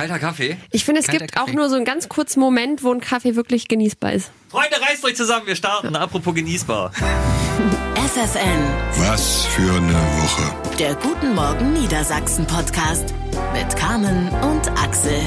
Kalter 0.00 0.18
Kaffee. 0.18 0.56
Ich 0.70 0.86
finde, 0.86 1.02
es 1.02 1.08
Kalter 1.08 1.26
gibt 1.26 1.36
Kaffee. 1.36 1.50
auch 1.50 1.54
nur 1.54 1.68
so 1.68 1.76
einen 1.76 1.84
ganz 1.84 2.08
kurzen 2.08 2.40
Moment, 2.40 2.82
wo 2.82 2.90
ein 2.90 3.02
Kaffee 3.02 3.36
wirklich 3.36 3.68
genießbar 3.68 4.14
ist. 4.14 4.30
Freunde, 4.48 4.80
reißt 4.80 5.04
euch 5.04 5.14
zusammen, 5.14 5.46
wir 5.46 5.56
starten. 5.56 5.94
Apropos 5.94 6.34
genießbar. 6.34 6.90
FFN, 7.96 8.62
Was 8.96 9.44
für 9.44 9.70
eine 9.70 9.92
Woche. 9.92 10.76
der 10.78 10.94
Guten 10.94 11.34
Morgen 11.34 11.74
Niedersachsen 11.74 12.46
Podcast 12.46 13.12
mit 13.52 13.76
Carmen 13.76 14.30
und 14.30 14.70
Axel. 14.70 15.20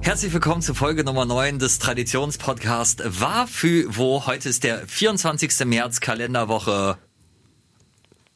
Herzlich 0.00 0.32
willkommen 0.32 0.62
zu 0.62 0.74
Folge 0.74 1.04
Nummer 1.04 1.26
9 1.26 1.60
des 1.60 1.78
Traditionspodcasts 1.78 3.20
War 3.20 3.46
für 3.46 3.84
wo. 3.96 4.26
Heute 4.26 4.48
ist 4.48 4.64
der 4.64 4.84
24. 4.88 5.64
März, 5.64 6.00
Kalenderwoche. 6.00 6.98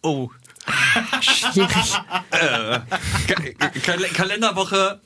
Oh. 0.04 0.30
Schwierig. 1.20 1.68
Ka 2.30 3.68
Kal 3.82 3.98
Kalenderwoche. 4.14 5.00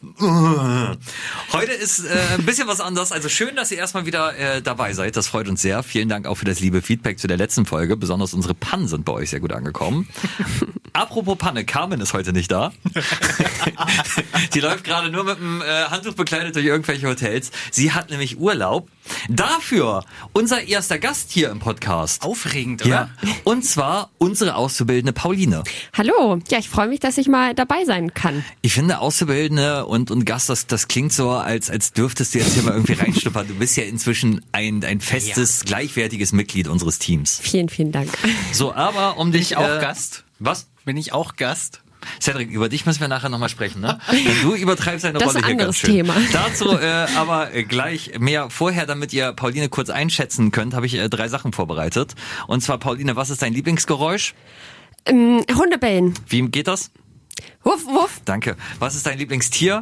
Heute 1.53 1.73
ist 1.73 2.05
äh, 2.05 2.19
ein 2.39 2.45
bisschen 2.45 2.69
was 2.69 2.81
anders. 2.81 3.13
Also 3.13 3.29
schön, 3.29 3.57
dass 3.57 3.71
ihr 3.71 3.79
erstmal 3.79 4.07
wieder 4.07 4.37
äh, 4.37 4.63
dabei 4.63 4.93
seid. 4.93 5.17
Das 5.17 5.29
freut 5.29 5.49
uns 5.49 5.63
sehr. 5.63 5.83
Vielen 5.83 6.09
Dank 6.09 6.27
auch 6.27 6.35
für 6.37 6.45
das 6.45 6.61
liebe 6.61 6.83
Feedback 6.83 7.19
zu 7.19 7.27
der 7.27 7.37
letzten 7.37 7.65
Folge. 7.67 7.97
Besonders 7.97 8.35
unsere 8.35 8.55
Pannen 8.55 8.89
sind 8.89 9.05
bei 9.05 9.13
euch 9.13 9.31
sehr 9.31 9.41
gut 9.41 9.53
angekommen. 9.53 10.09
Apropos 10.93 11.37
Panne, 11.39 11.65
Carmen 11.65 12.01
ist 12.01 12.13
heute 12.13 12.33
nicht 12.33 12.51
da. 12.51 12.73
Sie 14.53 14.61
läuft 14.61 14.85
gerade 14.85 15.11
nur 15.11 15.25
mit 15.25 15.39
dem 15.39 15.63
äh, 15.63 15.85
Handtuch 15.91 16.15
bekleidet 16.15 16.55
durch 16.57 16.65
irgendwelche 16.67 17.07
Hotels. 17.09 17.51
Sie 17.71 17.93
hat 17.93 18.11
nämlich 18.11 18.39
Urlaub. 18.39 18.89
Dafür 19.29 20.05
unser 20.33 20.63
erster 20.63 20.99
Gast 20.99 21.31
hier 21.31 21.51
im 21.51 21.61
Podcast. 21.61 22.23
Aufregend, 22.23 22.85
Ja, 22.85 23.11
oder? 23.23 23.33
und 23.45 23.65
zwar 23.65 24.11
unsere 24.19 24.57
Auszubildende 24.57 25.13
Pauline. 25.13 25.46
Hallo. 25.93 26.39
Ja, 26.51 26.59
ich 26.59 26.69
freue 26.69 26.89
mich, 26.89 27.01
dass 27.01 27.19
ich 27.19 27.29
mal 27.29 27.55
dabei 27.55 27.85
sein 27.85 28.15
kann. 28.15 28.45
Ich 28.63 28.73
finde 28.75 28.99
Auszubildende 28.99 29.87
und, 29.87 30.11
und 30.11 30.25
Gast, 30.25 30.49
das, 30.49 30.67
das 30.67 30.89
klingt 30.89 31.13
so, 31.13 31.31
als, 31.31 31.71
als 31.71 31.93
dürftest 31.93 32.35
du 32.35 32.39
jetzt 32.39 32.55
hier 32.55 32.63
mal 32.63 32.73
irgendwie 32.73 32.93
reinschnuppern. 33.01 33.49
Du 33.49 33.55
bist 33.55 33.77
ja 33.77 33.85
inzwischen 33.85 34.45
ein, 34.53 34.85
ein 34.85 35.01
festes, 35.01 35.65
gleichwertiges 35.65 36.33
Mitglied 36.33 36.69
unseres 36.69 36.99
Teams. 36.99 37.41
Vielen, 37.43 37.69
vielen 37.69 37.93
Dank. 37.93 38.11
So, 38.53 38.75
aber 38.75 39.19
um 39.19 39.31
Bin 39.31 39.41
dich... 39.41 39.53
ich 39.53 39.57
auch 39.57 39.77
äh, 39.77 39.81
Gast? 39.81 40.25
Was? 40.39 40.67
Bin 40.85 40.97
ich 40.97 41.13
auch 41.13 41.37
Gast? 41.37 41.83
Cedric, 42.21 42.51
über 42.51 42.69
dich 42.69 42.87
müssen 42.87 43.01
wir 43.01 43.09
nachher 43.09 43.29
nochmal 43.29 43.49
sprechen, 43.49 43.81
ne? 43.81 43.99
Du 44.43 44.55
übertreibst 44.55 45.05
deine 45.05 45.19
Das 45.19 45.29
ist 45.29 45.35
Rolle 45.37 45.45
ein 45.45 45.49
hier 45.49 45.57
ganz 45.57 45.63
anderes 45.63 45.79
schön. 45.79 45.91
Thema. 45.91 46.15
Dazu 46.33 46.79
äh, 46.79 47.07
aber 47.17 47.51
gleich 47.63 48.19
mehr 48.19 48.51
vorher, 48.51 48.87
damit 48.87 49.13
ihr 49.13 49.33
Pauline 49.33 49.69
kurz 49.69 49.91
einschätzen 49.91 50.53
könnt, 50.53 50.75
habe 50.75 50.87
ich 50.87 50.95
äh, 50.95 51.09
drei 51.09 51.29
Sachen 51.29 51.53
vorbereitet. 51.53 52.15
Und 52.47 52.63
zwar, 52.63 52.79
Pauline, 52.79 53.17
was 53.17 53.31
ist 53.31 53.43
dein 53.43 53.53
Lieblingsgeräusch? 53.53 54.35
Ähm, 55.07 55.45
Hundebellen. 55.55 56.15
Wie 56.29 56.43
geht 56.49 56.69
das? 56.69 56.91
Wuff, 57.63 57.85
wuff. 57.87 58.21
Danke. 58.25 58.57
Was 58.79 58.95
ist 58.95 59.07
dein 59.07 59.19
Lieblingstier? 59.19 59.81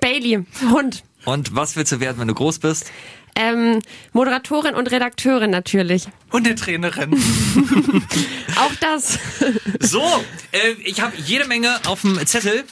Bailey. 0.00 0.44
Hund. 0.70 1.02
Und 1.24 1.54
was 1.54 1.76
willst 1.76 1.92
du 1.92 2.00
werden, 2.00 2.18
wenn 2.18 2.28
du 2.28 2.34
groß 2.34 2.58
bist? 2.58 2.90
Ähm, 3.34 3.80
Moderatorin 4.12 4.74
und 4.74 4.90
Redakteurin 4.90 5.50
natürlich. 5.50 6.06
Und 6.30 6.46
eine 6.46 6.54
Trainerin. 6.54 7.12
Auch 8.56 8.74
das. 8.80 9.18
So, 9.80 10.02
äh, 10.52 10.72
ich 10.84 11.00
habe 11.00 11.14
jede 11.16 11.46
Menge 11.46 11.80
auf 11.86 12.02
dem 12.02 12.24
Zettel 12.26 12.64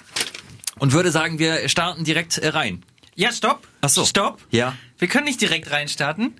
und 0.78 0.92
würde 0.92 1.10
sagen, 1.10 1.38
wir 1.38 1.68
starten 1.68 2.04
direkt 2.04 2.36
äh, 2.38 2.48
rein. 2.48 2.84
ja, 3.14 3.32
stopp. 3.32 3.66
Ach 3.80 3.88
so. 3.88 4.04
Stopp. 4.04 4.40
Ja. 4.50 4.76
Wir 4.98 5.08
können 5.08 5.24
nicht 5.24 5.40
direkt 5.40 5.70
reinstarten, 5.70 6.34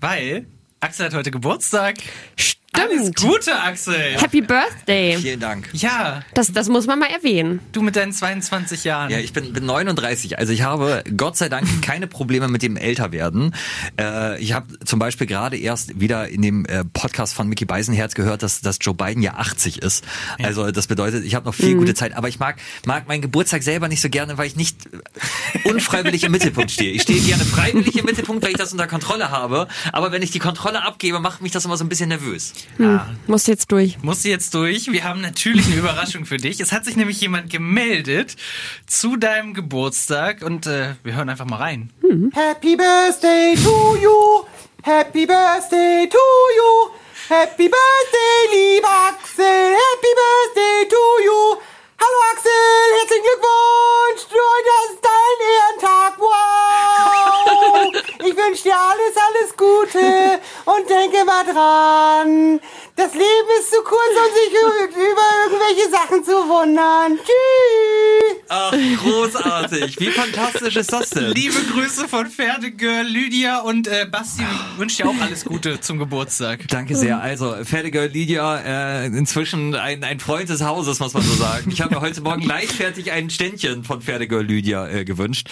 weil 0.00 0.46
Axel 0.80 1.06
hat 1.06 1.14
heute 1.14 1.30
Geburtstag. 1.30 1.96
Alles 2.36 2.56
Stimmt. 2.76 3.16
Gute, 3.16 3.58
Axel. 3.60 3.94
Happy 4.20 4.40
Birthday. 4.40 5.16
Vielen 5.18 5.40
Dank. 5.40 5.68
Ja, 5.72 6.22
Das, 6.34 6.52
das 6.52 6.68
muss 6.68 6.86
man 6.86 6.98
mal 6.98 7.08
erwähnen. 7.10 7.60
du 7.72 7.82
mit 7.82 7.96
deinen 7.96 8.12
22 8.12 8.84
Jahren. 8.84 9.10
Ja, 9.10 9.18
ich 9.18 9.32
bin, 9.32 9.52
bin 9.52 9.66
39, 9.66 10.38
also 10.38 10.52
ich 10.52 10.62
habe 10.62 11.02
Gott 11.16 11.36
sei 11.36 11.48
Dank 11.48 11.66
keine 11.82 12.06
Probleme 12.06 12.48
mit 12.48 12.62
dem 12.62 12.76
Älterwerden. 12.76 13.54
Äh, 14.00 14.40
ich 14.40 14.52
habe 14.52 14.66
zum 14.84 14.98
Beispiel 14.98 15.26
gerade 15.26 15.56
erst 15.56 15.98
wieder 16.00 16.28
in 16.28 16.42
dem 16.42 16.64
äh, 16.66 16.84
Podcast 16.84 17.34
von 17.34 17.48
Mickey 17.48 17.64
Beisenherz 17.64 18.14
gehört, 18.14 18.42
dass, 18.42 18.60
dass 18.60 18.78
Joe 18.80 18.94
Biden 18.94 19.22
ja 19.22 19.34
80 19.34 19.82
ist. 19.82 20.04
Also 20.42 20.70
das 20.70 20.86
bedeutet, 20.86 21.24
ich 21.24 21.34
habe 21.34 21.46
noch 21.46 21.54
viel 21.54 21.74
gute 21.76 21.94
Zeit. 21.94 22.14
Aber 22.16 22.28
ich 22.28 22.38
mag, 22.38 22.56
mag 22.86 23.08
meinen 23.08 23.22
Geburtstag 23.22 23.62
selber 23.62 23.88
nicht 23.88 24.00
so 24.00 24.08
gerne, 24.08 24.38
weil 24.38 24.46
ich 24.46 24.56
nicht 24.56 24.76
unfreiwillig 25.64 26.24
im 26.24 26.32
Mittelpunkt 26.32 26.70
stehe. 26.70 26.92
Ich 26.92 27.02
stehe 27.02 27.20
gerne 27.20 27.44
freiwillig 27.44 27.96
im 27.96 28.04
Mittelpunkt, 28.04 28.42
weil 28.42 28.50
ich 28.50 28.56
das 28.56 28.72
unter 28.72 28.86
Kontrolle 28.86 29.30
habe. 29.30 29.68
Aber 29.92 30.12
wenn 30.12 30.22
ich 30.22 30.30
die 30.30 30.38
Kontrolle 30.38 30.82
abgebe, 30.84 31.20
macht 31.20 31.42
mich 31.42 31.52
das 31.52 31.64
immer 31.64 31.76
so 31.76 31.84
ein 31.84 31.88
bisschen 31.88 32.08
nervös. 32.08 32.52
Ah, 32.78 33.06
Muss 33.26 33.46
jetzt 33.46 33.72
durch. 33.72 33.96
Musst 34.02 34.24
du 34.24 34.28
jetzt 34.28 34.52
durch. 34.54 34.92
Wir 34.92 35.04
haben 35.04 35.20
natürlich 35.20 35.66
eine 35.66 35.76
Überraschung 35.76 36.26
für 36.26 36.36
dich. 36.36 36.60
Es 36.60 36.72
hat 36.72 36.84
sich 36.84 36.96
nämlich 36.96 37.20
jemand 37.20 37.50
gemeldet 37.50 38.36
zu 38.86 39.16
deinem 39.16 39.54
Geburtstag 39.54 40.42
und 40.42 40.66
äh, 40.66 40.94
wir 41.02 41.14
hören 41.14 41.28
einfach 41.28 41.46
mal 41.46 41.56
rein. 41.56 41.90
Happy 42.34 42.76
birthday 42.76 43.54
to 43.62 43.96
you. 43.96 44.44
Happy 44.82 45.26
birthday 45.26 46.06
to 46.08 46.18
you. 46.18 46.90
Happy 47.28 47.68
birthday, 47.68 48.38
lieber 48.52 48.88
Axel. 49.08 49.44
Happy 49.44 50.12
birthday 50.14 50.88
to 50.88 51.24
you. 51.24 51.56
Hallo 51.98 52.18
Axel, 52.32 52.52
herzlichen 53.00 53.24
Glückwunsch. 53.24 54.22
Heute 54.30 54.72
ist 54.92 55.00
dein 55.02 55.38
Ehrentag. 55.56 56.18
Wow. 56.20 57.90
Ich 58.20 58.36
wünsche 58.36 58.62
dir 58.64 58.76
alles, 58.76 59.16
alles 59.16 59.56
Gute. 59.56 60.40
Und 60.66 60.90
denke 60.90 61.24
mal 61.24 61.44
dran. 61.44 62.60
Das 62.96 63.12
Leben 63.12 63.48
ist 63.60 63.70
zu 63.70 63.82
kurz, 63.82 64.00
um 64.16 64.32
sich 64.32 64.52
über 64.90 65.28
irgendwelche 65.44 65.90
Sachen 65.90 66.24
zu 66.24 66.32
wundern. 66.32 67.18
Tschüss. 67.18 68.42
Ach, 68.48 68.72
großartig. 68.72 70.00
Wie 70.00 70.06
fantastisch 70.06 70.76
ist 70.76 70.90
das 70.90 71.10
denn? 71.10 71.32
Liebe 71.32 71.56
Grüße 71.72 72.08
von 72.08 72.26
Pferdegirl, 72.26 73.04
Lydia 73.06 73.58
und 73.58 73.86
äh, 73.86 74.06
Basti. 74.10 74.44
Ich 74.44 74.78
wünsche 74.78 75.02
dir 75.02 75.10
auch 75.10 75.20
alles 75.20 75.44
Gute 75.44 75.78
zum 75.80 75.98
Geburtstag. 75.98 76.66
Danke 76.68 76.96
sehr. 76.96 77.20
Also, 77.20 77.54
fertige 77.64 78.06
Lydia, 78.06 79.02
äh, 79.04 79.06
inzwischen 79.08 79.74
ein, 79.74 80.02
ein 80.02 80.18
Freund 80.18 80.48
des 80.48 80.62
Hauses, 80.62 80.98
muss 80.98 81.12
man 81.12 81.22
so 81.22 81.34
sagen. 81.34 81.70
Ich 81.70 81.82
habe 81.82 81.96
mir 81.96 82.00
heute 82.00 82.22
Morgen 82.22 82.42
leichtfertig 82.42 83.12
ein 83.12 83.28
Ständchen 83.28 83.84
von 83.84 84.00
Pferdegirl 84.00 84.44
Lydia 84.44 84.88
äh, 84.88 85.04
gewünscht 85.04 85.50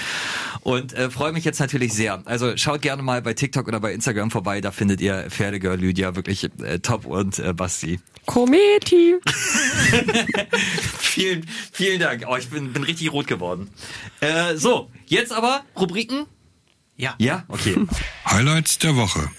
und 0.60 0.94
äh, 0.94 1.10
freue 1.10 1.32
mich 1.32 1.44
jetzt 1.44 1.60
natürlich 1.60 1.92
sehr. 1.92 2.22
Also 2.24 2.56
schaut 2.56 2.80
gerne 2.80 3.02
mal 3.02 3.20
bei 3.20 3.34
TikTok 3.34 3.68
oder 3.68 3.80
bei 3.80 3.92
Instagram 3.92 4.30
vorbei, 4.30 4.60
da 4.60 4.70
findet 4.70 5.00
ihr 5.00 5.26
Pferdegirl 5.28 5.78
Lydia 5.78 6.16
wirklich 6.16 6.48
äh, 6.62 6.78
top 6.78 7.04
und 7.04 7.33
äh, 7.38 7.52
Basti. 7.52 8.00
Kometi. 8.26 9.16
Vielen, 10.98 11.46
vielen 11.72 12.00
Dank. 12.00 12.24
Oh, 12.26 12.36
ich 12.36 12.48
bin, 12.48 12.72
bin 12.72 12.82
richtig 12.82 13.12
rot 13.12 13.26
geworden. 13.26 13.70
Äh, 14.20 14.56
so, 14.56 14.90
jetzt 15.06 15.32
aber 15.32 15.62
Rubriken. 15.78 16.26
Ja. 16.96 17.14
Ja, 17.18 17.44
okay. 17.48 17.76
Highlights 18.26 18.78
der 18.78 18.96
Woche. 18.96 19.30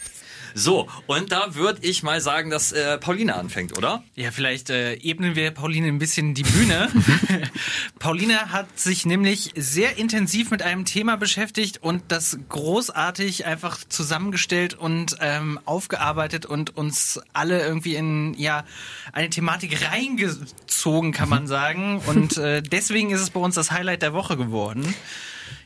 So, 0.57 0.87
und 1.05 1.33
da 1.33 1.53
würde 1.55 1.79
ich 1.81 2.01
mal 2.01 2.21
sagen, 2.21 2.49
dass 2.49 2.71
äh, 2.71 2.97
Pauline 2.97 3.35
anfängt, 3.35 3.77
oder? 3.77 4.03
Ja, 4.15 4.31
vielleicht 4.31 4.69
äh, 4.69 4.93
ebnen 4.93 5.35
wir 5.35 5.51
Pauline 5.51 5.89
ein 5.89 5.99
bisschen 5.99 6.33
die 6.33 6.43
Bühne. 6.43 6.89
Pauline 7.99 8.53
hat 8.53 8.79
sich 8.79 9.05
nämlich 9.05 9.51
sehr 9.57 9.97
intensiv 9.97 10.51
mit 10.51 10.61
einem 10.61 10.85
Thema 10.85 11.17
beschäftigt 11.17 11.83
und 11.83 12.03
das 12.07 12.39
großartig 12.47 13.45
einfach 13.45 13.79
zusammengestellt 13.89 14.75
und 14.75 15.17
ähm, 15.19 15.59
aufgearbeitet 15.65 16.45
und 16.45 16.77
uns 16.77 17.19
alle 17.33 17.61
irgendwie 17.61 17.95
in 17.95 18.33
ja 18.35 18.63
eine 19.11 19.29
Thematik 19.29 19.91
reingezogen, 19.91 21.11
kann 21.11 21.27
man 21.27 21.47
sagen. 21.47 22.01
Und 22.07 22.37
äh, 22.37 22.61
deswegen 22.61 23.11
ist 23.11 23.19
es 23.19 23.29
bei 23.29 23.41
uns 23.41 23.55
das 23.55 23.71
Highlight 23.71 24.03
der 24.03 24.13
Woche 24.13 24.37
geworden. 24.37 24.95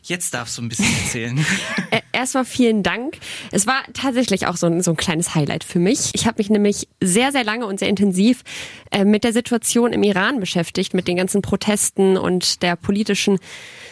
Jetzt 0.04 0.34
darfst 0.34 0.58
du 0.58 0.62
ein 0.62 0.70
bisschen 0.70 0.94
erzählen. 1.04 1.46
Äh, 1.92 2.02
Erstmal 2.12 2.46
vielen 2.46 2.84
Dank. 2.84 3.18
Es 3.52 3.66
war 3.66 3.82
tatsächlich 3.94 4.46
auch 4.46 4.58
so 4.58 4.68
ein, 4.68 4.84
so 4.84 4.92
ein 4.92 4.98
kleines 4.98 5.36
Highlight 5.36 5.64
für 5.64 5.80
mich. 5.80 6.12
Ich 6.14 6.28
habe 6.28 6.36
mich 6.38 6.50
nämlich 6.50 6.88
sehr, 7.02 7.32
sehr 7.32 7.44
lange 7.44 7.66
und 7.66 7.80
sehr 7.80 7.88
intensiv 7.88 8.44
äh, 8.92 9.06
mit 9.06 9.24
der 9.24 9.34
Situation 9.34 9.94
im 9.94 10.04
Iran 10.04 10.40
beschäftigt, 10.40 10.94
mit 10.94 11.08
den 11.08 11.16
ganzen 11.16 11.42
Protesten 11.42 12.18
und 12.18 12.62
der 12.62 12.76
politischen 12.76 13.40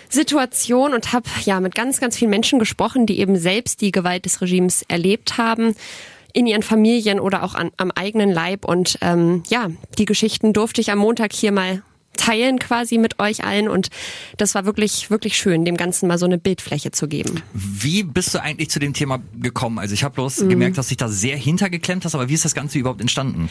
Situation 0.10 0.94
und 0.94 1.14
habe 1.14 1.30
ja 1.46 1.60
mit 1.60 1.74
ganz, 1.74 2.00
ganz 2.00 2.18
vielen 2.18 2.30
Menschen 2.30 2.60
gesprochen, 2.60 3.06
die 3.06 3.20
eben 3.20 3.38
selbst 3.38 3.82
die 3.82 3.92
Gewalt 3.92 4.26
des 4.26 4.42
Regimes 4.42 4.84
erlebt 4.88 5.38
haben 5.38 5.76
in 6.34 6.46
ihren 6.46 6.64
Familien 6.64 7.20
oder 7.20 7.44
auch 7.44 7.56
an, 7.56 7.72
am 7.78 7.92
eigenen 7.92 8.32
Leib. 8.32 8.66
Und 8.66 8.98
ähm, 9.02 9.44
ja, 9.50 9.70
die 9.98 10.06
Geschichten 10.06 10.54
durfte 10.54 10.82
ich 10.82 10.92
am 10.92 11.00
Montag 11.00 11.34
hier 11.34 11.52
mal 11.52 11.82
teilen 12.18 12.60
quasi 12.60 12.98
mit 12.98 13.20
euch 13.20 13.44
allen 13.44 13.70
und 13.70 13.90
das 14.38 14.56
war 14.56 14.66
wirklich 14.66 15.10
wirklich 15.10 15.38
schön, 15.38 15.64
dem 15.66 15.78
Ganzen 15.78 16.08
mal 16.08 16.18
so 16.18 16.26
eine 16.26 16.38
Bildfläche 16.38 16.92
zu 16.92 17.08
geben. 17.08 17.42
Wie 17.54 18.04
bist 18.04 18.34
du 18.34 18.42
eigentlich 18.42 18.70
zu 18.70 18.80
dem 18.80 18.94
Thema 18.94 19.20
gekommen? 19.40 19.80
Also 19.80 19.94
ich 19.94 20.04
habe 20.04 20.16
bloß 20.16 20.42
Mhm. 20.42 20.50
gemerkt, 20.50 20.78
dass 20.78 20.88
dich 20.88 20.98
da 20.98 21.08
sehr 21.08 21.38
hintergeklemmt 21.38 22.04
hast, 22.06 22.14
aber 22.16 22.30
wie 22.30 22.34
ist 22.34 22.44
das 22.46 22.54
Ganze 22.56 22.78
überhaupt 22.80 23.02
entstanden? 23.02 23.50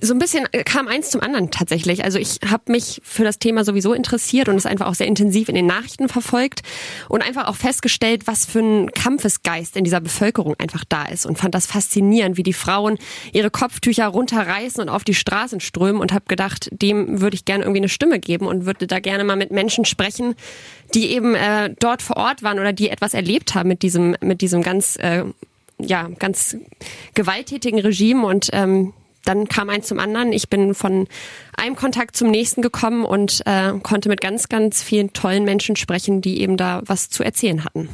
So 0.00 0.12
ein 0.14 0.18
bisschen 0.20 0.46
äh, 0.52 0.62
kam 0.62 0.86
eins 0.86 1.10
zum 1.10 1.20
anderen 1.20 1.50
tatsächlich. 1.50 2.04
Also 2.04 2.18
ich 2.18 2.38
habe 2.48 2.70
mich 2.70 3.00
für 3.04 3.24
das 3.24 3.38
Thema 3.40 3.64
sowieso 3.64 3.92
interessiert 3.94 4.48
und 4.48 4.54
es 4.56 4.66
einfach 4.66 4.86
auch 4.86 4.94
sehr 4.94 5.06
intensiv 5.08 5.48
in 5.48 5.54
den 5.56 5.66
Nachrichten 5.66 6.08
verfolgt 6.08 6.62
und 7.08 7.22
einfach 7.22 7.48
auch 7.48 7.56
festgestellt, 7.56 8.26
was 8.26 8.44
für 8.46 8.60
ein 8.60 8.92
Kampfesgeist 8.92 9.76
in 9.76 9.82
dieser 9.84 10.00
Bevölkerung 10.00 10.54
einfach 10.58 10.84
da 10.88 11.04
ist 11.06 11.26
und 11.26 11.36
fand 11.38 11.54
das 11.54 11.66
faszinierend, 11.66 12.36
wie 12.36 12.42
die 12.44 12.52
Frauen 12.52 12.98
ihre 13.32 13.50
Kopftücher 13.50 14.06
runterreißen 14.06 14.80
und 14.82 14.88
auf 14.88 15.02
die 15.02 15.14
Straßen 15.14 15.58
strömen 15.60 16.00
und 16.00 16.12
habe 16.12 16.26
gedacht, 16.28 16.68
dem 16.72 17.20
würde 17.20 17.34
ich 17.34 17.44
gerne 17.44 17.64
irgendwie 17.64 17.80
eine 17.80 17.88
Stimme 17.88 18.07
Stimme 18.08 18.20
geben 18.20 18.46
und 18.46 18.64
würde 18.64 18.86
da 18.86 19.00
gerne 19.00 19.24
mal 19.24 19.36
mit 19.36 19.50
Menschen 19.50 19.84
sprechen, 19.84 20.34
die 20.94 21.12
eben 21.12 21.34
äh, 21.34 21.74
dort 21.78 22.00
vor 22.00 22.16
Ort 22.16 22.42
waren 22.42 22.58
oder 22.58 22.72
die 22.72 22.88
etwas 22.88 23.12
erlebt 23.12 23.54
haben 23.54 23.68
mit 23.68 23.82
diesem, 23.82 24.16
mit 24.22 24.40
diesem 24.40 24.62
ganz, 24.62 24.96
äh, 24.96 25.24
ja, 25.78 26.08
ganz 26.18 26.56
gewalttätigen 27.14 27.80
Regime 27.80 28.26
und 28.26 28.48
ähm, 28.52 28.94
dann 29.24 29.46
kam 29.46 29.68
eins 29.68 29.88
zum 29.88 29.98
anderen. 29.98 30.32
Ich 30.32 30.48
bin 30.48 30.74
von 30.74 31.06
einem 31.54 31.76
Kontakt 31.76 32.16
zum 32.16 32.30
nächsten 32.30 32.62
gekommen 32.62 33.04
und 33.04 33.42
äh, 33.44 33.72
konnte 33.82 34.08
mit 34.08 34.22
ganz, 34.22 34.48
ganz 34.48 34.82
vielen 34.82 35.12
tollen 35.12 35.44
Menschen 35.44 35.76
sprechen, 35.76 36.22
die 36.22 36.40
eben 36.40 36.56
da 36.56 36.80
was 36.86 37.10
zu 37.10 37.22
erzählen 37.22 37.62
hatten. 37.64 37.90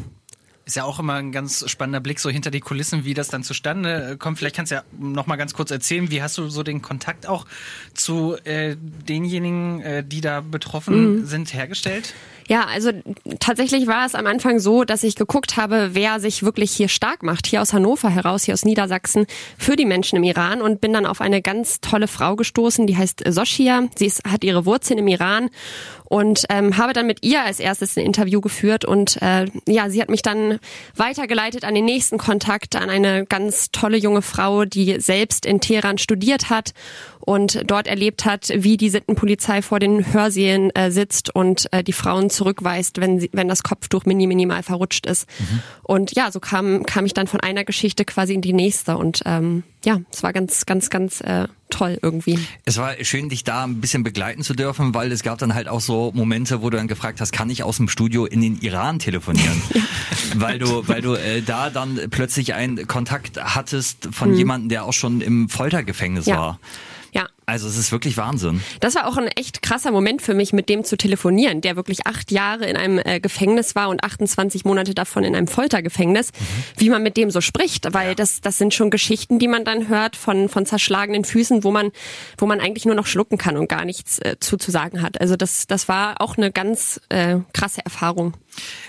Ist 0.66 0.76
ja 0.76 0.84
auch 0.84 0.99
immer 0.99 1.14
ein 1.14 1.31
ganz 1.31 1.69
spannender 1.70 2.00
Blick 2.00 2.19
so 2.19 2.31
hinter 2.31 2.50
die 2.50 2.61
Kulissen, 2.61 3.05
wie 3.05 3.12
das 3.12 3.28
dann 3.28 3.43
zustande 3.43 4.16
kommt. 4.19 4.38
Vielleicht 4.38 4.56
kannst 4.56 4.72
du 4.72 4.76
ja 4.76 4.82
noch 4.99 5.26
mal 5.26 5.37
ganz 5.37 5.52
kurz 5.52 5.70
erzählen, 5.70 6.11
wie 6.11 6.22
hast 6.22 6.38
du 6.38 6.49
so 6.49 6.62
den 6.62 6.81
Kontakt 6.81 7.26
auch 7.26 7.46
zu 7.93 8.37
äh, 8.44 8.76
denjenigen, 8.78 9.82
äh, 9.82 10.05
die 10.05 10.22
da 10.22 10.40
betroffen 10.40 11.20
mhm. 11.20 11.26
sind, 11.26 11.52
hergestellt? 11.52 12.14
Ja, 12.49 12.66
also 12.66 12.90
tatsächlich 13.40 13.87
war 13.87 14.05
es 14.05 14.14
am 14.14 14.26
Anfang 14.26 14.58
so, 14.58 14.84
dass 14.84 15.02
ich 15.02 15.16
geguckt 15.16 15.56
habe, 15.56 15.90
wer 15.93 16.20
sich 16.20 16.43
wirklich 16.43 16.72
hier 16.72 16.88
stark 16.88 17.22
macht, 17.22 17.46
hier 17.46 17.62
aus 17.62 17.72
Hannover 17.72 18.11
heraus, 18.11 18.44
hier 18.44 18.55
aus 18.55 18.64
Niedersachsen, 18.64 19.26
für 19.56 19.76
die 19.76 19.87
Menschen 19.87 20.16
im 20.16 20.25
Iran 20.25 20.61
und 20.61 20.81
bin 20.81 20.93
dann 20.93 21.06
auf 21.06 21.20
eine 21.20 21.40
ganz 21.40 21.81
tolle 21.81 22.06
Frau 22.06 22.37
gestoßen, 22.37 22.87
die 22.87 22.96
heißt 22.96 23.25
Soshia. 23.28 23.88
Sie 23.96 24.06
ist, 24.06 24.25
hat 24.25 24.44
ihre 24.44 24.66
Wurzeln 24.66 24.99
im 24.99 25.08
Iran 25.08 25.49
und 26.05 26.45
ähm, 26.51 26.77
habe 26.77 26.93
dann 26.93 27.06
mit 27.06 27.25
ihr 27.25 27.43
als 27.43 27.61
erstes 27.61 27.97
ein 27.97 28.05
Interview 28.05 28.41
geführt 28.41 28.85
und 28.85 29.21
äh, 29.23 29.47
ja, 29.67 29.89
sie 29.89 30.01
hat 30.01 30.11
mich 30.11 30.23
dann 30.23 30.59
weitergeleitet 30.95 31.65
an 31.65 31.75
den 31.75 31.85
nächsten 31.85 32.19
Kontakt, 32.19 32.77
an 32.77 32.91
eine 32.91 33.25
ganz 33.25 33.71
tolle 33.71 33.97
junge 33.97 34.23
Frau, 34.23 34.65
die 34.65 35.01
selbst 35.01 35.47
in 35.47 35.61
Teheran 35.61 35.99
studiert 35.99 36.51
hat 36.51 36.73
und 37.25 37.62
dort 37.67 37.87
erlebt 37.87 38.25
hat, 38.25 38.50
wie 38.55 38.76
die 38.76 38.91
Sittenpolizei 38.91 39.62
vor 39.62 39.81
den 39.81 40.12
Hörsälen 40.12 40.75
äh, 40.75 40.91
sitzt 40.91 41.35
und 41.35 41.73
äh, 41.73 41.82
die 41.82 41.93
Frauen 41.93 42.29
zurückweist, 42.29 43.00
wenn 43.00 43.19
sie, 43.19 43.31
wenn 43.32 43.49
das 43.49 43.62
Kopftuch 43.62 44.05
mini 44.05 44.26
minimal 44.26 44.62
verrutscht 44.62 45.06
ist. 45.06 45.26
Mhm. 45.38 45.62
Und 45.82 46.17
ja, 46.17 46.31
so 46.31 46.41
kam 46.41 46.85
kam 46.85 47.06
ich 47.06 47.15
dann 47.15 47.26
von 47.26 47.41
einer 47.41 47.65
Geschichte 47.65 48.05
quasi 48.05 48.35
in 48.35 48.43
die 48.43 48.53
nächste 48.53 48.99
und 48.99 49.23
ähm, 49.25 49.62
ja, 49.85 50.00
es 50.12 50.23
war 50.23 50.32
ganz 50.32 50.67
ganz 50.67 50.91
ganz 50.91 51.21
äh, 51.23 51.49
toll 51.71 51.99
irgendwie. 52.03 52.38
Es 52.65 52.76
war 52.76 52.94
schön, 53.03 53.31
dich 53.31 53.43
da 53.43 53.65
ein 53.65 53.81
bisschen 53.81 54.05
begleiten 54.05 54.43
zu 54.43 54.55
dürfen, 54.55 54.94
weil 54.94 55.11
es 55.11 55.23
gab 55.23 55.38
dann 55.38 55.55
halt 55.55 55.69
auch 55.69 55.81
so 55.81 56.12
Momente, 56.15 56.62
wo 56.62 56.71
du 56.71 56.76
dann 56.76 56.88
gefragt 56.88 57.21
hast, 57.21 57.32
kann 57.32 57.49
ich 57.50 57.62
aus 57.62 57.79
dem 57.79 57.88
Studio 57.88 58.26
in 58.26 58.41
den 58.41 58.59
Iran 58.61 58.99
telefonieren? 58.99 59.62
ja. 59.75 59.81
Weil 60.37 60.59
du, 60.59 60.87
weil 60.88 61.00
du 61.00 61.15
äh, 61.15 61.43
da 61.43 61.71
dann 61.71 61.99
plötzlich 62.11 62.55
einen 62.55 62.87
Kontakt 62.87 63.43
hattest 63.43 64.09
von 64.12 64.31
mhm. 64.31 64.37
jemandem, 64.37 64.69
der 64.69 64.85
auch 64.85 64.93
schon 64.93 65.21
im 65.21 65.49
Foltergefängnis 65.49 66.26
ja. 66.26 66.37
war. 66.37 66.61
Also 67.46 67.69
es 67.69 67.76
ist 67.76 67.93
wirklich 67.93 68.17
Wahnsinn. 68.17 68.62
Das 68.81 68.94
war 68.94 69.06
auch 69.06 69.17
ein 69.17 69.29
echt 69.29 69.62
krasser 69.62 69.91
Moment 69.91 70.23
für 70.23 70.35
mich, 70.35 70.52
mit 70.52 70.69
dem 70.69 70.85
zu 70.85 70.96
telefonieren, 70.96 71.61
der 71.61 71.76
wirklich 71.76 72.06
acht 72.06 72.31
Jahre 72.31 72.67
in 72.67 72.76
einem 72.76 72.99
äh, 72.99 73.20
Gefängnis 73.20 73.75
war 73.75 73.88
und 73.91 74.02
28 74.02 74.64
Monate 74.64 74.94
davon 74.94 75.25
in 75.25 75.37
einem 75.37 75.46
Foltergefängnis, 75.46 76.32
mhm. 76.32 76.81
wie 76.81 76.91
man 76.91 77.02
mit 77.02 77.17
dem 77.17 77.31
so 77.31 77.41
spricht, 77.41 77.93
weil 77.93 78.08
ja. 78.08 78.14
das, 78.14 78.41
das 78.41 78.58
sind 78.58 78.73
schon 78.73 78.91
Geschichten, 78.91 79.38
die 79.38 79.49
man 79.49 79.64
dann 79.64 79.88
hört 79.88 80.17
von, 80.17 80.49
von 80.49 80.64
zerschlagenen 80.64 81.25
Füßen, 81.25 81.64
wo 81.64 81.70
man, 81.70 81.91
wo 82.38 82.46
man 82.46 82.61
eigentlich 82.61 82.87
nur 82.87 82.94
noch 82.94 83.06
schlucken 83.06 83.38
kann 83.38 83.56
und 83.56 83.69
gar 83.69 83.85
nichts 83.85 84.19
äh, 84.20 84.37
zu, 84.40 84.56
zu 84.56 84.70
sagen 84.70 85.02
hat. 85.02 85.20
Also 85.20 85.37
das, 85.37 85.67
das 85.67 85.88
war 85.88 86.20
auch 86.20 86.37
eine 86.37 86.50
ganz 86.50 87.00
äh, 87.11 87.38
krasse 87.52 87.85
Erfahrung. 87.85 88.35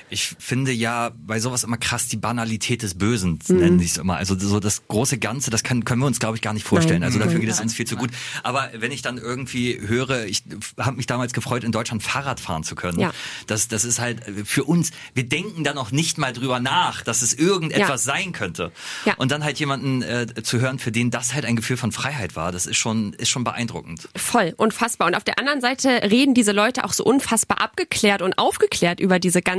Ich 0.10 0.36
finde 0.38 0.72
ja 0.72 1.12
bei 1.18 1.40
sowas 1.40 1.64
immer 1.64 1.78
krass 1.78 2.08
die 2.08 2.18
Banalität 2.18 2.84
des 2.84 2.96
Bösen, 2.96 3.40
mhm. 3.48 3.58
nennen 3.58 3.80
sie 3.80 3.86
es 3.86 3.98
immer. 3.98 4.18
Also 4.18 4.38
so 4.38 4.60
das 4.60 4.88
große 4.88 5.18
Ganze, 5.18 5.50
das 5.50 5.64
kann, 5.64 5.84
können 5.84 6.02
wir 6.02 6.06
uns, 6.06 6.20
glaube 6.20 6.36
ich, 6.36 6.44
gar 6.44 6.54
nicht 6.54 6.66
vorstellen. 6.66 7.00
Nein. 7.00 7.08
Also 7.08 7.20
dafür 7.20 7.40
geht 7.40 7.50
es 7.50 7.60
uns 7.60 7.74
viel 7.74 7.88
zu 7.88 7.96
gut. 7.96 8.12
Aber 8.44 8.70
wenn 8.74 8.92
ich 8.92 9.02
dann 9.02 9.18
irgendwie 9.18 9.80
höre, 9.82 10.26
ich 10.26 10.44
habe 10.80 10.98
mich 10.98 11.08
damals 11.08 11.34
gefreut, 11.34 11.64
in 11.64 11.72
Deutschland 11.72 12.04
Fahrrad 12.04 12.40
fahren 12.40 12.64
zu 12.64 12.76
können. 12.76 13.00
Ja. 13.00 13.14
Das, 13.48 13.68
das 13.68 13.84
ist 13.84 14.00
halt 14.00 14.22
für 14.46 14.64
uns, 14.64 14.92
wir 15.16 15.28
denken 15.28 15.64
da 15.64 15.74
noch 15.74 15.92
nicht 15.92 16.20
mal 16.20 16.34
drüber 16.34 16.60
nach, 16.60 17.02
dass 17.02 17.24
es 17.24 17.34
irgendetwas 17.34 18.06
ja. 18.06 18.14
sein 18.14 18.32
könnte. 18.32 18.72
Ja. 19.06 19.16
Und 19.16 19.32
dann 19.32 19.44
halt 19.44 19.60
jemanden 19.60 20.04
äh, 20.04 20.28
zu 20.44 20.60
hören, 20.60 20.78
für 20.78 20.92
den 20.92 21.10
das 21.10 21.34
halt 21.34 21.46
ein 21.46 21.56
Gefühl 21.56 21.78
von 21.78 21.92
Freiheit 21.92 22.36
war, 22.36 22.52
das 22.52 22.68
ist 22.68 22.78
schon, 22.78 23.14
ist 23.14 23.30
schon 23.30 23.44
beeindruckend. 23.44 24.08
Voll, 24.16 24.54
unfassbar. 24.58 25.08
Und 25.08 25.16
auf 25.16 25.24
der 25.24 25.40
anderen 25.40 25.62
Seite 25.62 25.90
reden 26.04 26.36
diese 26.36 26.52
Leute 26.52 26.84
auch 26.84 26.94
so 26.94 27.04
unfassbar 27.04 27.60
abgeklärt 27.60 28.22
und 28.22 28.38
aufgeklärt 28.38 29.00
über 29.00 29.18
diese 29.18 29.42
ganze 29.42 29.55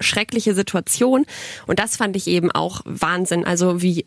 schreckliche 0.00 0.54
Situation. 0.54 1.26
Und 1.66 1.78
das 1.78 1.96
fand 1.96 2.16
ich 2.16 2.26
eben 2.26 2.50
auch 2.50 2.82
Wahnsinn. 2.84 3.44
Also 3.44 3.82
wie, 3.82 4.06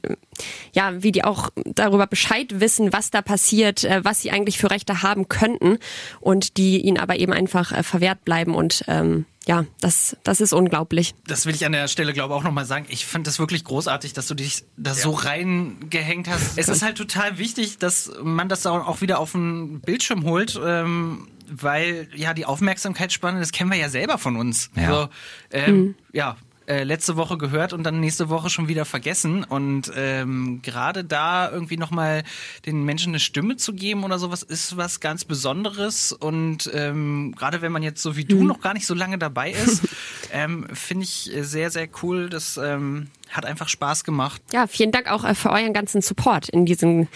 ja, 0.74 1.04
wie 1.04 1.12
die 1.12 1.24
auch 1.24 1.50
darüber 1.66 2.08
Bescheid 2.08 2.60
wissen, 2.60 2.94
was 2.94 3.12
da 3.12 3.22
passiert, 3.22 3.84
äh, 3.84 4.04
was 4.04 4.22
sie 4.22 4.32
eigentlich 4.32 4.58
für 4.58 4.72
Rechte 4.72 5.02
haben 5.02 5.28
könnten 5.30 5.78
und 6.20 6.58
die 6.58 6.82
ihnen 6.82 6.98
aber 6.98 7.18
eben 7.18 7.34
einfach 7.34 7.72
äh, 7.72 7.84
verwehrt 7.84 8.26
bleiben 8.26 8.56
und 8.56 8.84
ähm, 8.88 9.26
ja, 9.48 9.66
das, 9.80 10.16
das 10.24 10.40
ist 10.40 10.54
unglaublich. 10.54 11.16
Das 11.26 11.48
will 11.48 11.56
ich 11.56 11.66
an 11.66 11.72
der 11.72 11.88
Stelle, 11.88 12.14
glaube 12.14 12.34
ich, 12.34 12.40
auch 12.40 12.44
nochmal 12.44 12.66
sagen. 12.66 12.86
Ich 12.90 13.08
fand 13.08 13.26
das 13.26 13.40
wirklich 13.40 13.64
großartig, 13.64 14.14
dass 14.14 14.28
du 14.28 14.36
dich 14.36 14.66
da 14.78 14.94
so 14.94 15.12
reingehängt 15.12 16.30
hast. 16.30 16.58
Es 16.58 16.70
ist 16.70 16.84
halt 16.84 16.98
total 16.98 17.40
wichtig, 17.40 17.80
dass 17.80 18.12
man 18.22 18.50
das 18.50 18.66
auch 18.68 19.02
wieder 19.02 19.20
auf 19.20 19.32
den 19.32 19.82
Bildschirm 19.82 20.26
holt. 20.26 20.60
Ähm, 20.64 21.28
weil 21.52 22.08
ja 22.16 22.34
die 22.34 22.46
Aufmerksamkeitsspanne, 22.46 23.40
das 23.40 23.52
kennen 23.52 23.70
wir 23.70 23.78
ja 23.78 23.90
selber 23.90 24.18
von 24.18 24.38
uns. 24.38 24.72
Ja, 24.76 24.88
so, 24.88 25.10
ähm, 25.52 25.76
mhm. 25.76 25.96
ja 26.14 26.38
äh, 26.72 26.84
letzte 26.84 27.18
Woche 27.18 27.38
gehört 27.38 27.74
und 27.74 27.84
dann 27.84 28.00
nächste 28.00 28.30
Woche 28.30 28.50
schon 28.50 28.70
wieder 28.70 28.86
vergessen. 28.86 29.44
Und 29.44 29.92
ähm, 29.94 30.62
gerade 30.62 31.04
da 31.04 31.52
irgendwie 31.52 31.76
nochmal 31.76 32.24
den 32.66 32.86
Menschen 32.86 33.10
eine 33.12 33.20
Stimme 33.20 33.58
zu 33.58 33.74
geben 33.74 34.06
oder 34.06 34.18
sowas 34.18 34.42
ist 34.42 34.78
was 34.78 35.02
ganz 35.02 35.26
Besonderes. 35.26 36.14
Und 36.14 36.72
ähm, 36.74 37.34
gerade 37.38 37.62
wenn 37.62 37.74
man 37.74 37.84
jetzt 37.84 38.02
so 38.02 38.16
wie 38.16 38.24
du 38.24 38.38
mhm. 38.38 38.48
noch 38.48 38.62
gar 38.62 38.74
nicht 38.74 38.88
so 38.88 38.94
lange 38.94 39.18
dabei 39.18 39.52
ist, 39.52 39.82
ähm, 40.32 40.66
finde 40.72 41.04
ich 41.04 41.30
sehr, 41.42 41.72
sehr 41.72 41.90
cool, 42.02 42.30
dass 42.30 42.56
ähm, 42.56 43.08
hat 43.32 43.46
einfach 43.46 43.70
Spaß 43.70 44.04
gemacht. 44.04 44.42
Ja, 44.52 44.68
vielen 44.68 44.92
Dank 44.92 45.10
auch 45.10 45.24
äh, 45.24 45.36
für 45.36 45.50
euren 45.52 45.74
ganzen 45.74 46.02
Support 46.02 46.50
in 46.50 46.66
diesen 46.66 47.08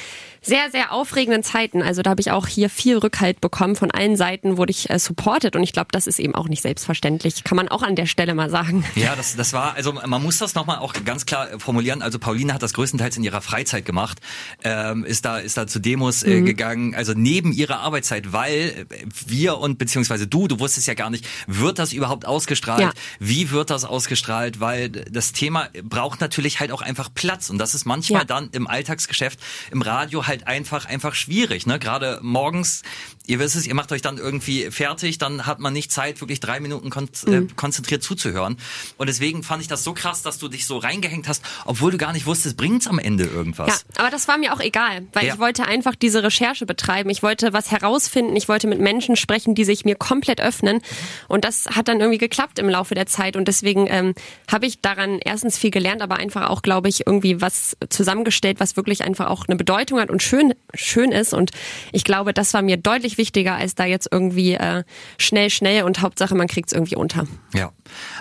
sehr, 0.41 0.69
sehr 0.71 0.91
aufregenden 0.91 1.43
Zeiten. 1.43 1.81
Also 1.81 2.01
da 2.03 2.11
habe 2.11 2.21
ich 2.21 2.31
auch 2.31 2.47
hier 2.47 2.69
viel 2.69 2.97
Rückhalt 2.97 3.41
bekommen. 3.41 3.75
Von 3.75 3.91
allen 3.91 4.15
Seiten 4.15 4.57
wurde 4.57 4.71
ich 4.71 4.89
äh, 4.89 4.99
supported 4.99 5.55
und 5.55 5.63
ich 5.63 5.73
glaube, 5.73 5.87
das 5.91 6.07
ist 6.07 6.19
eben 6.19 6.35
auch 6.35 6.47
nicht 6.47 6.61
selbstverständlich. 6.61 7.43
Kann 7.43 7.55
man 7.55 7.67
auch 7.67 7.81
an 7.81 7.95
der 7.95 8.05
Stelle 8.05 8.33
mal 8.35 8.49
sagen. 8.49 8.85
Ja, 8.95 9.15
das, 9.15 9.35
das 9.35 9.44
war, 9.53 9.75
also 9.75 9.93
man 9.93 10.21
muss 10.21 10.37
das 10.37 10.55
nochmal 10.55 10.79
auch 10.79 10.93
ganz 11.05 11.25
klar 11.25 11.59
formulieren. 11.59 12.01
Also 12.01 12.19
Pauline 12.19 12.53
hat 12.53 12.63
das 12.63 12.73
größtenteils 12.73 13.17
in 13.17 13.23
ihrer 13.23 13.41
Freizeit 13.41 13.85
gemacht, 13.85 14.19
ähm, 14.63 15.05
ist 15.05 15.25
da, 15.25 15.37
ist 15.37 15.57
da 15.57 15.67
zu 15.67 15.79
Demos 15.79 16.23
äh, 16.23 16.41
mhm. 16.41 16.45
gegangen, 16.45 16.95
also 16.95 17.13
neben 17.15 17.51
ihrer 17.51 17.79
Arbeitszeit, 17.79 18.33
weil 18.33 18.85
wir 19.25 19.57
und 19.57 19.77
beziehungsweise 19.77 20.27
du, 20.27 20.47
du 20.47 20.59
wusstest 20.59 20.87
ja 20.87 20.93
gar 20.93 21.09
nicht, 21.09 21.27
wird 21.47 21.79
das 21.79 21.93
überhaupt 21.93 22.25
ausgestrahlt? 22.25 22.81
Ja. 22.81 22.93
Wie 23.19 23.51
wird 23.51 23.69
das 23.69 23.85
ausgestrahlt? 23.85 24.59
Weil 24.59 24.89
das 24.89 25.31
Thema 25.33 25.69
braucht 25.83 26.21
natürlich 26.21 26.59
halt 26.59 26.71
auch 26.71 26.81
einfach 26.81 27.09
Platz 27.13 27.49
und 27.49 27.57
das 27.57 27.75
ist 27.75 27.85
manchmal 27.85 28.21
ja. 28.21 28.25
dann 28.25 28.49
im 28.51 28.67
Alltagsgeschäft, 28.67 29.39
im 29.71 29.81
Radio 29.81 30.27
halt 30.27 30.47
einfach 30.47 30.85
einfach 30.85 31.15
schwierig, 31.15 31.65
ne? 31.65 31.79
Gerade 31.79 32.19
morgens, 32.21 32.81
ihr 33.25 33.39
wisst 33.39 33.55
es, 33.55 33.67
ihr 33.67 33.75
macht 33.75 33.91
euch 33.91 34.01
dann 34.01 34.17
irgendwie 34.17 34.71
fertig, 34.71 35.17
dann 35.17 35.45
hat 35.45 35.59
man 35.59 35.73
nicht 35.73 35.91
Zeit, 35.91 36.21
wirklich 36.21 36.39
drei 36.39 36.59
Minuten 36.59 36.89
kon 36.89 37.09
äh, 37.27 37.41
mhm. 37.41 37.55
konzentriert 37.55 38.03
zuzuhören. 38.03 38.57
Und 38.97 39.07
deswegen 39.07 39.34
fand 39.43 39.61
ich 39.61 39.67
das 39.67 39.83
so 39.83 39.93
krass, 39.93 40.21
dass 40.21 40.37
du 40.37 40.47
dich 40.47 40.65
so 40.65 40.77
reingehängt 40.77 41.27
hast, 41.27 41.43
obwohl 41.65 41.91
du 41.91 41.97
gar 41.97 42.13
nicht 42.13 42.25
wusstest, 42.25 42.57
bringt's 42.57 42.87
am 42.87 42.99
Ende 42.99 43.25
irgendwas. 43.25 43.67
Ja, 43.67 44.01
aber 44.01 44.09
das 44.09 44.27
war 44.27 44.37
mir 44.37 44.53
auch 44.53 44.59
egal, 44.59 45.07
weil 45.13 45.25
ja. 45.25 45.33
ich 45.33 45.39
wollte 45.39 45.65
einfach 45.65 45.95
diese 45.95 46.23
Recherche 46.23 46.65
betreiben. 46.65 47.09
Ich 47.09 47.23
wollte 47.23 47.53
was 47.53 47.71
herausfinden. 47.71 48.35
Ich 48.35 48.47
wollte 48.47 48.67
mit 48.67 48.79
Menschen 48.79 49.15
sprechen, 49.15 49.55
die 49.55 49.63
sich 49.63 49.85
mir 49.85 49.95
komplett 49.95 50.41
öffnen. 50.41 50.81
Und 51.27 51.45
das 51.45 51.65
hat 51.67 51.87
dann 51.87 51.99
irgendwie 51.99 52.17
geklappt 52.17 52.59
im 52.59 52.69
Laufe 52.69 52.95
der 52.95 53.05
Zeit. 53.05 53.35
Und 53.35 53.47
deswegen 53.47 53.87
ähm, 53.89 54.13
habe 54.51 54.65
ich 54.65 54.81
daran 54.81 55.19
erstens 55.23 55.57
viel 55.57 55.71
gelernt, 55.71 56.01
aber 56.01 56.17
einfach 56.17 56.49
auch, 56.49 56.61
glaube 56.61 56.89
ich, 56.89 57.07
irgendwie 57.07 57.41
was 57.41 57.77
zusammengestellt, 57.89 58.59
was 58.59 58.75
wirklich 58.75 59.03
einfach 59.03 59.27
auch 59.27 59.45
eine 59.47 59.55
Bedeutung 59.55 59.99
hat 59.99 60.09
und 60.09 60.21
schön, 60.21 60.53
schön 60.73 61.11
ist. 61.11 61.33
Und 61.33 61.51
ich 61.91 62.03
glaube, 62.03 62.33
das 62.33 62.53
war 62.53 62.61
mir 62.61 62.77
deutlich 62.77 63.17
wichtiger, 63.17 63.55
als 63.55 63.75
da 63.75 63.85
jetzt 63.85 64.09
irgendwie 64.11 64.53
äh, 64.53 64.83
schnell, 65.17 65.49
schnell 65.49 65.83
und 65.83 66.01
Hauptsache, 66.01 66.35
man 66.35 66.47
kriegt 66.47 66.69
es 66.69 66.73
irgendwie 66.73 66.95
unter. 66.95 67.27
Ja, 67.53 67.71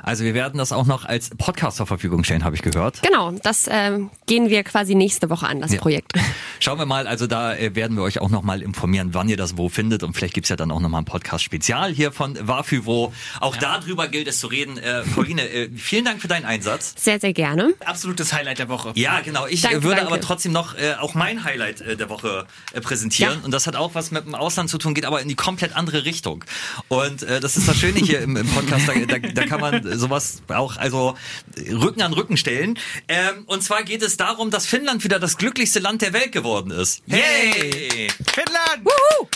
also 0.03 0.25
wir 0.25 0.35
werden 0.35 0.59
das 0.59 0.73
auch 0.73 0.87
noch 0.87 0.94
als 1.03 1.31
Podcast 1.31 1.79
zur 1.79 1.87
Verfügung 1.87 2.23
stellen, 2.23 2.45
habe 2.45 2.55
ich 2.55 2.63
gehört. 2.63 3.03
Genau, 3.03 3.33
das 3.43 3.67
äh, 3.67 3.99
gehen 4.27 4.51
wir 4.51 4.63
quasi 4.63 4.95
nächste 4.95 5.31
Woche 5.31 5.49
an, 5.49 5.61
das 5.61 5.73
ja. 5.73 5.81
Projekt. 5.81 6.13
Schauen 6.61 6.79
wir 6.79 6.87
mal, 6.87 7.09
also 7.09 7.27
da 7.27 7.55
äh, 7.57 7.75
werden 7.75 7.97
wir 7.97 8.05
euch 8.05 8.21
auch 8.21 8.31
nochmal 8.31 8.63
informieren, 8.63 9.11
wann 9.13 9.29
ihr 9.29 9.37
das 9.37 9.59
wo 9.59 9.69
findet 9.69 10.05
und 10.05 10.15
vielleicht 10.15 10.35
gibt's 10.35 10.51
ja 10.51 10.57
dann 10.57 10.71
auch 10.71 10.81
nochmal 10.81 11.03
ein 11.03 11.05
Podcast-Spezial 11.05 11.93
hier 11.93 12.13
von 12.13 12.39
Wafüwo. 12.41 13.13
Auch 13.41 13.57
ja. 13.57 13.79
darüber 13.81 14.07
gilt 14.07 14.29
es 14.29 14.39
zu 14.39 14.47
reden. 14.47 14.79
Äh, 14.79 15.03
Pauline, 15.15 15.43
äh, 15.49 15.71
vielen 15.77 16.05
Dank 16.05 16.21
für 16.21 16.29
deinen 16.29 16.45
Einsatz. 16.45 16.95
Sehr, 16.97 17.19
sehr 17.19 17.33
gerne. 17.33 17.75
Absolutes 17.85 18.33
Highlight 18.33 18.59
der 18.61 18.69
Woche. 18.69 18.93
Ja, 18.95 19.21
genau. 19.21 19.47
Ich 19.47 19.63
Danke, 19.63 19.79
äh, 19.79 19.83
würde 19.83 19.97
danke. 19.97 20.13
aber 20.13 20.21
trotzdem 20.21 20.53
noch 20.53 20.77
äh, 20.77 20.95
auch 21.01 21.15
mein 21.15 21.45
Highlight 21.45 21.81
äh, 21.81 21.97
der 21.97 22.09
Woche 22.09 22.47
äh, 22.73 22.81
präsentieren. 22.81 23.39
Ja. 23.39 23.45
Und 23.45 23.51
das 23.51 23.67
hat 23.67 23.77
auch 23.77 23.95
was 23.95 24.11
mit 24.11 24.27
dem 24.27 24.35
Ausland 24.35 24.71
zu 24.71 24.79
tun, 24.79 24.95
geht 24.95 25.07
aber 25.07 25.21
in 25.21 25.29
die 25.29 25.35
komplett 25.35 25.75
andere 25.77 26.05
Richtung. 26.05 26.45
Und 26.89 27.23
äh, 27.23 27.41
das 27.41 27.57
ist 27.57 27.69
das 27.69 27.77
Schöne 27.77 27.99
hier 27.99 28.21
im, 28.21 28.37
im 28.37 28.47
Podcast. 28.47 28.89
Da, 28.89 28.93
da, 28.95 29.19
da 29.19 29.47
kann 29.47 29.61
man 29.61 29.99
sowas 29.99 30.43
auch 30.49 30.77
also 30.85 31.17
Rücken 31.57 32.03
an 32.03 32.13
Rücken 32.13 32.37
stellen. 32.37 32.79
Ähm, 33.09 33.45
und 33.47 33.63
zwar 33.63 33.83
geht 33.85 34.03
es 34.03 34.19
darum, 34.19 34.51
dass 34.51 34.67
Finnland 34.67 35.03
wieder 35.03 35.19
das 35.19 35.39
glücklichste 35.39 35.81
Land 35.81 36.03
der 36.03 36.13
Welt 36.13 36.31
geworden 36.31 36.71
ist. 36.71 37.03
Hey! 37.09 38.09
Finnland! 38.33 38.87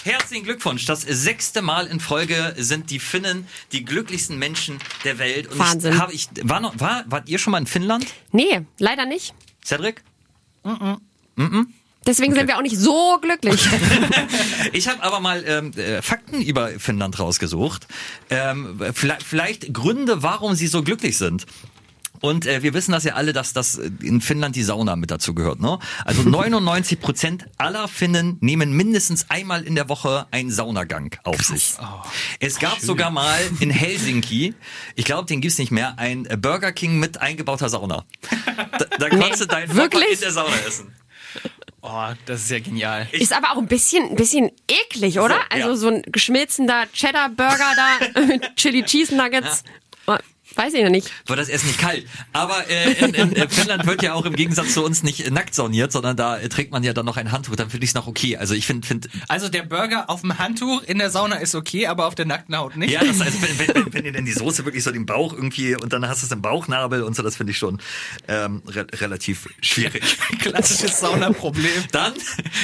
Herzlichen 0.05 0.45
Glückwunsch. 0.45 0.85
Das 0.85 1.03
sechste 1.03 1.63
Mal 1.63 1.87
in 1.87 2.01
Folge 2.01 2.55
sind 2.59 2.91
die 2.91 2.99
Finnen 2.99 3.49
die 3.73 3.85
glücklichsten 3.85 4.39
Menschen 4.39 4.79
der 5.05 5.19
Welt. 5.19 5.51
Und 5.51 5.59
Wahnsinn. 5.59 5.95
Ich, 5.95 5.99
hab, 5.99 6.13
ich, 6.13 6.29
war 6.43 6.61
noch, 6.61 6.79
war, 6.79 7.05
wart 7.07 7.29
ihr 7.29 7.39
schon 7.39 7.53
mal 7.53 7.59
in 7.59 7.67
Finnland? 7.67 8.07
Nee, 8.31 8.61
leider 8.79 9.07
nicht. 9.07 9.35
Cedric? 9.65 10.03
Deswegen 12.09 12.35
sind 12.35 12.49
wir 12.49 12.57
auch 12.57 12.63
nicht 12.63 12.79
so 12.79 13.19
glücklich. 13.21 13.69
Ich 14.73 14.89
habe 14.89 15.03
aber 15.03 15.21
mal 15.21 15.45
ähm, 15.47 15.73
äh, 15.77 16.03
Fakten 16.03 16.43
über 16.43 16.69
Finnland 16.79 17.19
rausgesucht. 17.19 17.87
Ähm, 18.29 18.79
vielleicht, 18.93 19.23
vielleicht 19.23 19.73
Gründe, 19.73 20.23
warum 20.23 20.55
sie 20.55 20.67
so 20.67 20.83
glücklich 20.83 21.17
sind. 21.17 21.47
Und 22.21 22.47
äh, 22.47 22.63
wir 22.63 22.75
wissen 22.75 22.93
das 22.93 23.05
ja 23.05 23.15
alle, 23.15 23.33
dass 23.33 23.53
das 23.53 23.77
in 23.77 24.21
Finnland 24.21 24.57
die 24.57 24.63
Sauna 24.63 24.97
mit 24.97 25.11
dazu 25.11 25.35
gehört. 25.35 25.61
Ne? 25.61 25.79
Also 26.05 26.23
99 26.29 27.01
Prozent 27.01 27.47
aller 27.57 27.89
Finnen 27.89 28.37
nehmen 28.41 28.73
mindestens 28.73 29.31
einmal 29.31 29.63
in 29.63 29.75
der 29.75 29.89
Woche 29.89 30.27
einen 30.31 30.51
Saunagang 30.51 31.17
auf 31.25 31.41
sich. 31.43 31.75
es 32.41 32.59
gab 32.59 32.81
sogar 32.81 33.11
mal 33.11 33.39
in 33.61 33.71
Helsinki, 33.71 34.55
ich 34.97 35.05
glaube, 35.05 35.27
den 35.27 35.41
gibt's 35.41 35.59
nicht 35.59 35.71
mehr, 35.71 35.99
ein 35.99 36.25
Burger 36.41 36.73
King 36.73 36.99
mit 36.99 37.21
eingebauter 37.21 37.69
Sauna. 37.69 38.05
Da, 38.79 38.85
da 38.99 39.09
konntest 39.09 39.43
du 39.43 39.47
dein 39.47 39.69
Papa 39.69 39.79
wirklich? 39.79 40.15
in 40.15 40.21
der 40.21 40.33
Sauna 40.33 40.57
essen. 40.67 40.93
Oh, 41.91 42.13
das 42.27 42.43
ist 42.43 42.51
ja 42.51 42.59
genial. 42.59 43.09
Ist 43.13 43.33
aber 43.33 43.53
auch 43.53 43.57
ein 43.57 43.67
bisschen, 43.67 44.11
ein 44.11 44.17
bisschen 44.17 44.51
eklig, 44.69 45.19
oder? 45.19 45.37
So, 45.51 45.59
ja. 45.59 45.65
also 45.65 45.75
so 45.75 45.89
ein 45.89 46.03
geschmilzender 46.03 46.85
Cheddar-Burger 46.93 47.73
da 48.15 48.21
mit 48.27 48.57
Chili 48.57 48.83
Cheese 48.83 49.17
Nuggets. 49.17 49.65
Oh, 49.67 49.71
Weiß 50.59 50.75
ich 50.75 50.83
noch 50.83 50.91
nicht. 50.91 51.11
wird 51.27 51.39
das 51.39 51.49
Essen 51.49 51.69
nicht 51.69 51.79
kalt. 51.79 52.05
Aber 52.33 52.69
äh, 52.69 52.93
in, 53.05 53.15
in 53.15 53.49
Finnland 53.49 53.87
wird 53.87 54.03
ja 54.03 54.13
auch 54.15 54.25
im 54.27 54.35
Gegensatz 54.35 54.75
zu 54.75 54.85
uns 54.85 55.03
nicht 55.05 55.31
nackt 55.31 55.55
sauniert, 55.55 55.93
sondern 55.93 56.17
da 56.17 56.37
trägt 56.49 56.73
man 56.73 56.83
ja 56.83 56.93
dann 56.93 57.07
noch 57.07 57.17
ein 57.17 57.31
Handtuch. 57.33 57.55
Dann 57.57 57.71
finde 57.71 57.85
ich 57.85 57.91
es 57.91 57.95
noch 57.95 58.07
okay. 58.09 58.37
Also 58.37 58.55
ich 58.55 58.67
finde, 58.67 58.87
find, 58.87 59.09
Also 59.29 59.49
der 59.49 59.63
Burger 59.63 60.11
auf 60.11 60.23
dem 60.23 60.37
Handtuch 60.39 60.83
in 60.83 60.99
der 60.99 61.11
Sauna 61.11 61.37
ist 61.37 61.55
okay, 61.55 61.87
aber 61.87 62.07
auf 62.07 62.15
der 62.17 62.27
nackten 62.27 62.57
Haut 62.57 62.77
nicht. 62.77 62.91
ja, 62.91 63.05
das, 63.05 63.21
also, 63.21 63.41
wenn, 63.41 63.59
wenn, 63.59 63.75
wenn, 63.85 63.95
wenn 63.95 64.05
dir 64.05 64.13
denn 64.13 64.25
die 64.25 64.33
Soße 64.33 64.65
wirklich 64.65 64.83
so 64.83 64.91
den 64.91 65.07
Bauch 65.07 65.33
irgendwie 65.33 65.77
und 65.77 65.93
dann 65.93 66.07
hast 66.09 66.23
du 66.23 66.27
es 66.27 66.33
im 66.33 66.43
Bauchnabel 66.43 67.03
und 67.05 67.15
so, 67.15 67.23
das 67.23 67.37
finde 67.37 67.53
ich 67.53 67.59
schon 67.59 67.81
ähm, 68.27 68.61
re 68.67 68.87
relativ 68.95 69.49
schwierig. 69.63 70.03
Klassisches 70.41 70.99
Saunaproblem. 71.01 71.85
Dann 71.93 72.13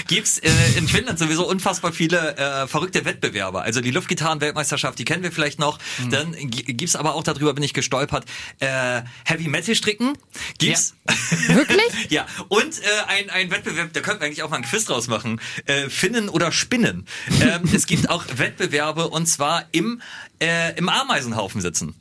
gibt's 0.09 0.39
äh, 0.39 0.51
in 0.77 0.89
Finnland 0.89 1.19
sowieso 1.19 1.49
unfassbar 1.49 1.93
viele 1.93 2.37
äh, 2.37 2.67
verrückte 2.67 3.05
Wettbewerbe. 3.05 3.63
Also 3.63 3.81
die 3.81 3.93
Luftgitarren-Weltmeisterschaft, 3.93 4.99
die 4.99 5.05
kennen 5.05 5.23
wir 5.23 5.31
vielleicht 5.33 5.59
noch. 5.59 5.79
Dann 6.11 6.33
g- 6.33 6.73
gibt's 6.73 6.97
aber 6.97 7.15
auch, 7.15 7.23
darüber 7.23 7.55
bin 7.55 7.63
ich 7.63 7.75
gestolpert, 7.85 8.25
äh, 8.61 9.03
Heavy 9.25 9.49
Metal 9.49 9.75
stricken. 9.75 10.17
Gibt's. 10.59 10.95
Wirklich? 11.49 12.11
ja, 12.11 12.26
und 12.49 12.79
äh, 12.83 12.83
ein, 13.09 13.31
ein 13.31 13.50
Wettbewerb, 13.50 13.93
da 13.93 14.00
könnten 14.00 14.21
wir 14.21 14.26
eigentlich 14.26 14.43
auch 14.43 14.50
mal 14.50 14.57
ein 14.57 14.62
Quiz 14.62 14.87
draus 14.87 15.07
machen. 15.07 15.41
Äh, 15.67 15.91
Finnen 15.91 16.29
oder 16.29 16.50
Spinnen. 16.50 17.07
Ähm, 17.41 17.69
es 17.75 17.87
gibt 17.87 18.09
auch 18.09 18.25
Wettbewerbe 18.37 19.09
und 19.09 19.26
zwar 19.26 19.67
im, 19.73 20.00
äh, 20.41 20.76
im 20.76 20.88
Ameisenhaufen 20.88 21.61
sitzen. 21.61 21.95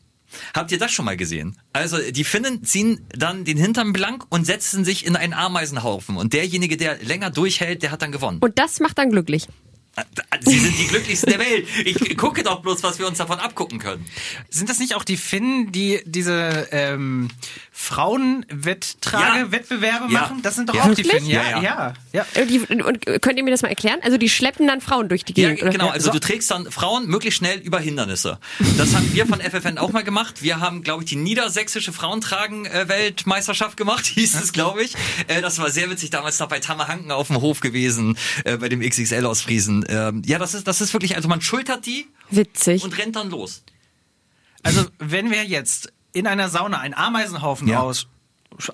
Habt 0.56 0.72
ihr 0.72 0.80
das 0.80 0.92
schon 0.92 1.06
mal 1.06 1.18
gesehen? 1.18 1.60
Also 1.74 2.00
die 2.00 2.24
Finnen 2.24 2.64
ziehen 2.64 3.06
dann 3.10 3.46
den 3.46 3.58
Hintern 3.58 3.94
blank 3.94 4.26
und 4.30 4.46
setzen 4.46 4.84
sich 4.84 5.06
in 5.06 5.16
einen 5.16 5.34
Ameisenhaufen. 5.34 6.18
Und 6.18 6.34
derjenige, 6.34 6.76
der 6.76 6.98
länger 7.04 7.30
durchhält, 7.30 7.84
der 7.84 7.92
hat 7.92 8.02
dann 8.02 8.12
gewonnen. 8.12 8.40
Und 8.40 8.58
das 8.58 8.80
macht 8.80 8.98
dann 8.98 9.12
glücklich. 9.12 9.48
Sie 10.42 10.58
sind 10.60 10.78
die 10.80 10.88
glücklichsten 10.88 11.30
der 11.30 11.40
Welt. 11.40 11.68
Ich 11.86 12.18
gucke 12.18 12.42
doch 12.42 12.62
bloß, 12.64 12.82
was 12.82 12.98
wir 12.98 13.06
uns 13.08 13.20
davon 13.20 13.38
abgucken 13.40 13.78
können. 13.80 14.04
Sind 14.50 14.68
das 14.70 14.80
nicht 14.80 14.96
auch 14.96 15.04
die 15.04 15.18
Finnen, 15.18 15.72
die 15.72 16.02
diese 16.06 16.68
ähm, 16.72 17.30
Frauenwetttrage-Wettbewerbe 17.72 20.12
Ja. 20.12 20.22
machen? 20.22 20.42
Das 20.42 20.56
sind 20.56 20.70
doch 20.70 20.74
Ja. 20.76 20.84
auch 20.84 20.94
die 20.96 21.04
Wirklich? 21.04 21.12
Finnen, 21.24 21.30
ja, 21.30 21.44
Ja, 21.44 21.62
ja. 21.62 21.94
ja. 22.12 22.26
ja. 22.36 22.42
Und, 22.42 22.50
die, 22.50 22.60
und 22.84 23.06
könnt 23.22 23.38
ihr 23.38 23.44
mir 23.44 23.52
das 23.52 23.62
mal 23.62 23.68
erklären? 23.70 24.00
Also 24.02 24.18
die 24.18 24.30
schleppen 24.30 24.66
dann 24.68 24.82
Frauen 24.82 25.10
durch 25.10 25.24
die 25.26 25.40
Ja, 25.40 25.50
Gegend. 25.50 25.62
oder? 25.64 25.72
genau. 25.72 25.90
Also 25.90 26.08
So. 26.08 26.14
du 26.14 26.20
trägst 26.20 26.50
dann 26.50 26.72
Frauen 26.72 27.08
möglichst 27.08 27.38
schnell 27.38 27.60
über 27.60 27.80
Hindernisse. 27.80 28.40
Das 28.78 28.96
haben 28.96 29.14
wir 29.14 29.28
von 29.28 29.40
FFN 29.42 29.78
auch 29.78 29.92
mal 29.92 30.04
gemacht. 30.04 30.42
Wir 30.42 30.60
haben, 30.60 30.82
glaube 30.84 31.04
ich, 31.04 31.10
die 31.10 31.16
niedersächsische 31.18 31.94
Frauentragen-Weltmeisterschaft 31.94 33.78
gemacht, 33.78 34.06
hieß 34.08 34.36
es, 34.42 34.54
glaube 34.54 34.82
ich. 34.84 34.96
Äh, 35.28 35.42
Das 35.42 35.60
war 35.60 35.70
sehr 35.70 35.90
witzig, 35.92 36.10
damals 36.10 36.40
noch 36.40 36.48
bei 36.50 36.60
Tammerhanken 36.60 37.12
auf 37.12 37.28
dem 37.28 37.42
Hof 37.42 37.60
gewesen, 37.60 38.18
äh, 38.44 38.58
bei 38.58 38.70
dem 38.70 38.82
XXL 38.82 39.26
aus 39.26 39.42
Friesen. 39.42 39.83
Ähm, 39.90 40.22
Ja, 40.26 40.40
das 40.40 40.54
ist, 40.54 40.68
das 40.68 40.82
ist 40.82 40.94
wirklich, 40.94 41.16
also 41.16 41.28
man 41.28 41.42
schultert 41.42 41.86
die 41.86 42.08
Witzig. 42.30 42.84
und 42.84 42.98
rennt 42.98 43.16
dann 43.16 43.30
los. 43.30 43.64
Also 44.64 44.86
wenn 45.00 45.30
wir 45.32 45.44
jetzt 45.46 45.92
in 46.14 46.28
einer 46.28 46.50
Sauna 46.50 46.80
einen 46.80 46.94
Ameisenhaufen 46.94 47.68
Ja. 47.68 47.82
aus, 47.82 48.08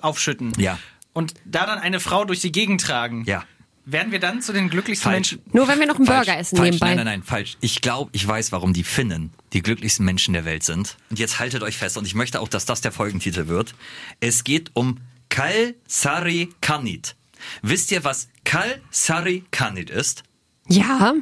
aufschütten 0.02 0.52
Ja. 0.58 0.78
und 1.12 1.34
da 1.44 1.66
dann 1.66 1.78
eine 1.78 2.00
Frau 2.00 2.24
durch 2.24 2.40
die 2.40 2.52
Gegend 2.52 2.80
tragen, 2.82 3.24
Ja. 3.26 3.44
werden 3.86 4.12
wir 4.12 4.20
dann 4.20 4.40
zu 4.42 4.52
den 4.52 4.68
glücklichsten 4.70 5.10
Falsch. 5.10 5.32
Menschen? 5.32 5.52
Nur 5.52 5.66
wenn 5.66 5.80
wir 5.80 5.86
noch 5.86 5.96
einen 5.96 6.06
Falsch, 6.06 6.26
Burger 6.26 6.38
essen 6.38 6.56
falsch. 6.58 6.66
nebenbei. 6.72 6.86
Nein, 6.88 6.96
nein, 6.98 7.06
nein, 7.06 7.22
falsch. 7.24 7.56
Ich 7.60 7.80
glaube, 7.80 8.10
ich 8.12 8.26
weiß, 8.26 8.52
warum 8.52 8.72
die 8.72 8.84
Finnen 8.84 9.32
die 9.52 9.62
glücklichsten 9.62 10.04
Menschen 10.04 10.32
der 10.34 10.44
Welt 10.44 10.62
sind. 10.62 10.96
Und 11.08 11.18
jetzt 11.18 11.40
haltet 11.40 11.62
euch 11.64 11.76
fest, 11.76 11.96
und 11.96 12.06
ich 12.06 12.14
möchte 12.14 12.40
auch, 12.40 12.48
dass 12.48 12.66
das 12.66 12.82
der 12.82 12.92
Folgentitel 12.92 13.48
wird. 13.48 13.74
Es 14.20 14.44
geht 14.44 14.70
um 14.74 14.98
Kalsari 15.28 16.50
Kanit. 16.60 17.16
Wisst 17.62 17.90
ihr, 17.90 18.04
was 18.04 18.28
Kalsari 18.44 19.44
Kanit 19.50 19.90
ist? 19.90 20.22
Ja, 20.70 21.14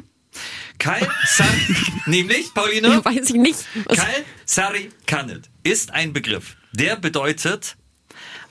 Kalsari, 0.77 1.75
nämlich, 2.05 2.53
Pauline? 2.53 3.03
weiß 3.03 3.29
ich 3.31 3.35
nicht. 3.35 3.59
Was- 3.85 3.97
Kalsari 4.45 4.89
Kanit 5.07 5.49
ist 5.63 5.91
ein 5.91 6.13
Begriff, 6.13 6.55
der 6.71 6.95
bedeutet 6.95 7.75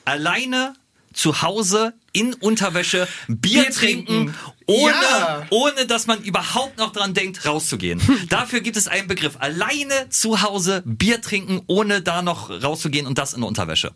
alleine 0.04 0.74
zu 1.14 1.42
Hause 1.42 1.94
in 2.12 2.34
Unterwäsche 2.34 3.08
Bier, 3.28 3.62
Bier 3.62 3.70
trinken, 3.70 4.06
trinken. 4.06 4.34
ohne, 4.66 4.92
Ja. 4.92 5.46
ohne 5.50 5.86
dass 5.86 6.06
man 6.06 6.22
überhaupt 6.22 6.78
noch 6.78 6.92
dran 6.92 7.14
denkt, 7.14 7.44
rauszugehen. 7.46 8.00
Dafür 8.28 8.60
gibt 8.60 8.76
es 8.76 8.86
einen 8.88 9.08
Begriff. 9.08 9.36
Alleine 9.38 10.08
zu 10.10 10.42
Hause 10.42 10.82
Bier 10.84 11.20
trinken, 11.20 11.62
ohne 11.66 12.02
da 12.02 12.22
noch 12.22 12.50
rauszugehen 12.50 13.06
und 13.06 13.18
das 13.18 13.32
in 13.34 13.42
Unterwäsche. 13.42 13.92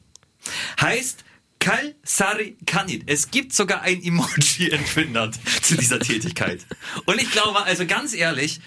Heißt 0.80 1.22
Kalsari 1.62 2.56
Kanit. 2.66 3.04
Es 3.06 3.30
gibt 3.30 3.52
sogar 3.52 3.82
ein 3.82 4.02
Emoji 4.02 4.66
in 4.68 4.84
Finnland 4.84 5.38
zu 5.62 5.76
dieser 5.76 6.00
Tätigkeit. 6.00 6.66
Und 7.06 7.22
ich 7.22 7.30
glaube, 7.30 7.62
also 7.62 7.86
ganz 7.86 8.14
ehrlich, 8.14 8.60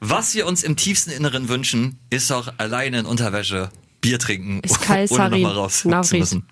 was 0.00 0.34
wir 0.34 0.46
uns 0.46 0.62
im 0.62 0.76
tiefsten 0.76 1.10
Inneren 1.10 1.48
wünschen, 1.48 1.98
ist 2.08 2.30
doch 2.30 2.54
alleine 2.56 3.00
in 3.00 3.06
Unterwäsche 3.06 3.70
Bier 4.00 4.18
trinken, 4.18 4.60
Ist 4.60 4.78
ohne 5.10 5.28
nochmal 5.28 5.52
raus 5.52 5.80
zu 5.80 5.88
Navris. 5.88 6.12
müssen. 6.20 6.48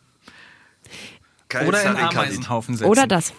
Oder 1.67 1.83
in. 1.83 1.97
Ameisenhaufen 1.97 2.76
setzen. 2.76 2.91
Oder 2.91 3.07
das. 3.07 3.33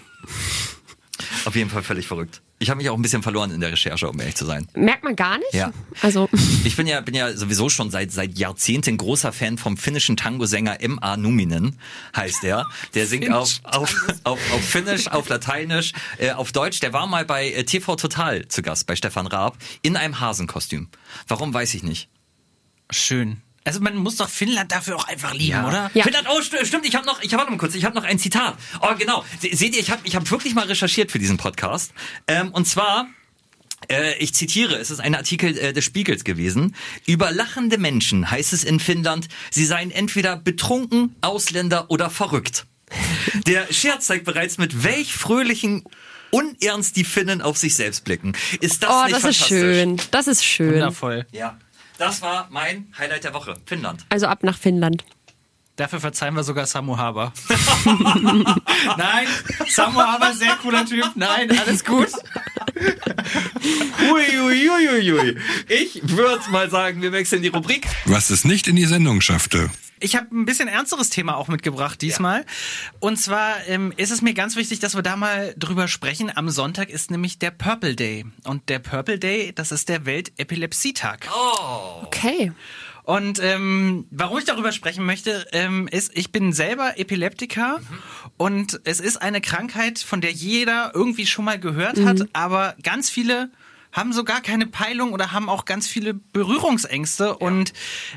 Auf 1.45 1.55
jeden 1.55 1.69
Fall 1.69 1.83
völlig 1.83 2.07
verrückt. 2.07 2.41
Ich 2.63 2.69
habe 2.69 2.77
mich 2.77 2.89
auch 2.89 2.95
ein 2.95 3.01
bisschen 3.01 3.23
verloren 3.23 3.51
in 3.51 3.59
der 3.59 3.73
Recherche, 3.73 4.09
um 4.09 4.17
ehrlich 4.21 4.35
zu 4.35 4.45
sein. 4.45 4.69
Merkt 4.73 5.03
man 5.03 5.17
gar 5.17 5.37
nicht? 5.37 5.53
Ja. 5.53 5.73
Also, 6.01 6.29
Ich 6.63 6.77
bin 6.77 6.87
ja, 6.87 7.01
bin 7.01 7.13
ja 7.13 7.35
sowieso 7.35 7.67
schon 7.67 7.91
seit, 7.91 8.13
seit 8.13 8.37
Jahrzehnten 8.37 8.95
großer 8.95 9.33
Fan 9.33 9.57
vom 9.57 9.75
finnischen 9.75 10.15
Tango-Sänger 10.15 10.79
M.A. 10.79 11.17
Numinen, 11.17 11.77
heißt 12.15 12.45
er. 12.45 12.69
Der 12.93 13.05
singt 13.05 13.29
auf, 13.33 13.59
auf, 13.63 13.93
auf, 14.23 14.39
auf 14.53 14.63
Finnisch, 14.63 15.09
auf 15.09 15.27
Lateinisch, 15.27 15.91
äh, 16.17 16.31
auf 16.31 16.53
Deutsch. 16.53 16.79
Der 16.79 16.93
war 16.93 17.05
mal 17.05 17.25
bei 17.25 17.51
äh, 17.51 17.65
TV 17.65 17.97
Total 17.97 18.47
zu 18.47 18.61
Gast, 18.61 18.87
bei 18.87 18.95
Stefan 18.95 19.27
Raab, 19.27 19.57
in 19.81 19.97
einem 19.97 20.21
Hasenkostüm. 20.21 20.87
Warum, 21.27 21.53
weiß 21.53 21.73
ich 21.73 21.83
nicht. 21.83 22.07
Schön. 22.89 23.42
Also 23.65 23.79
man 23.79 23.95
muss 23.95 24.17
doch 24.17 24.29
Finnland 24.29 24.71
dafür 24.71 24.97
auch 24.97 25.07
einfach 25.07 25.33
lieben, 25.33 25.63
oder? 25.63 25.89
Ja. 25.93 26.03
Finnland, 26.03 26.27
oh, 26.29 26.41
st 26.41 26.65
stimmt, 26.65 26.85
ich 26.85 26.95
habe 26.95 27.05
noch, 27.05 27.21
ich 27.21 27.33
habe 27.33 27.43
noch 27.43 27.49
mal 27.49 27.57
kurz, 27.57 27.75
ich 27.75 27.85
habe 27.85 27.95
noch 27.95 28.03
ein 28.03 28.19
Zitat. 28.19 28.55
Oh, 28.81 28.93
genau. 28.97 29.23
Se 29.41 29.55
seht 29.55 29.75
ihr, 29.75 29.81
ich 29.81 29.89
habe 29.89 30.01
ich 30.03 30.15
hab 30.15 30.29
wirklich 30.29 30.53
mal 30.53 30.65
recherchiert 30.65 31.11
für 31.11 31.19
diesen 31.19 31.37
Podcast. 31.37 31.93
Ähm, 32.27 32.51
und 32.51 32.67
zwar, 32.67 33.07
äh, 33.89 34.17
ich 34.17 34.33
zitiere, 34.33 34.75
es 34.75 34.91
ist 34.91 34.99
ein 34.99 35.15
Artikel 35.15 35.57
äh, 35.57 35.73
des 35.73 35.85
Spiegels 35.85 36.23
gewesen. 36.23 36.75
Über 37.05 37.31
lachende 37.31 37.77
Menschen 37.77 38.29
heißt 38.29 38.53
es 38.53 38.63
in 38.63 38.79
Finnland, 38.79 39.27
sie 39.49 39.65
seien 39.65 39.91
entweder 39.91 40.35
betrunken, 40.35 41.15
Ausländer 41.21 41.89
oder 41.89 42.09
verrückt. 42.09 42.65
Der 43.47 43.71
Scherz 43.71 44.07
zeigt 44.07 44.25
bereits, 44.25 44.57
mit 44.57 44.83
welch 44.83 45.13
fröhlichen 45.13 45.83
Unernst 46.31 46.95
die 46.95 47.03
Finnen 47.03 47.41
auf 47.41 47.57
sich 47.57 47.75
selbst 47.75 48.03
blicken. 48.05 48.33
Ist 48.59 48.83
das 48.83 48.89
oh, 48.89 49.03
nicht 49.03 49.15
das 49.15 49.23
ist 49.23 49.37
fantastisch? 49.37 49.47
schön. 49.47 50.01
Das 50.11 50.27
ist 50.27 50.43
schön. 50.43 50.73
Wundervoll. 50.73 51.27
Ja. 51.31 51.57
Das 52.05 52.21
war 52.21 52.49
mein 52.51 52.87
Highlight 52.97 53.23
der 53.23 53.33
Woche. 53.33 53.55
Finnland. 53.65 54.05
Also 54.09 54.27
ab 54.27 54.43
nach 54.43 54.57
Finnland. 54.57 55.05
Dafür 55.77 56.01
verzeihen 56.01 56.35
wir 56.35 56.43
sogar 56.43 56.65
Samu 56.65 56.97
Haber. 56.97 57.31
Nein, 58.97 59.27
Samu 59.69 60.01
Haber, 60.01 60.33
sehr 60.33 60.57
cooler 60.57 60.85
Typ. 60.85 61.09
Nein, 61.15 61.57
alles 61.57 61.85
gut. 61.85 62.09
ui, 64.11 64.37
ui, 64.37 64.69
ui, 64.69 64.89
ui, 64.89 65.13
ui. 65.13 65.37
Ich 65.69 66.01
würde 66.03 66.43
mal 66.51 66.69
sagen, 66.69 67.01
wir 67.01 67.13
wechseln 67.13 67.41
die 67.41 67.47
Rubrik. 67.47 67.87
Was 68.03 68.31
es 68.31 68.43
nicht 68.43 68.67
in 68.67 68.75
die 68.75 68.85
Sendung 68.85 69.21
schaffte. 69.21 69.69
Ich 70.03 70.17
habe 70.17 70.35
ein 70.35 70.43
bisschen 70.43 70.67
ernsteres 70.67 71.09
Thema 71.09 71.37
auch 71.37 71.47
mitgebracht 71.47 72.01
diesmal. 72.01 72.45
Und 72.99 73.17
zwar 73.17 73.65
ähm, 73.67 73.93
ist 73.95 74.11
es 74.11 74.21
mir 74.21 74.33
ganz 74.33 74.57
wichtig, 74.57 74.79
dass 74.81 74.95
wir 74.95 75.01
da 75.01 75.15
mal 75.15 75.55
drüber 75.57 75.87
sprechen. 75.87 76.29
Am 76.35 76.49
Sonntag 76.49 76.89
ist 76.89 77.09
nämlich 77.09 77.39
der 77.39 77.51
Purple 77.51 77.95
Day. 77.95 78.25
Und 78.43 78.67
der 78.67 78.79
Purple 78.79 79.17
Day, 79.17 79.53
das 79.55 79.71
ist 79.71 79.87
der 79.87 80.05
Weltepilepsietag. 80.05 81.29
Okay. 82.03 82.51
Und 83.03 83.41
ähm, 83.41 84.05
warum 84.11 84.37
ich 84.37 84.45
darüber 84.45 84.73
sprechen 84.73 85.05
möchte, 85.05 85.45
ähm, 85.53 85.87
ist, 85.87 86.11
ich 86.17 86.33
bin 86.33 86.51
selber 86.51 86.99
Epileptiker 86.99 87.79
und 88.37 88.81
es 88.83 88.99
ist 88.99 89.21
eine 89.21 89.39
Krankheit, 89.41 89.99
von 89.99 90.19
der 90.19 90.31
jeder 90.31 90.91
irgendwie 90.93 91.25
schon 91.25 91.45
mal 91.45 91.59
gehört 91.59 91.99
hat, 91.99 92.27
aber 92.33 92.75
ganz 92.81 93.09
viele 93.09 93.51
haben 93.93 94.11
so 94.11 94.23
gar 94.23 94.41
keine 94.41 94.65
Peilung 94.65 95.13
oder 95.13 95.31
haben 95.31 95.47
auch 95.47 95.65
ganz 95.65 95.87
viele 95.87 96.15
Berührungsängste. 96.15 97.37
Und 97.37 97.73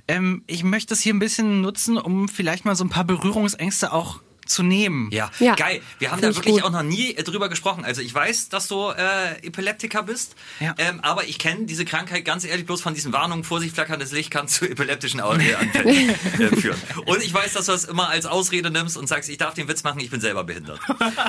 ähm, 0.09 0.43
ich 0.47 0.65
möchte 0.65 0.95
es 0.95 1.01
hier 1.01 1.15
ein 1.15 1.19
bisschen 1.21 1.61
nutzen, 1.61 1.99
um 1.99 2.29
vielleicht 2.29 2.65
mal 2.65 2.75
so 2.75 2.85
ein 2.85 2.91
paar 2.91 3.05
Berührungsängste 3.05 3.93
auch 3.93 4.21
zu 4.47 4.63
nehmen. 4.63 5.11
Ja, 5.13 5.31
Ja. 5.39 5.55
geil. 5.55 5.83
Wir 5.99 6.11
haben 6.11 6.21
Find 6.21 6.25
da 6.25 6.31
ich 6.31 6.37
wirklich 6.37 6.55
gut. 6.57 6.65
auch 6.65 6.71
noch 6.71 6.83
nie 6.83 7.15
äh, 7.15 7.23
drüber 7.23 7.49
gesprochen. 7.49 7.85
Also 7.85 8.01
ich 8.03 8.15
weiß, 8.15 8.49
dass 8.49 8.69
du 8.69 8.91
äh, 8.91 9.47
Epileptiker 9.47 10.03
bist, 10.03 10.35
Ja. 10.61 10.75
ähm, 10.79 11.01
aber 11.01 11.25
ich 11.25 11.39
kenne 11.39 11.67
diese 11.67 11.85
Krankheit 11.85 12.25
ganz 12.25 12.45
ehrlich 12.45 12.67
bloß 12.67 12.81
von 12.81 12.95
diesen 12.95 13.13
Warnungen, 13.13 13.45
Vorsicht, 13.45 13.75
flackerndes 13.75 14.13
Licht 14.13 14.31
kann 14.31 14.49
zu 14.49 14.65
epileptischen 14.69 15.21
äh, 15.21 15.23
Anfällen 15.23 16.09
äh, 16.39 16.57
führen. 16.57 16.81
Und 17.07 17.23
ich 17.23 17.33
weiß, 17.35 17.53
dass 17.55 17.67
du 17.67 17.73
das 17.73 17.85
immer 17.85 18.09
als 18.09 18.27
Ausrede 18.27 18.71
nimmst 18.71 18.97
und 18.97 19.07
sagst, 19.09 19.29
ich 19.29 19.39
darf 19.39 19.55
den 19.55 19.69
Witz 19.69 19.83
machen, 19.83 20.01
ich 20.01 20.11
bin 20.11 20.21
selber 20.21 20.45
behindert. 20.45 20.81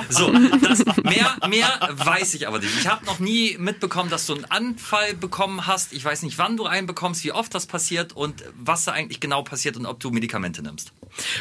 So, 0.08 0.32
das, 0.62 0.84
mehr, 1.02 1.36
mehr 1.48 1.88
weiß 1.92 2.34
ich 2.34 2.46
aber 2.48 2.58
nicht. 2.58 2.72
Ich 2.78 2.86
habe 2.88 3.04
noch 3.04 3.18
nie 3.18 3.56
mitbekommen, 3.58 4.10
dass 4.10 4.26
du 4.26 4.34
einen 4.34 4.44
Anfall 4.46 5.14
bekommen 5.14 5.66
hast. 5.66 5.92
Ich 5.92 6.04
weiß 6.04 6.22
nicht, 6.22 6.38
wann 6.38 6.56
du 6.56 6.66
einen 6.66 6.86
bekommst, 6.86 7.24
wie 7.24 7.32
oft 7.32 7.54
das 7.54 7.66
passiert 7.66 8.12
und 8.14 8.42
was 8.56 8.84
da 8.84 8.92
eigentlich 8.92 9.20
genau 9.20 9.42
passiert 9.42 9.76
und 9.76 9.86
ob 9.86 10.00
du 10.00 10.10
Medikamente 10.10 10.62
nimmst. 10.62 10.92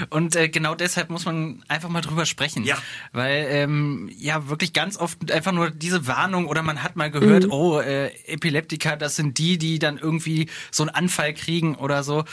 Und 0.09 0.35
äh, 0.35 0.49
genau 0.49 0.75
deshalb 0.75 1.09
muss 1.09 1.25
man 1.25 1.63
einfach 1.67 1.89
mal 1.89 2.01
drüber 2.01 2.25
sprechen. 2.25 2.63
Ja. 2.63 2.77
Weil 3.11 3.47
ähm, 3.49 4.09
ja 4.17 4.49
wirklich 4.49 4.73
ganz 4.73 4.97
oft 4.97 5.31
einfach 5.31 5.51
nur 5.51 5.69
diese 5.71 6.07
Warnung 6.07 6.47
oder 6.47 6.63
man 6.63 6.83
hat 6.83 6.95
mal 6.95 7.11
gehört, 7.11 7.49
oh, 7.49 7.79
äh, 7.79 8.07
Epileptiker, 8.25 8.97
das 8.97 9.15
sind 9.15 9.37
die, 9.37 9.57
die 9.57 9.79
dann 9.79 9.97
irgendwie 9.97 10.49
so 10.71 10.83
einen 10.83 10.89
Anfall 10.89 11.33
kriegen 11.33 11.75
oder 11.75 12.03
so. 12.03 12.23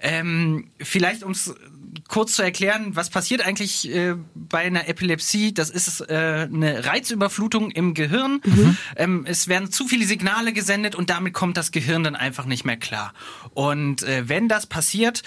Ähm, 0.00 0.70
vielleicht 0.78 1.22
ums 1.22 1.54
kurz 2.10 2.34
zu 2.34 2.42
erklären, 2.42 2.96
was 2.96 3.08
passiert 3.08 3.40
eigentlich 3.40 3.88
äh, 3.88 4.16
bei 4.34 4.58
einer 4.58 4.88
Epilepsie? 4.88 5.54
Das 5.54 5.70
ist 5.70 6.00
äh, 6.00 6.48
eine 6.52 6.84
Reizüberflutung 6.84 7.70
im 7.70 7.94
Gehirn. 7.94 8.42
Ähm, 8.96 9.24
es 9.26 9.46
werden 9.46 9.70
zu 9.70 9.86
viele 9.86 10.04
Signale 10.04 10.52
gesendet 10.52 10.96
und 10.96 11.08
damit 11.08 11.32
kommt 11.32 11.56
das 11.56 11.70
Gehirn 11.70 12.02
dann 12.02 12.16
einfach 12.16 12.46
nicht 12.46 12.64
mehr 12.64 12.76
klar. 12.76 13.14
Und 13.54 14.02
äh, 14.02 14.28
wenn 14.28 14.48
das 14.48 14.66
passiert, 14.66 15.22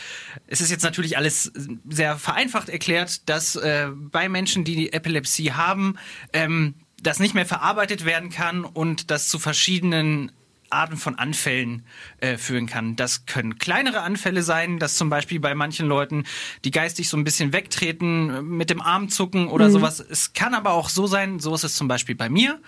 es 0.48 0.60
ist 0.60 0.72
jetzt 0.72 0.84
natürlich 0.84 1.18
alles 1.18 1.54
sehr 1.90 2.18
vereinfacht 2.18 2.68
erklärt, 2.68 3.30
dass 3.30 3.56
äh, 3.56 3.88
bei 3.94 4.28
Menschen, 4.28 4.66
die 4.66 4.76
die 4.76 4.94
Epilepsie 4.94 5.54
haben, 5.54 5.96
ähm, 6.34 6.76
das 7.02 7.20
nicht 7.20 7.34
mehr 7.34 7.46
verarbeitet 7.46 8.04
werden 8.04 8.30
kann 8.30 8.66
und 8.66 9.10
das 9.10 9.30
zu 9.30 9.40
verschiedenen 9.40 10.32
Arten 10.74 10.98
von 10.98 11.16
Anfällen 11.18 11.86
äh, 12.20 12.38
führen 12.38 12.68
kann. 12.68 12.96
Das 12.96 13.26
können 13.26 13.58
kleinere 13.58 14.02
Anfälle 14.02 14.44
sein, 14.44 14.80
dass 14.80 14.96
zum 14.96 15.10
Beispiel 15.10 15.40
bei 15.40 15.56
manchen 15.56 15.88
Leuten 15.88 16.26
die 16.66 16.72
geistig 16.72 17.10
so 17.10 17.18
ein 17.18 17.24
bisschen 17.24 17.54
wegtreten, 17.54 18.48
mit 18.48 18.70
dem 18.70 18.82
Arm 18.82 19.10
zucken 19.10 19.48
oder 19.48 19.70
sowas. 19.70 20.00
Es 20.00 20.34
kann 20.34 20.54
aber 20.54 20.72
auch 20.72 20.90
so 20.90 21.08
sein, 21.08 21.40
so 21.40 21.54
ist 21.56 21.64
es 21.64 21.76
zum 21.76 21.88
Beispiel 21.88 22.16
bei 22.16 22.30
mir, 22.30 22.60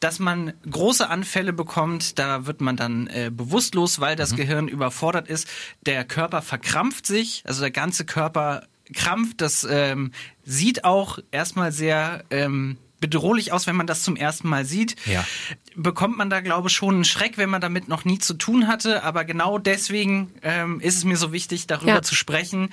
dass 0.00 0.18
man 0.18 0.52
große 0.70 1.08
Anfälle 1.08 1.52
bekommt, 1.52 2.18
da 2.18 2.46
wird 2.46 2.60
man 2.60 2.76
dann 2.76 3.06
äh, 3.06 3.30
bewusstlos, 3.32 4.00
weil 4.00 4.16
das 4.16 4.36
Gehirn 4.36 4.68
überfordert 4.68 5.28
ist. 5.28 5.48
Der 5.86 6.04
Körper 6.04 6.42
verkrampft 6.42 7.06
sich, 7.06 7.42
also 7.46 7.60
der 7.62 7.70
ganze 7.70 8.04
Körper 8.04 8.66
krampft. 8.94 9.40
Das 9.40 9.66
ähm, 9.68 10.12
sieht 10.44 10.84
auch 10.84 11.18
erstmal 11.30 11.72
sehr 11.72 12.24
ähm, 12.30 12.78
bedrohlich 13.00 13.52
aus, 13.52 13.66
wenn 13.66 13.76
man 13.76 13.86
das 13.86 14.02
zum 14.02 14.16
ersten 14.16 14.48
Mal 14.48 14.64
sieht. 14.64 14.96
Ja. 15.06 15.24
Bekommt 15.74 16.16
man 16.16 16.30
da, 16.30 16.40
glaube 16.40 16.68
ich, 16.68 16.74
schon 16.74 16.94
einen 16.94 17.04
Schreck, 17.04 17.36
wenn 17.36 17.50
man 17.50 17.60
damit 17.60 17.88
noch 17.88 18.04
nie 18.06 18.18
zu 18.18 18.34
tun 18.34 18.66
hatte. 18.68 19.02
Aber 19.02 19.24
genau 19.24 19.58
deswegen 19.58 20.32
ähm, 20.42 20.80
ist 20.80 20.96
es 20.96 21.04
mir 21.04 21.16
so 21.16 21.32
wichtig, 21.32 21.66
darüber 21.66 21.94
Ja. 21.96 22.02
zu 22.02 22.14
sprechen. 22.14 22.70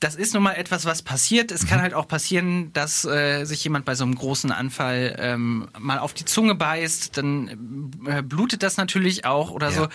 Das 0.00 0.14
ist 0.14 0.34
nun 0.34 0.44
mal 0.44 0.52
etwas, 0.52 0.84
was 0.84 1.02
passiert. 1.02 1.50
Es 1.50 1.64
Mhm. 1.64 1.68
kann 1.68 1.80
halt 1.82 1.94
auch 1.94 2.06
passieren, 2.06 2.72
dass 2.72 3.04
äh, 3.04 3.44
sich 3.44 3.64
jemand 3.64 3.84
bei 3.84 3.94
so 3.96 4.04
einem 4.04 4.14
großen 4.14 4.52
Anfall 4.52 5.16
ähm, 5.18 5.68
mal 5.78 5.98
auf 5.98 6.14
die 6.14 6.24
Zunge 6.24 6.54
beißt. 6.54 7.16
Dann 7.18 7.90
äh, 8.06 8.22
blutet 8.22 8.62
das 8.62 8.76
natürlich 8.76 9.24
auch 9.24 9.50
oder 9.50 9.70
Ja. 9.70 9.74
so. 9.74 9.88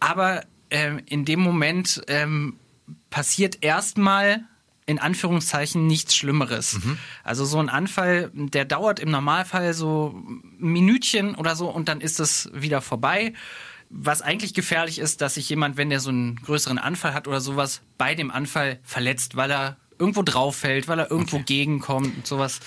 Aber 0.00 0.42
ähm, 0.70 1.00
in 1.06 1.24
dem 1.26 1.40
Moment 1.40 2.02
ähm, 2.08 2.58
passiert 3.10 3.62
erstmal 3.62 4.44
in 4.86 4.98
Anführungszeichen 4.98 5.86
nichts 5.86 6.14
Schlimmeres. 6.14 6.78
Also 7.22 7.44
so 7.44 7.58
ein 7.58 7.68
Anfall, 7.68 8.30
der 8.34 8.64
dauert 8.64 9.00
im 9.00 9.10
Normalfall 9.10 9.72
so 9.72 10.14
ein 10.14 10.42
Minütchen 10.58 11.34
oder 11.34 11.56
so 11.56 11.68
und 11.70 11.88
dann 11.88 12.00
ist 12.00 12.20
es 12.20 12.50
wieder 12.52 12.82
vorbei. 12.82 13.32
Was 13.88 14.22
eigentlich 14.22 14.54
gefährlich 14.54 14.98
ist, 14.98 15.20
dass 15.20 15.34
sich 15.34 15.48
jemand, 15.48 15.76
wenn 15.76 15.88
der 15.90 16.00
so 16.00 16.10
einen 16.10 16.36
größeren 16.36 16.78
Anfall 16.78 17.14
hat 17.14 17.28
oder 17.28 17.40
sowas, 17.40 17.80
bei 17.96 18.14
dem 18.14 18.30
Anfall 18.30 18.78
verletzt, 18.82 19.36
weil 19.36 19.50
er 19.50 19.76
irgendwo 19.98 20.22
drauf 20.22 20.56
fällt, 20.56 20.88
weil 20.88 20.98
er 20.98 21.10
irgendwo 21.10 21.38
gegenkommt 21.38 22.16
und 22.16 22.26
sowas. 22.26 22.60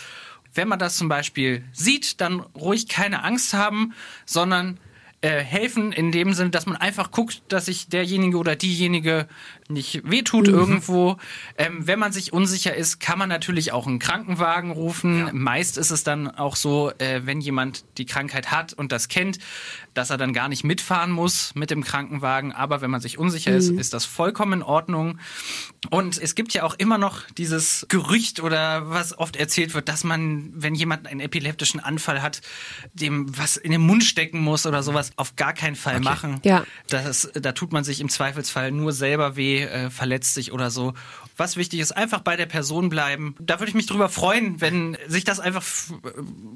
Wenn 0.53 0.67
man 0.67 0.80
das 0.80 0.95
zum 0.95 1.10
Beispiel 1.10 1.63
sieht, 1.71 2.21
dann 2.21 2.39
ruhig 2.39 2.88
keine 2.88 3.23
Angst 3.23 3.53
haben, 3.53 3.93
sondern 4.25 4.80
äh, 5.21 5.39
helfen 5.39 5.91
in 5.91 6.12
dem 6.12 6.34
Sinne, 6.34 6.51
dass 6.51 6.65
man 6.65 6.77
einfach 6.77 7.12
guckt, 7.12 7.41
dass 7.49 7.65
sich 7.65 7.89
derjenige 7.89 8.38
oder 8.38 8.56
diejenige 8.56 9.27
nicht 9.69 10.10
wehtut 10.10 10.47
irgendwo. 10.47 11.17
Ähm, 11.58 11.86
wenn 11.86 11.99
man 11.99 12.12
sich 12.12 12.34
unsicher 12.34 12.75
ist, 12.75 12.99
kann 12.99 13.19
man 13.19 13.30
natürlich 13.30 13.71
auch 13.71 13.88
einen 13.88 13.99
Krankenwagen 13.99 14.71
rufen. 14.71 15.30
Meist 15.34 15.77
ist 15.77 15.91
es 15.91 16.03
dann 16.03 16.30
auch 16.30 16.56
so, 16.56 16.91
äh, 16.97 17.21
wenn 17.25 17.41
jemand 17.41 17.84
die 17.97 18.06
Krankheit 18.06 18.51
hat 18.51 18.73
und 18.73 18.91
das 18.91 19.08
kennt, 19.08 19.39
dass 19.93 20.10
er 20.10 20.17
dann 20.17 20.32
gar 20.32 20.47
nicht 20.47 20.63
mitfahren 20.63 21.12
muss 21.12 21.53
mit 21.56 21.71
dem 21.71 21.84
Krankenwagen. 21.84 22.53
Aber 22.53 22.82
wenn 22.82 22.91
man 22.91 23.01
sich 23.01 23.17
unsicher 23.17 23.56
ist, 23.56 23.69
ist 23.69 23.93
das 23.93 24.06
vollkommen 24.06 24.53
in 24.53 24.63
Ordnung. 24.63 25.19
Und 25.89 26.17
es 26.21 26.36
gibt 26.36 26.53
ja 26.53 26.63
auch 26.63 26.75
immer 26.75 26.97
noch 26.97 27.23
dieses 27.38 27.86
Gerücht 27.89 28.39
oder 28.39 28.89
was 28.89 29.17
oft 29.17 29.36
erzählt 29.36 29.73
wird, 29.73 29.89
dass 29.89 30.03
man, 30.03 30.51
wenn 30.53 30.75
jemand 30.75 31.08
einen 31.08 31.19
epileptischen 31.19 31.80
Anfall 31.80 32.21
hat, 32.21 32.41
dem 32.93 33.38
was 33.38 33.58
in 33.58 33.71
den 33.71 33.82
Mund 33.82 34.03
stecken 34.03 34.39
muss 34.39 34.65
oder 34.65 34.84
sowas, 34.84 35.12
auf 35.15 35.36
gar 35.36 35.53
keinen 35.53 35.75
Fall 35.75 35.99
machen. 35.99 36.39
Ja. 36.43 36.65
Das, 36.89 37.30
da 37.34 37.51
tut 37.51 37.73
man 37.73 37.84
sich 37.84 37.99
im 37.99 38.10
Zweifelsfall 38.10 38.71
nur 38.71 38.93
selber 38.93 39.36
weh, 39.36 39.56
äh, 39.63 39.89
verletzt 39.89 40.33
sich 40.33 40.51
oder 40.51 40.71
so. 40.71 40.93
Was 41.38 41.56
wichtig 41.56 41.80
ist, 41.80 41.91
einfach 41.91 42.21
bei 42.21 42.36
der 42.36 42.47
Person 42.47 42.89
bleiben. 42.89 43.36
Da 43.39 43.60
würde 43.60 43.69
ich 43.69 43.76
mich 43.76 43.86
drüber 43.86 44.10
freuen, 44.10 44.60
wenn 44.60 44.97
sich 45.08 45.23
das 45.23 45.39
einfach, 45.39 45.63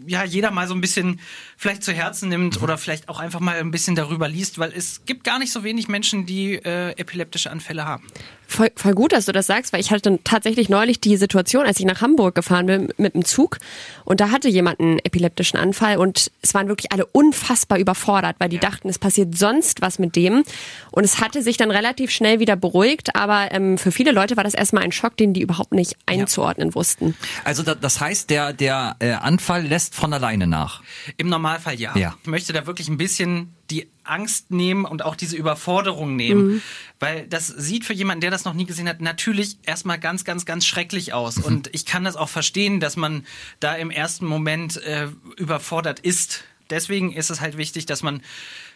ja, 0.08 0.24
jeder 0.24 0.52
mal 0.52 0.68
so 0.68 0.74
ein 0.74 0.82
bisschen 0.82 1.20
vielleicht 1.56 1.84
zu 1.84 1.94
Herzen 1.94 2.30
nimmt 2.30 2.62
oder 2.62 2.78
vielleicht 2.78 3.08
auch 3.08 3.20
einfach 3.20 3.40
mal 3.40 3.58
ein 3.58 3.72
bisschen 3.72 3.96
darüber 3.96 4.28
liest, 4.28 4.58
weil 4.58 4.74
es 4.74 5.06
gibt 5.06 5.24
gar 5.24 5.40
nicht 5.40 5.52
so 5.52 5.64
wenig 5.64 5.88
Menschen, 5.88 6.26
die 6.26 6.56
äh, 6.56 6.92
epileptische 6.98 7.52
Anfälle 7.52 7.86
haben. 7.86 8.08
Voll, 8.52 8.70
voll 8.76 8.96
gut, 8.96 9.14
dass 9.14 9.28
du 9.28 9.32
das 9.32 9.48
sagst, 9.48 9.72
weil 9.72 9.80
ich 9.80 9.92
hatte 9.92 10.20
tatsächlich 10.26 10.68
neulich 10.68 11.00
die 11.00 11.16
Situation, 11.16 11.66
als 11.66 11.80
ich 11.80 11.86
nach 11.86 12.02
Hamburg 12.02 12.36
gefahren 12.36 12.66
bin 12.66 12.94
mit 12.98 13.14
dem 13.14 13.24
Zug 13.24 13.60
und 14.04 14.20
da 14.20 14.30
hatte 14.30 14.50
jemand 14.50 14.82
einen 14.82 15.00
epileptischen 15.00 15.58
Anfall 15.58 15.98
und 15.98 16.30
es 16.42 16.54
waren 16.54 16.68
wirklich 16.68 16.92
alle 16.92 17.06
unfassbar 17.06 17.78
überfordert, 17.78 18.36
weil 18.40 18.50
die 18.50 18.58
dachten, 18.58 18.90
es 18.90 19.00
passiert 19.00 19.38
sonst 19.38 19.82
was 19.82 20.00
mit 20.00 20.18
dem 20.18 20.44
und 20.92 21.06
es 21.06 21.22
hatte 21.22 21.42
sich 21.42 21.56
dann 21.56 21.72
relativ 21.72 22.12
schnell 22.12 22.42
wieder 22.42 22.58
beruhigt, 22.58 23.16
aber 23.16 23.54
ähm, 23.54 23.78
für 23.78 23.94
viele 23.94 24.12
Leute 24.12 24.36
war 24.36 24.44
das 24.44 24.54
erstmal 24.72 24.84
ein 24.84 24.92
Schock, 24.94 25.18
den 25.18 25.34
die 25.34 25.42
überhaupt 25.42 25.74
nicht 25.74 25.98
einzuordnen 26.06 26.74
wussten. 26.76 27.16
Also 27.44 27.62
da, 27.62 27.76
das 27.76 28.00
heißt, 28.00 28.30
der, 28.30 28.54
der 28.54 28.96
äh, 29.00 29.12
Anfall 29.12 29.68
lässt 29.68 29.96
von 29.96 30.14
alleine 30.14 30.48
nach. 30.48 30.82
Im 31.18 31.28
Normalfall 31.28 31.80
ja. 31.80 31.96
Ja. 31.98 32.16
Ich 32.24 32.30
möchte 32.30 32.54
da 32.54 32.66
wirklich 32.66 32.88
ein 32.88 32.98
bisschen 32.98 33.54
die 33.70 33.90
Angst 34.04 34.52
nehmen 34.52 34.86
und 34.86 35.04
auch 35.04 35.16
diese 35.16 35.36
Überforderung 35.36 36.16
nehmen. 36.16 36.62
Weil 37.00 37.28
das 37.28 37.48
sieht 37.48 37.84
für 37.84 37.94
jemanden, 37.94 38.22
der 38.22 38.32
das 38.32 38.46
noch 38.46 38.54
nie 38.54 38.66
gesehen 38.66 38.88
hat, 38.88 39.02
natürlich 39.02 39.58
erstmal 39.64 40.00
ganz, 40.00 40.24
ganz, 40.24 40.46
ganz 40.46 40.66
schrecklich 40.66 41.14
aus. 41.14 41.38
Und 41.38 41.70
ich 41.74 41.86
kann 41.86 42.06
das 42.06 42.16
auch 42.16 42.30
verstehen, 42.30 42.80
dass 42.80 42.96
man 42.96 43.26
da 43.60 43.76
im 43.76 43.92
ersten 43.92 44.26
Moment 44.26 44.82
äh, 44.84 45.08
überfordert 45.38 46.00
ist. 46.00 46.44
Deswegen 46.70 47.12
ist 47.12 47.30
es 47.30 47.42
halt 47.42 47.58
wichtig, 47.58 47.86
dass 47.86 48.04
man 48.04 48.22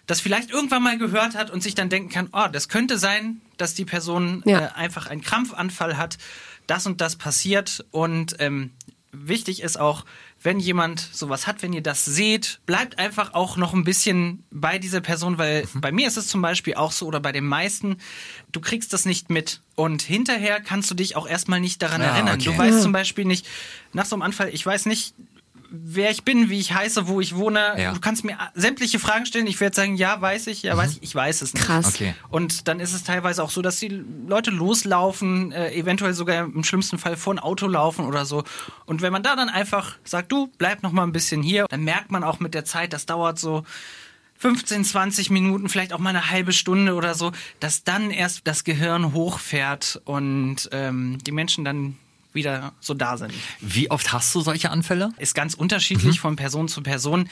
das 0.07 0.21
vielleicht 0.21 0.51
irgendwann 0.51 0.83
mal 0.83 0.97
gehört 0.97 1.35
hat 1.35 1.49
und 1.51 1.63
sich 1.63 1.75
dann 1.75 1.89
denken 1.89 2.09
kann, 2.09 2.29
oh, 2.31 2.47
das 2.51 2.69
könnte 2.69 2.97
sein, 2.97 3.41
dass 3.57 3.73
die 3.73 3.85
Person 3.85 4.43
Ja. 4.45 4.65
äh, 4.67 4.69
einfach 4.75 5.07
einen 5.07 5.21
Krampfanfall 5.21 5.97
hat, 5.97 6.17
das 6.67 6.85
und 6.85 7.01
das 7.01 7.15
passiert 7.15 7.85
und 7.91 8.35
ähm, 8.39 8.71
wichtig 9.11 9.61
ist 9.61 9.79
auch, 9.79 10.03
wenn 10.43 10.59
jemand 10.59 10.99
sowas 10.99 11.47
hat, 11.47 11.63
wenn 11.63 11.73
ihr 11.73 11.81
das 11.81 12.05
seht, 12.05 12.59
bleibt 12.67 12.99
einfach 12.99 13.33
auch 13.33 13.55
noch 13.57 13.73
ein 13.73 13.83
bisschen 13.83 14.43
bei 14.51 14.77
dieser 14.77 15.01
Person, 15.01 15.37
weil 15.39 15.67
bei 15.73 15.91
mir 15.91 16.07
ist 16.07 16.17
es 16.17 16.27
zum 16.27 16.41
Beispiel 16.41 16.75
auch 16.75 16.91
so 16.91 17.07
oder 17.07 17.19
bei 17.19 17.31
den 17.31 17.45
meisten, 17.47 17.97
du 18.51 18.59
kriegst 18.61 18.93
das 18.93 19.05
nicht 19.05 19.29
mit 19.31 19.61
und 19.75 20.01
hinterher 20.03 20.59
kannst 20.61 20.91
du 20.91 20.95
dich 20.95 21.15
auch 21.15 21.27
erstmal 21.27 21.61
nicht 21.61 21.81
daran 21.81 22.01
Ja, 22.01 22.09
erinnern. 22.09 22.35
okay. 22.35 22.43
Du 22.51 22.57
weißt 22.57 22.81
zum 22.83 22.91
Beispiel 22.91 23.25
nicht, 23.25 23.47
nach 23.93 24.05
so 24.05 24.15
einem 24.15 24.21
Anfall, 24.21 24.49
ich 24.53 24.63
weiß 24.63 24.85
nicht, 24.85 25.15
wer 25.83 26.11
ich 26.11 26.23
bin, 26.23 26.49
wie 26.49 26.59
ich 26.59 26.73
heiße, 26.73 27.07
wo 27.07 27.21
ich 27.21 27.35
wohne. 27.35 27.75
Ja. 27.77 27.93
Du 27.93 27.99
kannst 27.99 28.23
mir 28.23 28.37
sämtliche 28.53 28.99
Fragen 28.99 29.25
stellen. 29.25 29.47
Ich 29.47 29.59
werde 29.59 29.75
sagen, 29.75 29.95
ja, 29.95 30.19
weiß 30.19 30.47
ich, 30.47 30.63
ja, 30.63 30.75
weiß 30.75 30.93
ich, 30.93 31.03
ich 31.03 31.15
weiß 31.15 31.41
es 31.41 31.53
nicht. 31.53 31.65
Krass. 31.65 31.87
Okay. 31.87 32.13
Und 32.29 32.67
dann 32.67 32.79
ist 32.79 32.93
es 32.93 33.03
teilweise 33.03 33.43
auch 33.43 33.49
so, 33.49 33.61
dass 33.61 33.79
die 33.79 34.03
Leute 34.27 34.51
loslaufen, 34.51 35.51
äh, 35.51 35.73
eventuell 35.73 36.13
sogar 36.13 36.45
im 36.45 36.63
schlimmsten 36.63 36.97
Fall 36.97 37.17
vor 37.17 37.33
ein 37.33 37.39
Auto 37.39 37.67
laufen 37.67 38.05
oder 38.05 38.25
so. 38.25 38.43
Und 38.85 39.01
wenn 39.01 39.11
man 39.11 39.23
da 39.23 39.35
dann 39.35 39.49
einfach 39.49 39.97
sagt, 40.03 40.31
du, 40.31 40.51
bleib 40.57 40.83
noch 40.83 40.91
mal 40.91 41.03
ein 41.03 41.11
bisschen 41.11 41.41
hier, 41.41 41.65
dann 41.69 41.83
merkt 41.83 42.11
man 42.11 42.23
auch 42.23 42.39
mit 42.39 42.53
der 42.53 42.65
Zeit, 42.65 42.93
das 42.93 43.05
dauert 43.05 43.39
so 43.39 43.63
15, 44.37 44.83
20 44.83 45.29
Minuten, 45.29 45.69
vielleicht 45.69 45.93
auch 45.93 45.99
mal 45.99 46.09
eine 46.09 46.29
halbe 46.29 46.53
Stunde 46.53 46.93
oder 46.93 47.15
so, 47.15 47.31
dass 47.59 47.83
dann 47.83 48.11
erst 48.11 48.41
das 48.45 48.63
Gehirn 48.63 49.13
hochfährt 49.13 50.01
und 50.05 50.69
ähm, 50.71 51.17
die 51.25 51.31
Menschen 51.31 51.63
dann 51.63 51.97
wieder 52.35 52.73
so 52.79 52.93
da 52.93 53.17
sind. 53.17 53.33
Wie 53.61 53.89
oft 53.89 54.13
hast 54.13 54.33
du 54.35 54.41
solche 54.41 54.69
Anfälle? 54.69 55.11
Ist 55.17 55.33
ganz 55.35 55.53
unterschiedlich 55.55 56.19
von 56.19 56.35
Person 56.35 56.67
zu 56.67 56.83
Person. 56.83 57.29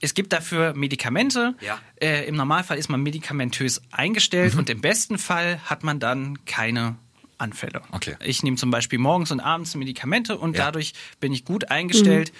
Es 0.00 0.14
gibt 0.14 0.32
dafür 0.32 0.74
Medikamente. 0.74 1.54
Ja. 1.60 1.78
Äh, 2.00 2.26
Im 2.26 2.34
Normalfall 2.36 2.78
ist 2.78 2.88
man 2.88 3.02
medikamentös 3.02 3.82
eingestellt 3.90 4.54
und 4.56 4.68
im 4.70 4.80
besten 4.80 5.18
Fall 5.18 5.60
hat 5.64 5.84
man 5.84 6.00
dann 6.00 6.44
keine 6.46 6.96
Anfälle. 7.38 7.80
Okay. 7.92 8.16
Ich 8.22 8.42
nehme 8.42 8.56
zum 8.58 8.70
Beispiel 8.70 8.98
morgens 8.98 9.30
und 9.30 9.40
abends 9.40 9.74
Medikamente 9.74 10.36
und 10.36 10.56
Ja. 10.56 10.66
dadurch 10.66 10.92
bin 11.20 11.32
ich 11.32 11.44
gut 11.46 11.70
eingestellt. 11.70 12.32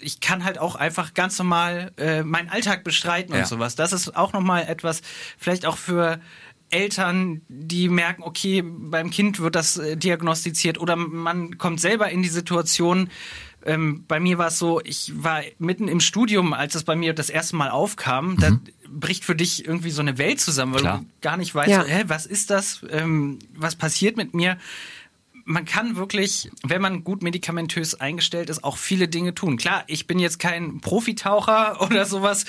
Ich 0.00 0.18
kann 0.20 0.42
halt 0.44 0.58
auch 0.58 0.74
einfach 0.74 1.14
ganz 1.14 1.38
normal 1.38 1.92
äh, 1.96 2.22
meinen 2.24 2.48
Alltag 2.48 2.82
bestreiten 2.82 3.32
Ja. 3.34 3.40
und 3.40 3.46
sowas. 3.46 3.76
Das 3.76 3.92
ist 3.92 4.16
auch 4.16 4.32
nochmal 4.32 4.64
etwas, 4.68 5.02
vielleicht 5.38 5.64
auch 5.64 5.76
für 5.76 6.20
Eltern, 6.70 7.42
die 7.48 7.88
merken, 7.88 8.22
okay, 8.22 8.62
beim 8.62 9.10
Kind 9.10 9.40
wird 9.40 9.54
das 9.54 9.78
äh, 9.78 9.96
diagnostiziert 9.96 10.78
oder 10.78 10.96
man 10.96 11.58
kommt 11.58 11.80
selber 11.80 12.10
in 12.10 12.22
die 12.22 12.28
Situation. 12.28 13.10
Ähm, 13.64 14.04
bei 14.06 14.20
mir 14.20 14.38
war 14.38 14.48
es 14.48 14.58
so, 14.58 14.80
ich 14.84 15.12
war 15.16 15.42
mitten 15.58 15.88
im 15.88 16.00
Studium, 16.00 16.52
als 16.52 16.74
es 16.74 16.84
bei 16.84 16.94
mir 16.94 17.12
das 17.12 17.28
erste 17.28 17.56
Mal 17.56 17.70
aufkam. 17.70 18.36
Da 18.38 18.58
bricht 18.88 19.24
für 19.24 19.34
dich 19.34 19.66
irgendwie 19.66 19.90
so 19.90 20.00
eine 20.00 20.16
Welt 20.18 20.40
zusammen, 20.40 20.74
weil 20.74 20.80
Klar. 20.82 20.98
du 20.98 21.06
gar 21.20 21.36
nicht 21.36 21.54
weißt, 21.54 21.68
Ja. 21.70 21.84
hä, 21.84 22.04
was 22.06 22.24
ist 22.26 22.50
das, 22.50 22.84
ähm, 22.90 23.38
was 23.54 23.74
passiert 23.74 24.16
mit 24.16 24.32
mir. 24.34 24.58
Man 25.50 25.64
kann 25.64 25.96
wirklich, 25.96 26.50
wenn 26.62 26.82
man 26.82 27.04
gut 27.04 27.22
medikamentös 27.22 27.94
eingestellt 27.94 28.50
ist, 28.50 28.62
auch 28.64 28.76
viele 28.76 29.08
Dinge 29.08 29.34
tun. 29.34 29.56
Klar, 29.56 29.82
ich 29.86 30.06
bin 30.06 30.18
jetzt 30.18 30.38
kein 30.38 30.82
Profitaucher 30.82 31.80
oder 31.86 32.04
sowas. 32.04 32.44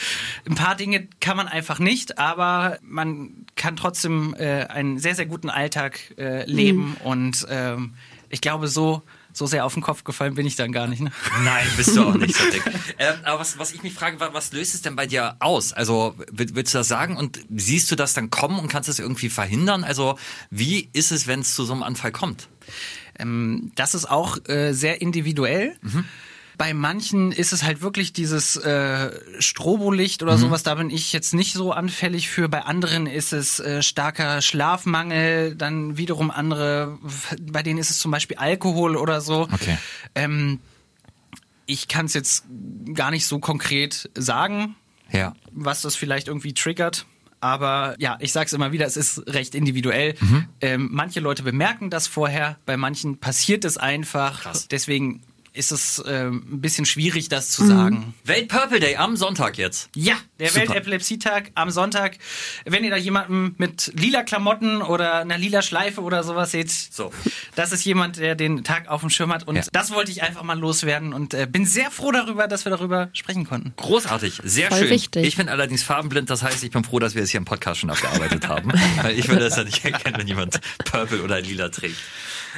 Ein 0.45 0.55
paar 0.55 0.75
Dinge 0.75 1.07
kann 1.21 1.37
man 1.37 1.47
einfach 1.47 1.79
nicht, 1.79 2.17
aber 2.17 2.77
man 2.81 3.45
kann 3.55 3.77
trotzdem 3.77 4.35
äh, 4.37 4.65
einen 4.65 4.99
sehr, 4.99 5.15
sehr 5.15 5.27
guten 5.27 5.49
Alltag 5.49 5.99
äh, 6.17 6.43
leben. 6.43 6.97
Und 7.05 7.47
ähm, 7.49 7.93
ich 8.29 8.41
glaube, 8.41 8.67
so, 8.67 9.01
so 9.31 9.45
sehr 9.45 9.63
auf 9.65 9.73
den 9.75 9.81
Kopf 9.81 10.03
gefallen 10.03 10.35
bin 10.35 10.45
ich 10.45 10.57
dann 10.57 10.73
gar 10.73 10.87
nicht. 10.87 11.01
Ne? 11.01 11.11
Nein, 11.45 11.65
bist 11.77 11.95
du 11.95 12.03
auch 12.03 12.15
nicht 12.15 12.35
so 12.35 12.43
dick. 12.51 12.63
ähm, 12.97 13.13
aber 13.23 13.39
was, 13.39 13.57
was 13.57 13.71
ich 13.71 13.81
mich 13.81 13.93
frage, 13.93 14.19
wa- 14.19 14.31
was 14.33 14.51
löst 14.51 14.75
es 14.75 14.81
denn 14.81 14.97
bei 14.97 15.05
dir 15.07 15.37
aus? 15.39 15.71
Also 15.71 16.15
will- 16.31 16.49
willst 16.53 16.73
du 16.73 16.79
das 16.79 16.89
sagen 16.89 17.15
und 17.15 17.39
siehst 17.55 17.89
du 17.91 17.95
das 17.95 18.13
dann 18.13 18.29
kommen 18.29 18.59
und 18.59 18.67
kannst 18.67 18.89
es 18.89 18.99
irgendwie 18.99 19.29
verhindern? 19.29 19.85
Also 19.85 20.19
wie 20.51 20.89
ist 20.91 21.11
es, 21.13 21.27
wenn 21.27 21.39
es 21.39 21.55
zu 21.55 21.63
so 21.63 21.71
einem 21.71 21.83
Anfall 21.83 22.11
kommt? 22.11 22.49
Ähm, 23.17 23.71
das 23.75 23.95
ist 23.95 24.09
auch 24.09 24.37
äh, 24.47 24.73
sehr 24.73 25.01
individuell. 25.01 25.75
Bei 26.57 26.73
manchen 26.73 27.31
ist 27.31 27.53
es 27.53 27.63
halt 27.63 27.81
wirklich 27.81 28.11
dieses 28.11 28.57
äh, 28.57 29.11
Strobolicht 29.39 30.21
oder 30.23 30.37
sowas, 30.37 30.61
da 30.63 30.75
bin 30.75 30.89
ich 30.89 31.13
jetzt 31.13 31.33
nicht 31.33 31.53
so 31.53 31.71
anfällig 31.71 32.29
für. 32.29 32.49
Bei 32.49 32.63
anderen 32.63 33.07
ist 33.07 33.31
es 33.31 33.61
äh, 33.61 33.81
starker 33.81 34.41
Schlafmangel, 34.41 35.55
dann 35.55 35.95
wiederum 35.95 36.31
andere, 36.31 36.97
bei 37.41 37.63
denen 37.63 37.79
ist 37.79 37.91
es 37.91 37.99
zum 37.99 38.11
Beispiel 38.11 38.35
Alkohol 38.37 38.97
oder 38.97 39.21
so. 39.21 39.43
Okay. 39.51 39.77
Ähm, 40.15 40.59
ich 41.65 41.87
kann 41.87 42.07
es 42.07 42.13
jetzt 42.13 42.43
gar 42.93 43.11
nicht 43.11 43.25
so 43.25 43.39
konkret 43.39 44.09
sagen, 44.17 44.75
Ja. 45.11 45.35
was 45.51 45.81
das 45.81 45.95
vielleicht 45.95 46.27
irgendwie 46.27 46.53
triggert. 46.53 47.05
Aber 47.41 47.95
ja, 47.99 48.17
ich 48.19 48.31
sag's 48.31 48.53
immer 48.53 48.71
wieder, 48.71 48.85
es 48.85 48.97
ist 48.97 49.23
recht 49.27 49.55
individuell. 49.55 50.15
Mhm. 50.19 50.45
Ähm, 50.61 50.89
manche 50.91 51.19
Leute 51.19 51.43
bemerken 51.43 51.89
das 51.89 52.07
vorher, 52.07 52.57
bei 52.65 52.77
manchen 52.77 53.17
passiert 53.19 53.65
es 53.65 53.77
einfach. 53.77 54.41
Krass. 54.41 54.67
Deswegen 54.67 55.21
ist 55.53 55.71
es 55.71 56.01
ähm, 56.07 56.43
ein 56.51 56.61
bisschen 56.61 56.85
schwierig, 56.85 57.29
das 57.29 57.47
Mhm. 57.49 57.51
zu 57.53 57.67
sagen. 57.67 58.13
Welt 58.23 58.47
Purple 58.47 58.79
Day 58.79 58.95
am 58.97 59.15
Sonntag 59.17 59.57
jetzt. 59.57 59.89
Ja, 59.95 60.15
der. 60.39 60.53
Weltepilepsietag 60.55 61.51
am 61.55 61.69
Sonntag. 61.71 62.17
Wenn 62.65 62.83
ihr 62.83 62.89
da 62.91 62.97
jemanden 62.97 63.55
mit 63.57 63.91
lila 63.95 64.23
Klamotten 64.23 64.81
oder 64.81 65.15
einer 65.21 65.37
lila 65.37 65.61
Schleife 65.61 66.01
oder 66.01 66.23
sowas 66.23 66.51
seht, 66.51 66.69
So. 66.71 67.11
das 67.55 67.71
ist 67.71 67.83
jemand, 67.85 68.17
der 68.17 68.35
den 68.35 68.63
Tag 68.63 68.87
auf 68.87 69.01
dem 69.01 69.09
Schirm 69.09 69.31
hat. 69.33 69.47
Und 69.47 69.55
Ja. 69.55 69.63
das 69.71 69.91
wollte 69.91 70.11
ich 70.11 70.23
einfach 70.23 70.43
mal 70.43 70.57
loswerden 70.59 71.13
und 71.13 71.33
äh, 71.33 71.47
bin 71.49 71.65
sehr 71.65 71.91
froh 71.91 72.11
darüber, 72.11 72.47
dass 72.47 72.65
wir 72.65 72.69
darüber 72.71 73.09
sprechen 73.13 73.45
konnten. 73.47 73.73
Großartig, 73.77 74.39
sehr 74.43 74.69
Voll 74.69 74.79
schön. 74.79 74.89
wichtig. 74.89 75.25
Ich 75.25 75.35
bin 75.37 75.49
allerdings 75.49 75.83
farbenblind, 75.83 76.29
das 76.29 76.43
heißt, 76.43 76.63
ich 76.63 76.71
bin 76.71 76.83
froh, 76.83 76.99
dass 76.99 77.15
wir 77.15 77.23
es 77.23 77.31
hier 77.31 77.39
im 77.39 77.45
Podcast 77.45 77.79
schon 77.81 77.89
abgearbeitet 77.89 78.47
haben. 78.47 78.71
Weil 79.01 79.17
ich 79.19 79.27
würde 79.27 79.45
das 79.45 79.55
ja 79.57 79.63
nicht 79.63 79.83
erkennen, 79.83 80.15
wenn 80.17 80.27
jemand 80.27 80.59
Purple 80.85 81.21
oder 81.23 81.41
Lila 81.41 81.69
trägt. 81.69 81.95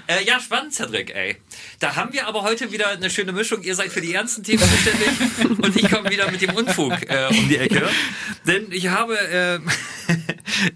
Äh, 0.07 0.23
ja, 0.25 0.39
spannend, 0.39 0.73
Cedric, 0.73 1.13
ey. 1.13 1.37
Da 1.79 1.95
haben 1.95 2.13
wir 2.13 2.27
aber 2.27 2.43
heute 2.43 2.71
wieder 2.71 2.89
eine 2.89 3.09
schöne 3.09 3.31
Mischung. 3.31 3.61
Ihr 3.63 3.75
seid 3.75 3.91
für 3.91 4.01
die 4.01 4.13
ernsten 4.13 4.43
Themen 4.43 4.63
zuständig 4.63 5.59
und 5.63 5.75
ich 5.75 5.89
komme 5.89 6.09
wieder 6.09 6.29
mit 6.31 6.41
dem 6.41 6.51
Unfug 6.55 6.93
äh, 7.09 7.27
um 7.29 7.49
die 7.49 7.57
Ecke. 7.57 7.87
Denn 8.47 8.71
ich 8.71 8.87
habe 8.87 9.17
äh, 9.19 9.59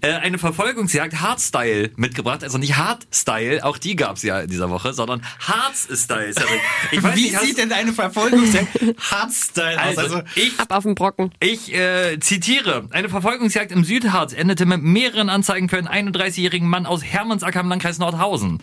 äh, 0.00 0.12
eine 0.12 0.38
Verfolgungsjagd 0.38 1.20
Hardstyle 1.20 1.90
mitgebracht. 1.96 2.44
Also 2.44 2.58
nicht 2.58 2.76
Hardstyle, 2.76 3.64
auch 3.64 3.78
die 3.78 3.96
gab's 3.96 4.22
ja 4.22 4.40
in 4.40 4.50
dieser 4.50 4.70
Woche, 4.70 4.92
sondern 4.92 5.22
Hardstyle, 5.40 6.32
Cedric. 6.32 6.60
Ich 6.92 7.02
weiß 7.02 7.16
Wie 7.16 7.22
nicht, 7.22 7.40
sieht 7.40 7.58
denn 7.58 7.68
deine 7.68 7.92
Verfolgungsjagd 7.92 8.68
Hardstyle 9.10 9.82
aus? 9.82 9.98
also, 9.98 10.22
ich 10.34 10.58
Ab 10.58 10.70
auf 10.72 10.84
den 10.84 10.94
Brocken. 10.94 11.32
ich 11.40 11.72
äh, 11.74 12.18
zitiere. 12.20 12.88
Eine 12.90 13.08
Verfolgungsjagd 13.08 13.72
im 13.72 13.84
Südharz 13.84 14.32
endete 14.32 14.66
mit 14.66 14.82
mehreren 14.82 15.28
Anzeigen 15.28 15.68
für 15.68 15.78
einen 15.78 16.12
31-jährigen 16.12 16.68
Mann 16.68 16.86
aus 16.86 17.02
Hermannsacker 17.02 17.60
im 17.60 17.68
Landkreis 17.68 17.98
Nordhausen. 17.98 18.60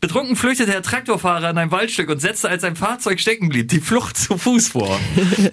Betrunken 0.00 0.36
flüchtete 0.36 0.70
der 0.70 0.82
Traktorfahrer 0.82 1.50
in 1.50 1.58
ein 1.58 1.70
Waldstück 1.70 2.08
und 2.08 2.20
setzte, 2.20 2.48
als 2.48 2.62
sein 2.62 2.76
Fahrzeug 2.76 3.20
stecken 3.20 3.48
blieb, 3.48 3.68
die 3.68 3.80
Flucht 3.80 4.16
zu 4.16 4.38
Fuß 4.38 4.68
vor. 4.68 4.98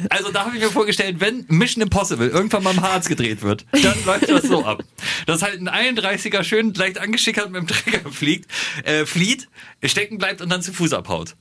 Also 0.10 0.32
da 0.32 0.46
habe 0.46 0.56
ich 0.56 0.62
mir 0.62 0.70
vorgestellt, 0.70 1.18
wenn 1.20 1.46
Mission 1.48 1.84
Impossible 1.84 2.28
irgendwann 2.28 2.64
mal 2.64 2.74
im 2.74 2.82
Harz 2.82 3.08
gedreht 3.08 3.42
wird, 3.42 3.66
dann 3.72 3.96
läuft 4.06 4.30
das 4.30 4.44
so 4.44 4.66
ab. 4.66 4.84
Dass 5.26 5.42
halt 5.42 5.60
ein 5.60 5.70
31er 5.70 6.44
schön 6.44 6.74
leicht 6.74 7.00
angeschickert 7.00 7.52
mit 7.52 7.62
dem 7.62 7.68
Trecker 7.68 8.12
fliegt, 8.12 8.50
äh, 8.84 9.06
flieht, 9.06 9.48
stecken 9.84 10.18
bleibt 10.18 10.42
und 10.42 10.50
dann 10.50 10.62
zu 10.62 10.74
Fuß 10.74 10.94
abhaut. 10.94 11.36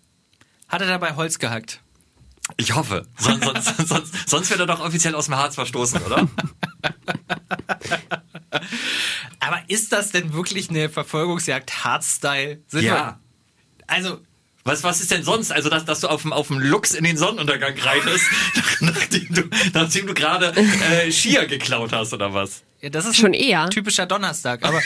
Hat 0.68 0.80
er 0.80 0.86
dabei 0.86 1.16
Holz 1.16 1.38
gehackt? 1.38 1.80
Ich 2.56 2.74
hoffe. 2.74 3.06
Sonst, 3.18 3.44
sonst, 3.44 3.88
sonst, 3.88 4.14
sonst 4.28 4.50
wird 4.50 4.60
er 4.60 4.66
doch 4.66 4.80
offiziell 4.80 5.14
aus 5.14 5.26
dem 5.26 5.36
Harz 5.36 5.54
verstoßen, 5.54 6.02
oder? 6.02 6.28
Aber 9.40 9.62
ist 9.68 9.92
das 9.92 10.10
denn 10.10 10.32
wirklich 10.32 10.68
eine 10.70 10.88
Verfolgungsjagd 10.88 11.84
Hardstyle? 11.84 12.60
Sind 12.66 12.82
Ja. 12.82 12.94
wir- 12.94 13.18
Also, 13.86 14.20
Was, 14.64 14.82
was 14.82 15.00
ist 15.00 15.10
denn 15.10 15.22
sonst? 15.22 15.52
Also, 15.52 15.68
dass, 15.70 15.84
dass 15.84 16.00
du 16.00 16.08
auf 16.08 16.22
dem, 16.22 16.32
auf 16.32 16.48
dem 16.48 16.58
Lux 16.58 16.92
in 16.94 17.04
den 17.04 17.16
Sonnenuntergang 17.16 17.78
reitest, 17.78 18.24
nach, 18.54 18.80
nachdem 18.94 19.26
du, 19.34 19.42
nachdem 19.72 20.06
du 20.06 20.14
gerade 20.14 20.52
äh, 20.56 21.10
Skier 21.12 21.46
geklaut 21.46 21.92
hast, 21.92 22.12
oder 22.12 22.34
was? 22.34 22.62
ja, 22.80 22.90
das 22.90 23.06
ist 23.06 23.16
Schon 23.16 23.26
ein 23.30 23.34
eher. 23.34 23.68
typischer 23.70 24.06
Donnerstag. 24.06 24.64
Aber 24.64 24.80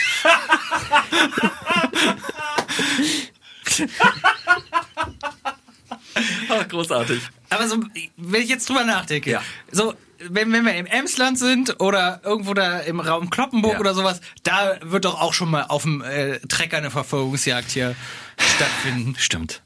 Ach, 6.49 6.67
großartig. 6.67 7.21
Aber 7.55 7.67
so, 7.67 7.77
wenn 8.17 8.41
ich 8.41 8.49
jetzt 8.49 8.67
drüber 8.69 8.83
nachdenke, 8.83 9.31
Ja. 9.31 9.41
so, 9.71 9.93
wenn, 10.29 10.51
wenn 10.53 10.65
wir 10.65 10.73
im 10.75 10.85
Emsland 10.85 11.37
sind 11.37 11.79
oder 11.81 12.21
irgendwo 12.23 12.53
da 12.53 12.79
im 12.79 12.99
Raum 12.99 13.29
Kloppenburg 13.29 13.73
Ja. 13.73 13.79
oder 13.79 13.93
sowas, 13.93 14.21
da 14.43 14.77
wird 14.81 15.05
doch 15.05 15.19
auch 15.21 15.33
schon 15.33 15.49
mal 15.51 15.63
auf 15.63 15.83
dem 15.83 16.01
äh, 16.01 16.39
Trecker 16.47 16.77
eine 16.77 16.91
Verfolgungsjagd 16.91 17.71
hier 17.71 17.95
stattfinden. 18.37 19.15
Stimmt. 19.19 19.61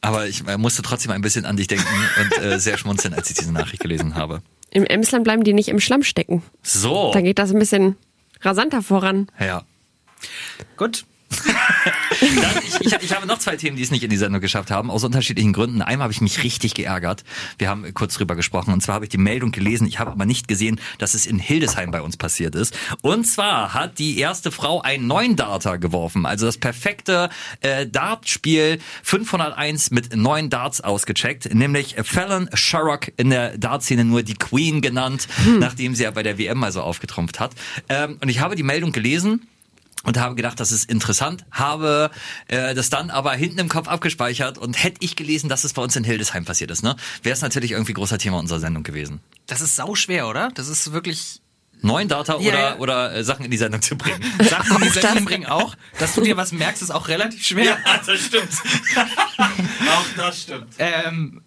Aber 0.00 0.26
ich 0.26 0.46
äh, 0.46 0.56
musste 0.58 0.82
trotzdem 0.82 1.12
ein 1.12 1.22
bisschen 1.22 1.44
an 1.46 1.56
dich 1.56 1.66
denken 1.68 1.86
und 2.20 2.38
äh, 2.44 2.58
sehr 2.60 2.78
schmunzeln, 2.78 3.14
als 3.14 3.30
ich 3.30 3.36
diese 3.36 3.52
Nachricht 3.52 3.80
gelesen 3.82 4.14
habe. 4.14 4.42
Im 4.70 4.84
Emsland 4.84 5.24
bleiben 5.24 5.42
die 5.44 5.52
nicht 5.52 5.68
im 5.68 5.80
Schlamm 5.80 6.02
stecken. 6.02 6.42
So. 6.62 7.10
Da 7.12 7.20
geht 7.20 7.38
das 7.38 7.50
ein 7.52 7.58
bisschen 7.58 7.96
rasanter 8.42 8.82
voran. 8.82 9.28
Ja. 9.40 9.64
Gut. 10.76 11.04
Dann, 12.20 12.62
ich, 12.64 12.80
ich, 12.80 13.02
ich 13.02 13.14
habe 13.14 13.26
noch 13.26 13.38
zwei 13.38 13.56
Themen, 13.56 13.76
die 13.76 13.82
es 13.82 13.90
nicht 13.90 14.02
in 14.02 14.10
die 14.10 14.16
Sendung 14.16 14.40
geschafft 14.40 14.70
haben, 14.70 14.90
aus 14.90 15.04
unterschiedlichen 15.04 15.52
Gründen. 15.52 15.82
Einmal 15.82 16.04
habe 16.04 16.12
ich 16.12 16.20
mich 16.20 16.42
richtig 16.42 16.74
geärgert. 16.74 17.24
Wir 17.58 17.68
haben 17.68 17.92
kurz 17.94 18.14
drüber 18.14 18.36
gesprochen. 18.36 18.72
Und 18.72 18.80
zwar 18.82 18.96
habe 18.96 19.04
ich 19.04 19.08
die 19.10 19.18
Meldung 19.18 19.52
gelesen. 19.52 19.86
Ich 19.86 19.98
habe 19.98 20.12
aber 20.12 20.24
nicht 20.24 20.48
gesehen, 20.48 20.80
dass 20.98 21.14
es 21.14 21.26
in 21.26 21.38
Hildesheim 21.38 21.90
bei 21.90 22.00
uns 22.00 22.16
passiert 22.16 22.54
ist. 22.54 22.76
Und 23.02 23.26
zwar 23.26 23.74
hat 23.74 23.98
die 23.98 24.18
erste 24.18 24.50
Frau 24.50 24.80
einen 24.82 25.06
neuen 25.06 25.36
Darter 25.36 25.78
geworfen. 25.78 26.26
Also 26.26 26.46
das 26.46 26.58
perfekte 26.58 27.28
äh, 27.60 27.86
Dartspiel 27.86 28.78
501 29.02 29.90
mit 29.90 30.14
neun 30.14 30.48
Darts 30.48 30.80
ausgecheckt. 30.80 31.52
Nämlich 31.54 31.96
Fallon 32.02 32.48
Sherrock 32.54 33.12
in 33.16 33.30
der 33.30 33.58
Dartszene 33.58 34.04
nur 34.04 34.22
die 34.22 34.34
Queen 34.34 34.80
genannt, 34.80 35.28
nachdem 35.58 35.94
sie 35.94 36.04
ja 36.04 36.10
bei 36.10 36.22
der 36.22 36.38
WM 36.38 36.58
mal 36.58 36.72
so 36.72 36.82
aufgetrumpft 36.82 37.40
hat. 37.40 37.52
Ähm, 37.88 38.18
und 38.22 38.28
ich 38.28 38.40
habe 38.40 38.54
die 38.54 38.62
Meldung 38.62 38.92
gelesen 38.92 39.46
und 40.06 40.18
habe 40.18 40.34
gedacht, 40.34 40.58
das 40.60 40.72
ist 40.72 40.90
interessant, 40.90 41.44
habe 41.50 42.10
äh, 42.48 42.74
das 42.74 42.88
dann 42.88 43.10
aber 43.10 43.32
hinten 43.34 43.58
im 43.58 43.68
Kopf 43.68 43.88
abgespeichert 43.88 44.56
und 44.56 44.82
hätte 44.82 44.98
ich 45.00 45.16
gelesen, 45.16 45.48
dass 45.48 45.64
es 45.64 45.72
bei 45.74 45.82
uns 45.82 45.96
in 45.96 46.04
Hildesheim 46.04 46.44
passiert 46.44 46.70
ist, 46.70 46.82
ne, 46.82 46.96
wäre 47.22 47.34
es 47.34 47.42
natürlich 47.42 47.72
irgendwie 47.72 47.92
großer 47.92 48.18
Thema 48.18 48.38
unserer 48.38 48.60
Sendung 48.60 48.82
gewesen. 48.82 49.20
Das 49.46 49.60
ist 49.60 49.76
sau 49.76 49.94
schwer, 49.94 50.28
oder? 50.28 50.50
Das 50.54 50.68
ist 50.68 50.92
wirklich 50.92 51.40
Neuen 51.82 52.08
Data 52.08 52.34
Ja, 52.34 52.38
oder, 52.38 52.58
ja. 52.58 52.76
oder 52.78 53.14
äh, 53.14 53.24
Sachen 53.24 53.44
in 53.44 53.50
die 53.50 53.58
Sendung 53.58 53.82
zu 53.82 53.96
bringen. 53.96 54.22
Sachen, 54.48 54.82
die 54.82 54.88
Sendung 54.88 55.26
bringen 55.26 55.46
auch. 55.46 55.74
Dass 55.98 56.14
du 56.14 56.22
dir 56.22 56.36
was 56.36 56.52
merkst, 56.52 56.80
ist 56.82 56.90
auch 56.90 57.08
relativ 57.08 57.44
schwer. 57.44 57.76
das 58.06 58.18
stimmt. 58.18 58.48
Auch 58.96 60.06
das 60.16 60.42
stimmt. 60.42 60.68
Ähm, 60.78 61.42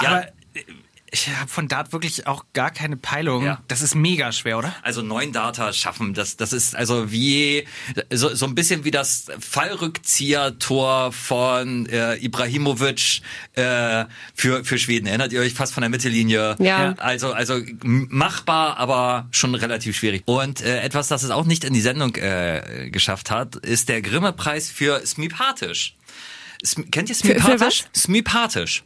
Ja. 0.00 0.08
Aber 0.08 0.26
äh, 0.54 0.62
ich 1.10 1.28
habe 1.28 1.48
von 1.48 1.68
Dart 1.68 1.92
wirklich 1.92 2.26
auch 2.26 2.44
gar 2.52 2.70
keine 2.70 2.96
Peilung. 2.96 3.44
Ja. 3.44 3.62
Das 3.68 3.80
ist 3.80 3.94
mega 3.94 4.32
schwer, 4.32 4.58
oder? 4.58 4.74
Also 4.82 5.02
neun 5.02 5.32
Data 5.32 5.72
schaffen, 5.72 6.14
das, 6.14 6.36
das 6.36 6.52
ist 6.52 6.74
also 6.74 7.12
wie 7.12 7.66
so, 8.12 8.34
so 8.34 8.46
ein 8.46 8.54
bisschen 8.54 8.84
wie 8.84 8.90
das 8.90 9.26
Fallrückzieher-Tor 9.38 11.12
von 11.12 11.86
äh, 11.86 12.16
Ibrahimovic 12.16 13.20
äh, 13.54 14.04
für, 14.34 14.64
für 14.64 14.78
Schweden. 14.78 15.06
Erinnert 15.06 15.32
ihr 15.32 15.40
euch 15.40 15.54
fast 15.54 15.74
von 15.74 15.80
der 15.82 15.90
Mittellinie? 15.90 16.56
Ja. 16.58 16.94
Also, 16.98 17.32
also 17.32 17.60
machbar, 17.82 18.76
aber 18.78 19.28
schon 19.30 19.54
relativ 19.54 19.96
schwierig. 19.96 20.22
Und 20.26 20.60
äh, 20.60 20.80
etwas, 20.80 21.08
das 21.08 21.22
es 21.22 21.30
auch 21.30 21.44
nicht 21.44 21.64
in 21.64 21.72
die 21.74 21.80
Sendung 21.80 22.14
äh, 22.16 22.90
geschafft 22.90 23.30
hat, 23.30 23.56
ist 23.56 23.88
der 23.88 24.02
Grimme-Preis 24.02 24.70
für 24.70 25.04
Smipatisch. 25.06 25.94
Sm 26.64 26.90
kennt 26.90 27.10
ihr 27.10 27.14
Für- 27.14 27.34
für 27.34 27.40
Smipatisch? 27.40 27.84
was? 27.92 28.02
Smipatisch. 28.02 28.84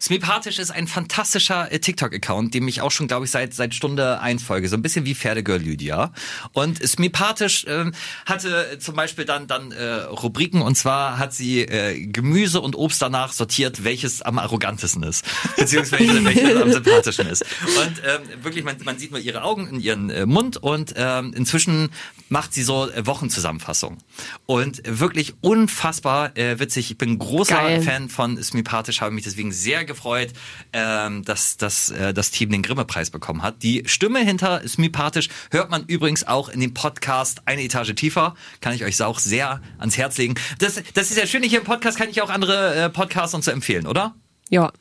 Smipatisch 0.00 0.58
ist 0.58 0.70
ein 0.70 0.86
fantastischer 0.86 1.70
äh, 1.72 1.78
TikTok-Account, 1.78 2.54
dem 2.54 2.68
ich 2.68 2.80
auch 2.80 2.90
schon, 2.90 3.08
glaube 3.08 3.24
ich, 3.24 3.30
seit 3.30 3.54
seit 3.54 3.74
Stunde 3.74 4.20
eins 4.20 4.42
folge. 4.42 4.68
So 4.68 4.76
ein 4.76 4.82
bisschen 4.82 5.04
wie 5.04 5.14
Pferdegirl 5.14 5.60
Lydia. 5.60 6.12
Und 6.52 6.86
Smipatisch 6.86 7.64
ähm, 7.68 7.92
hatte 8.26 8.78
zum 8.78 8.94
Beispiel 8.94 9.24
dann 9.24 9.46
dann 9.46 9.72
äh, 9.72 9.84
Rubriken 9.84 10.62
und 10.62 10.76
zwar 10.76 11.18
hat 11.18 11.34
sie 11.34 11.62
äh, 11.62 12.06
Gemüse 12.06 12.60
und 12.60 12.76
Obst 12.76 13.02
danach 13.02 13.32
sortiert, 13.32 13.84
welches 13.84 14.22
am 14.22 14.38
arrogantesten 14.38 15.02
ist, 15.02 15.24
beziehungsweise 15.56 16.24
welches 16.24 16.62
am 16.62 16.72
sympathischen 16.72 17.26
ist. 17.26 17.42
Und 17.42 18.02
ähm, 18.04 18.44
wirklich, 18.44 18.64
man, 18.64 18.76
man 18.84 18.98
sieht 18.98 19.10
nur 19.10 19.20
ihre 19.20 19.42
Augen 19.42 19.68
in 19.68 19.80
ihren 19.80 20.10
äh, 20.10 20.26
Mund 20.26 20.56
und 20.56 20.94
ähm, 20.96 21.32
inzwischen 21.34 21.90
macht 22.28 22.54
sie 22.54 22.62
so 22.62 22.88
äh, 22.90 23.06
Wochenzusammenfassung. 23.06 23.98
Und 24.46 24.82
wirklich 24.84 25.34
unfassbar 25.40 26.36
äh, 26.36 26.58
witzig. 26.58 26.90
Ich 26.90 26.98
bin 26.98 27.18
großer 27.18 27.56
Geil. 27.56 27.82
Fan 27.82 28.08
von 28.08 28.42
Smipatisch, 28.42 29.00
habe 29.00 29.12
mich 29.12 29.24
deswegen 29.24 29.52
sehr 29.52 29.84
gefreut, 29.88 30.32
ähm, 30.72 31.24
dass, 31.24 31.56
dass 31.56 31.90
äh, 31.90 32.14
das 32.14 32.30
Team 32.30 32.50
den 32.50 32.62
Grimme-Preis 32.62 33.10
bekommen 33.10 33.42
hat. 33.42 33.62
Die 33.64 33.82
Stimme 33.86 34.20
hinter 34.20 34.66
Smipatisch 34.68 35.28
hört 35.50 35.70
man 35.70 35.84
übrigens 35.86 36.26
auch 36.26 36.48
in 36.48 36.60
dem 36.60 36.74
Podcast 36.74 37.42
Eine 37.46 37.62
Etage 37.64 37.94
tiefer. 37.96 38.36
Kann 38.60 38.74
ich 38.74 38.84
euch 38.84 39.02
auch 39.02 39.18
sehr 39.18 39.60
ans 39.78 39.98
Herz 39.98 40.16
legen. 40.18 40.34
Das, 40.60 40.80
das 40.94 41.10
ist 41.10 41.16
ja 41.16 41.26
schön, 41.26 41.42
hier 41.42 41.58
im 41.58 41.64
Podcast 41.64 41.98
kann 41.98 42.08
ich 42.08 42.22
auch 42.22 42.30
andere 42.30 42.74
äh, 42.74 42.90
Podcasts 42.90 43.34
und 43.34 43.42
so 43.42 43.50
empfehlen, 43.50 43.86
oder? 43.86 44.14
Ja. 44.50 44.72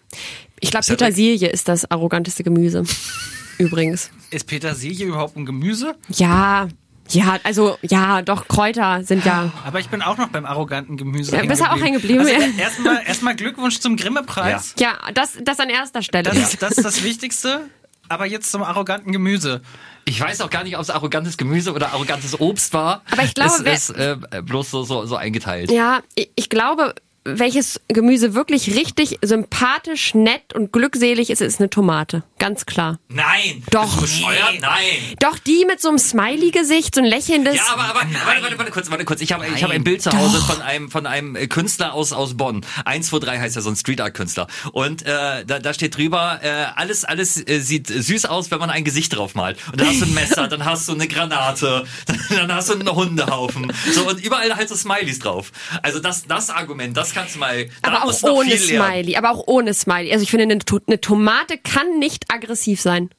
Ich 0.59 0.71
glaube, 0.71 0.85
Petersilie 0.85 1.49
ist 1.49 1.67
das 1.67 1.89
arroganteste 1.89 2.43
Gemüse. 2.43 2.83
Übrigens. 3.57 4.11
Ist 4.29 4.45
Petersilie 4.47 5.07
überhaupt 5.07 5.35
ein 5.35 5.45
Gemüse? 5.45 5.95
Ja. 6.09 6.67
Ja, 7.09 7.37
also, 7.43 7.77
ja, 7.81 8.21
doch, 8.21 8.47
Kräuter 8.47 9.03
sind 9.03 9.25
ja. 9.25 9.51
Aber 9.65 9.79
ich 9.79 9.89
bin 9.89 10.01
auch 10.01 10.17
noch 10.17 10.29
beim 10.29 10.45
arroganten 10.45 10.97
Gemüse. 10.97 11.35
Ja, 11.35 11.43
bist 11.43 11.61
du 11.61 11.65
auch 11.65 11.79
hängen 11.79 12.01
geblieben, 12.01 12.19
Also, 12.19 12.31
ja. 12.31 12.39
erstmal 12.57 13.03
erstmal 13.05 13.35
Glückwunsch 13.35 13.79
zum 13.79 13.95
Grimme-Preis. 13.95 14.75
Ja, 14.79 14.97
das, 15.13 15.37
das 15.41 15.59
an 15.59 15.69
erster 15.69 16.01
Stelle. 16.01 16.31
Das, 16.31 16.57
das 16.57 16.71
ist 16.71 16.85
das 16.85 17.03
Wichtigste. 17.03 17.61
Aber 18.09 18.25
jetzt 18.25 18.51
zum 18.51 18.63
arroganten 18.63 19.11
Gemüse. 19.11 19.61
Ich 20.05 20.21
weiß 20.21 20.39
auch 20.39 20.49
gar 20.49 20.63
nicht, 20.63 20.77
ob 20.77 20.81
es 20.81 20.89
arrogantes 20.89 21.37
Gemüse 21.37 21.73
oder 21.73 21.91
arrogantes 21.91 22.39
Obst 22.39 22.73
war. 22.73 23.01
Aber 23.11 23.23
ich 23.23 23.33
glaube, 23.33 23.51
es 23.65 23.89
ist 23.89 23.97
äh, 23.97 24.15
bloß 24.41 24.71
so, 24.71 24.83
so, 24.83 25.05
so 25.05 25.17
eingeteilt. 25.17 25.71
Ja, 25.71 26.01
ich 26.15 26.29
ich 26.35 26.49
glaube, 26.49 26.95
welches 27.25 27.81
Gemüse 27.89 28.33
wirklich 28.33 28.73
richtig 28.75 29.19
sympathisch, 29.21 30.13
nett 30.15 30.53
und 30.53 30.71
glückselig 30.71 31.29
ist, 31.29 31.41
ist 31.41 31.59
eine 31.59 31.69
Tomate. 31.69 32.23
Ganz 32.39 32.65
klar. 32.65 32.99
Nein! 33.09 33.63
Doch. 33.71 34.01
Bist? 34.01 34.19
Nee. 34.19 34.59
Nein! 34.59 35.15
Doch 35.19 35.39
die 35.39 35.65
mit 35.65 35.81
so 35.81 35.89
einem 35.89 35.97
Smiley-Gesicht, 35.97 36.93
so 36.93 37.01
ein 37.01 37.07
lächelndes. 37.07 37.55
Ja, 37.55 37.63
aber, 37.73 37.85
aber 37.85 38.01
warte, 38.01 38.43
warte, 38.43 38.57
warte 38.59 38.71
kurz, 38.71 38.91
warte 38.91 39.05
kurz. 39.05 39.21
Ich 39.21 39.31
habe 39.31 39.45
ich 39.47 39.63
habe 39.63 39.73
ein 39.73 39.83
Bild 39.83 40.03
zu 40.03 40.11
Hause 40.11 40.39
von 40.41 40.61
einem 40.61 40.91
von 40.91 41.07
einem 41.07 41.35
äh, 41.35 41.47
Künstler 41.47 41.93
aus 41.93 42.13
aus 42.13 42.37
Bonn. 42.37 42.63
123 42.85 43.41
heißt 43.41 43.55
er, 43.55 43.61
so 43.63 43.69
ein 43.69 43.75
Street 43.75 44.01
Art 44.01 44.13
Künstler. 44.13 44.47
Und 44.71 45.03
äh, 45.03 45.45
da, 45.45 45.59
da 45.59 45.73
steht 45.73 45.97
drüber, 45.97 46.39
äh, 46.43 46.49
alles 46.75 47.05
alles 47.05 47.37
äh, 47.47 47.59
sieht 47.59 47.87
süß 47.87 48.25
aus, 48.25 48.51
wenn 48.51 48.59
man 48.59 48.69
ein 48.69 48.83
Gesicht 48.83 49.15
drauf 49.15 49.33
malt. 49.33 49.57
Und 49.71 49.81
dann 49.81 49.87
hast 49.87 50.01
du 50.01 50.05
ein 50.05 50.13
Messer, 50.13 50.47
dann 50.47 50.63
hast 50.63 50.87
du 50.87 50.93
eine 50.93 51.07
Granate, 51.07 51.85
dann 52.29 52.53
hast 52.53 52.69
du 52.69 52.73
einen 52.73 52.89
Hundehaufen. 52.89 53.73
So 53.93 54.07
und 54.07 54.23
überall 54.23 54.55
halt 54.55 54.69
so 54.69 54.75
Smileys 54.75 55.19
drauf. 55.19 55.51
Also 55.81 55.99
das 55.99 56.27
das 56.27 56.51
Argument, 56.51 56.95
das 56.95 57.13
kannst 57.13 57.35
du 57.35 57.39
mal 57.39 57.67
aber 57.81 58.03
auch 58.03 58.23
ohne 58.23 58.49
lernen. 58.49 58.91
Smiley. 58.91 59.15
Aber 59.15 59.31
auch 59.31 59.43
ohne 59.47 59.73
Smiley. 59.73 60.11
Also 60.11 60.23
ich 60.23 60.29
finde, 60.29 60.43
eine, 60.43 60.59
eine 60.87 61.01
Tomate 61.01 61.57
kann 61.57 61.99
nicht 61.99 62.26
aggressiv 62.29 62.81
sein. 62.81 63.09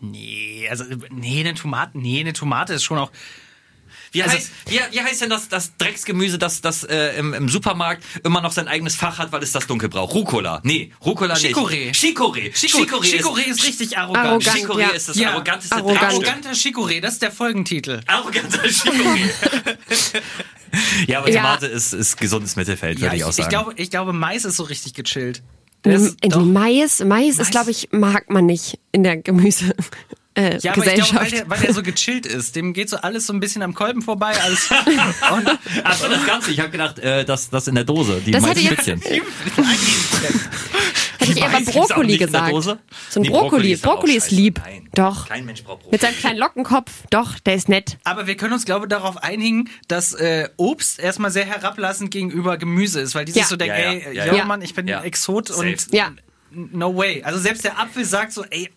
Nee, 0.00 0.66
also, 0.70 0.84
nee, 1.10 1.40
eine 1.40 1.54
Tomate, 1.54 1.98
nee, 1.98 2.20
eine 2.20 2.32
Tomate 2.32 2.72
ist 2.74 2.84
schon 2.84 2.98
auch, 2.98 3.10
Wie, 4.12 4.22
Also- 4.24 4.34
heißt, 4.34 4.50
wie, 4.66 4.80
wie 4.90 5.00
heißt 5.00 5.20
denn 5.20 5.30
das, 5.30 5.48
das 5.48 5.76
Drecksgemüse, 5.76 6.36
das, 6.36 6.60
das 6.62 6.82
äh, 6.82 7.16
im, 7.18 7.32
im 7.32 7.48
Supermarkt 7.48 8.02
immer 8.24 8.40
noch 8.40 8.50
sein 8.50 8.66
eigenes 8.66 8.96
Fach 8.96 9.18
hat, 9.18 9.30
weil 9.30 9.42
es 9.42 9.52
das 9.52 9.68
dunkel 9.68 9.88
braucht? 9.88 10.14
Rucola. 10.14 10.60
Nee, 10.64 10.92
Rucola 11.04 11.34
nicht. 11.34 11.46
Chicorée. 11.54 11.92
Chicorée. 11.94 12.50
Chicorée, 12.52 13.18
Chicorée 13.18 13.42
ist, 13.46 13.58
ist, 13.60 13.66
richtig 13.68 13.98
arrogant. 13.98 14.26
Arrogant. 14.26 14.56
Chicorée 14.56 14.80
ja. 14.80 14.88
ist 14.88 15.10
das 15.10 15.16
Ja, 15.16 15.30
arroganteste 15.30 15.76
arrogant. 15.76 16.02
Arroganter 16.02 16.50
Chicorée, 16.54 17.00
das 17.00 17.12
ist 17.14 17.22
der 17.22 17.30
Folgentitel. 17.30 18.00
Arroganter 18.06 18.64
Chicorée. 18.64 19.30
ja, 21.06 21.18
aber 21.18 21.30
Ja. 21.30 21.42
Tomate 21.42 21.66
ist, 21.66 21.92
ist 21.92 22.16
gesundes 22.16 22.56
Mittelfeld, 22.56 23.00
würde 23.00 23.14
ich, 23.14 23.20
ich, 23.20 23.24
auch 23.26 23.32
sagen. 23.32 23.42
ich, 23.42 23.48
glaube, 23.48 23.74
ich 23.76 23.90
glaube, 23.90 24.12
Mais 24.12 24.44
ist 24.44 24.56
so 24.56 24.64
richtig 24.64 24.94
gechillt. 24.94 25.42
Der 25.84 25.94
In 25.94 26.02
ist 26.04 26.16
doch- 26.20 26.42
die 26.42 26.48
Mais, 26.48 27.00
Mais 27.04 27.28
ist, 27.30 27.38
Mais. 27.38 27.50
glaube 27.50 27.70
ich, 27.70 27.88
mag 27.92 28.28
man 28.30 28.46
nicht 28.46 28.78
in 28.92 29.02
der 29.02 29.16
Gemüse. 29.16 29.74
Äh, 30.34 30.58
ja, 30.60 30.74
aber 30.74 30.86
ich 30.86 30.94
glaube, 30.94 31.14
weil 31.16 31.30
der, 31.32 31.50
weil 31.50 31.58
der 31.58 31.74
so 31.74 31.82
gechillt 31.82 32.24
ist. 32.24 32.54
Dem 32.54 32.72
geht 32.72 32.88
so 32.88 32.96
alles 32.98 33.26
so 33.26 33.32
ein 33.32 33.40
bisschen 33.40 33.62
am 33.62 33.74
Kolben 33.74 34.00
vorbei. 34.00 34.32
Alles. 34.40 34.70
Und 35.32 35.58
Achso, 35.84 36.08
das 36.08 36.24
Ganze. 36.24 36.52
Ich 36.52 36.60
habe 36.60 36.70
gedacht, 36.70 37.00
äh, 37.00 37.24
das, 37.24 37.50
das 37.50 37.66
in 37.66 37.74
der 37.74 37.82
Dose, 37.82 38.22
die 38.24 38.30
Das 38.30 38.42
meisten 38.44 38.64
hätte 38.68 38.90
jetzt-. 38.92 39.10
Hätte 41.20 41.32
ich 41.32 41.40
eher 41.40 41.48
mal 41.50 41.62
Brokkoli 41.62 42.16
gesagt. 42.16 42.52
So 42.62 42.70
ein 42.72 42.78
Nee, 43.22 43.28
Brokkoli. 43.28 43.72
ist 43.72 43.84
doch 43.84 43.90
auch 43.90 43.94
Brokkoli 43.96 44.16
ist 44.16 44.30
lieb. 44.30 44.60
Nein. 44.64 44.88
Doch. 44.94 45.28
Kein 45.28 45.44
Mensch 45.44 45.62
braucht 45.62 45.80
Brokkoli. 45.80 45.92
Mit 45.92 46.00
seinem 46.00 46.16
kleinen 46.16 46.38
Lockenkopf. 46.38 46.90
Doch, 47.10 47.38
der 47.40 47.54
ist 47.54 47.68
nett. 47.68 47.98
Aber 48.04 48.26
wir 48.26 48.36
können 48.36 48.54
uns, 48.54 48.64
glaube 48.64 48.86
ich, 48.86 48.90
darauf 48.90 49.18
einigen, 49.18 49.68
dass 49.88 50.12
äh, 50.14 50.48
Obst 50.56 50.98
erstmal 50.98 51.30
sehr 51.30 51.44
herablassend 51.44 52.10
gegenüber 52.10 52.56
Gemüse 52.56 53.00
ist, 53.00 53.14
weil 53.14 53.24
die 53.26 53.32
Ja. 53.32 53.38
sich 53.42 53.46
so 53.46 53.56
denken, 53.56 53.76
Ja, 53.76 53.92
ja, 53.92 53.98
ey, 54.08 54.16
ja, 54.16 54.34
ja. 54.34 54.44
Mann, 54.44 54.62
ich 54.62 54.74
bin 54.74 54.88
Ja. 54.88 54.98
ein 55.00 55.04
Exot 55.04 55.48
Safe. 55.48 55.60
und 55.60 55.92
Ja. 55.92 56.10
no 56.50 56.96
way. 56.96 57.22
Also 57.22 57.38
selbst 57.38 57.64
der 57.64 57.78
Apfel 57.78 58.04
sagt 58.04 58.32
so, 58.32 58.44
ey, 58.50 58.70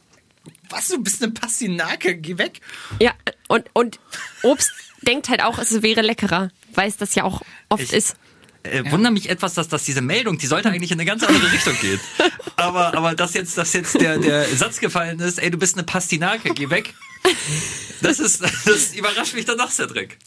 was, 0.69 0.89
du 0.89 1.01
bist 1.01 1.23
eine 1.23 1.31
Pastinake, 1.31 2.17
geh 2.17 2.37
weg. 2.37 2.59
Ja, 2.99 3.11
und, 3.47 3.65
und 3.73 3.99
Obst 4.41 4.71
denkt 5.01 5.29
halt 5.29 5.41
auch, 5.43 5.57
es 5.59 5.81
wäre 5.81 6.01
leckerer. 6.01 6.49
Weiß 6.75 6.97
das 6.97 7.15
ja 7.15 7.23
auch 7.23 7.41
oft 7.69 7.83
Ich- 7.83 7.93
ist. 7.93 8.15
Äh, 8.63 8.89
wundere 8.91 9.11
mich 9.11 9.29
etwas, 9.29 9.53
dass, 9.53 9.67
dass 9.67 9.83
diese 9.83 10.01
Meldung, 10.01 10.37
die 10.37 10.47
sollte 10.47 10.69
eigentlich 10.69 10.91
in 10.91 10.99
eine 10.99 11.05
ganz 11.05 11.23
andere 11.23 11.51
Richtung 11.51 11.75
gehen. 11.79 11.99
Aber, 12.55 12.95
aber 12.95 13.15
dass 13.15 13.33
jetzt, 13.33 13.57
dass 13.57 13.73
jetzt 13.73 13.99
der, 13.99 14.19
der 14.19 14.45
Satz 14.55 14.79
gefallen 14.79 15.19
ist, 15.19 15.39
ey, 15.39 15.49
du 15.49 15.57
bist 15.57 15.75
eine 15.75 15.83
Pastinake, 15.83 16.53
geh 16.53 16.69
weg. 16.69 16.93
Das 18.01 18.19
ist, 18.19 18.41
das 18.41 18.93
überrascht 18.95 19.33
mich 19.33 19.45
dann 19.45 19.57
doch, 19.57 19.71
Cedric. 19.71 20.17